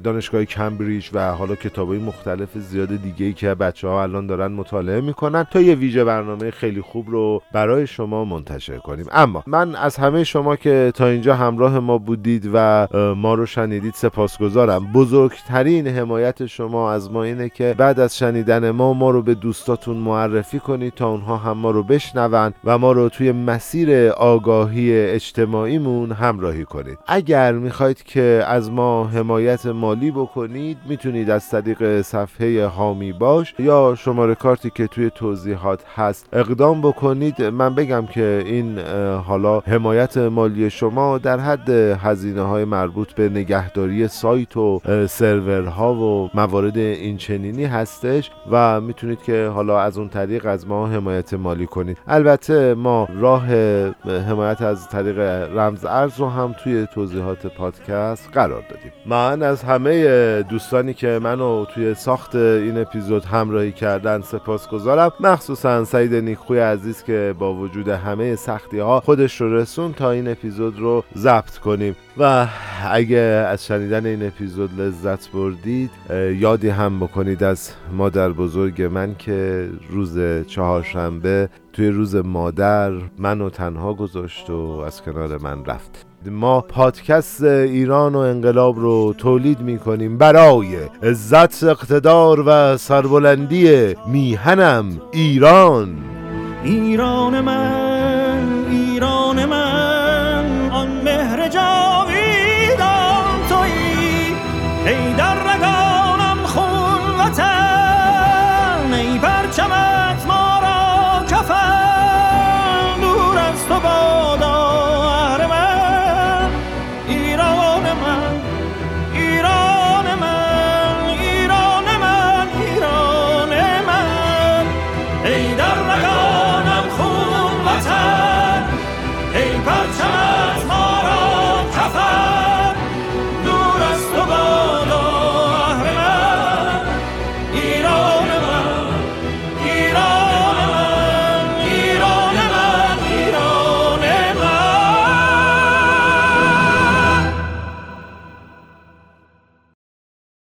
دانشگاه 0.03 0.45
کمبریج 0.45 1.09
و 1.13 1.31
حالا 1.31 1.55
کتابای 1.55 1.99
مختلف 1.99 2.57
زیاد 2.57 3.01
دیگه 3.01 3.25
ای 3.25 3.33
که 3.33 3.55
بچه 3.55 3.87
ها 3.87 4.03
الان 4.03 4.27
دارن 4.27 4.51
مطالعه 4.71 5.01
می‌کنن 5.01 5.43
تا 5.43 5.61
یه 5.61 5.75
ویژه 5.75 6.03
برنامه 6.03 6.51
خیلی 6.51 6.81
خوب 6.81 7.09
رو 7.09 7.41
برای 7.53 7.87
شما 7.87 8.25
منتشر 8.25 8.77
کنیم. 8.77 9.05
اما 9.11 9.43
من 9.47 9.75
از 9.75 9.97
همه 9.97 10.23
شما 10.23 10.55
که 10.55 10.91
تا 10.95 11.07
اینجا 11.07 11.35
همراه 11.35 11.79
ما 11.79 11.97
بودید 11.97 12.49
و 12.53 12.87
ما 13.17 13.33
رو 13.33 13.45
شنیدید 13.45 13.93
سپاسگزارم. 13.93 14.91
بزرگترین 14.93 15.87
حمایت 15.87 16.45
شما 16.45 16.91
از 16.91 17.11
ما 17.11 17.23
اینه 17.23 17.49
که 17.49 17.75
بعد 17.77 17.99
از 17.99 18.17
شنیدن 18.17 18.71
ما 18.71 18.93
ما 18.93 19.11
رو 19.11 19.21
به 19.21 19.33
دوستاتون 19.33 19.97
معرفی 19.97 20.59
کنید 20.59 20.93
تا 20.93 21.09
اونها 21.09 21.37
هم 21.37 21.57
ما 21.57 21.71
رو 21.71 21.83
بشنون 21.83 22.53
و 22.63 22.77
ما 22.77 22.91
رو 22.91 23.09
توی 23.09 23.31
مسیر 23.31 24.09
آگاهی 24.09 24.93
اجتماعیمون 24.93 26.11
همراهی 26.11 26.65
کنید. 26.65 26.97
اگر 27.07 27.51
می‌خواید 27.51 28.03
که 28.03 28.43
از 28.47 28.71
ما 28.71 29.07
حمایت 29.07 29.65
مالی 29.65 30.11
بکنید 30.11 30.77
می‌تونید 30.85 31.29
از 31.29 31.49
طریق 31.49 32.01
صفحه 32.01 32.65
هامی 32.65 33.13
باش 33.13 33.55
یا 33.59 33.95
شماره 33.97 34.35
کارتی 34.51 34.69
که 34.69 34.87
توی 34.87 35.09
توضیحات 35.09 35.83
هست. 35.95 36.27
اقدام 36.33 36.81
بکنید. 36.81 37.43
من 37.43 37.75
بگم 37.75 38.05
که 38.05 38.43
این 38.45 38.79
حالا 39.27 39.59
حمایت 39.59 40.17
مالی 40.17 40.69
شما 40.69 41.17
در 41.17 41.39
حد 41.39 41.69
هزینه 41.69 42.41
های 42.41 42.65
مربوط 42.65 43.13
به 43.13 43.29
نگهداری 43.29 44.07
سایت 44.07 44.57
و 44.57 44.81
سرورها 45.07 45.93
و 45.93 46.29
موارد 46.33 46.77
این 46.77 47.17
چنینی 47.17 47.65
هستش 47.65 48.31
و 48.51 48.81
می‌تونید 48.81 49.21
که 49.21 49.47
حالا 49.47 49.79
از 49.79 49.97
اون 49.97 50.09
طریق 50.09 50.45
از 50.45 50.67
ما 50.67 50.87
حمایت 50.87 51.33
مالی 51.33 51.65
کنید. 51.65 51.97
البته 52.07 52.73
ما 52.73 53.07
راه 53.19 53.45
حمایت 54.29 54.61
از 54.61 54.89
طریق 54.89 55.19
رمز 55.57 55.85
ارز 55.85 56.19
رو 56.19 56.29
هم 56.29 56.55
توی 56.63 56.87
توضیحات 56.93 57.47
پادکست 57.47 58.29
قرار 58.33 58.63
دادیم. 58.69 58.91
من 59.05 59.43
از 59.43 59.63
همه 59.63 60.43
دوستانی 60.43 60.93
که 60.93 61.19
منو 61.23 61.65
توی 61.65 61.93
ساخت 61.93 62.35
این 62.35 62.77
اپیزود 62.81 63.25
همراهی 63.25 63.71
کردن 63.71 64.21
سپاسگزارم. 64.41 65.11
مخصوصا 65.19 65.85
سعید 65.85 66.15
نیکخوی 66.15 66.59
عزیز 66.59 67.03
که 67.03 67.35
با 67.39 67.53
وجود 67.53 67.87
همه 67.87 68.35
سختی 68.35 68.79
ها 68.79 68.99
خودش 68.99 69.41
رو 69.41 69.55
رسون 69.55 69.93
تا 69.93 70.11
این 70.11 70.27
اپیزود 70.27 70.79
رو 70.79 71.03
ضبط 71.17 71.57
کنیم. 71.57 71.95
و 72.17 72.47
اگه 72.91 73.17
از 73.17 73.65
شنیدن 73.65 74.05
این 74.05 74.27
اپیزود 74.27 74.81
لذت 74.81 75.31
بردید 75.31 75.91
یادی 76.39 76.69
هم 76.69 76.99
بکنید 76.99 77.43
از 77.43 77.71
مادر 77.91 78.29
بزرگ 78.29 78.81
من 78.81 79.15
که 79.15 79.69
روز 79.89 80.19
چهارشنبه 80.47 81.49
توی 81.73 81.89
روز 81.89 82.15
مادر 82.15 82.91
منو 83.17 83.49
تنها 83.49 83.93
گذاشت 83.93 84.49
و 84.49 84.83
از 84.85 85.01
کنار 85.01 85.37
من 85.37 85.65
رفت. 85.65 86.10
ما 86.29 86.61
پادکست 86.61 87.43
ایران 87.43 88.15
و 88.15 88.17
انقلاب 88.17 88.79
رو 88.79 89.13
تولید 89.17 89.59
می 89.59 89.79
کنیم 89.79 90.17
برای 90.17 90.67
عزت 91.03 91.63
اقتدار 91.63 92.43
و 92.45 92.77
سربلندی 92.77 93.95
میهنم 94.07 95.01
ایران. 95.11 95.97
ایران 96.63 97.41
من. 97.41 97.90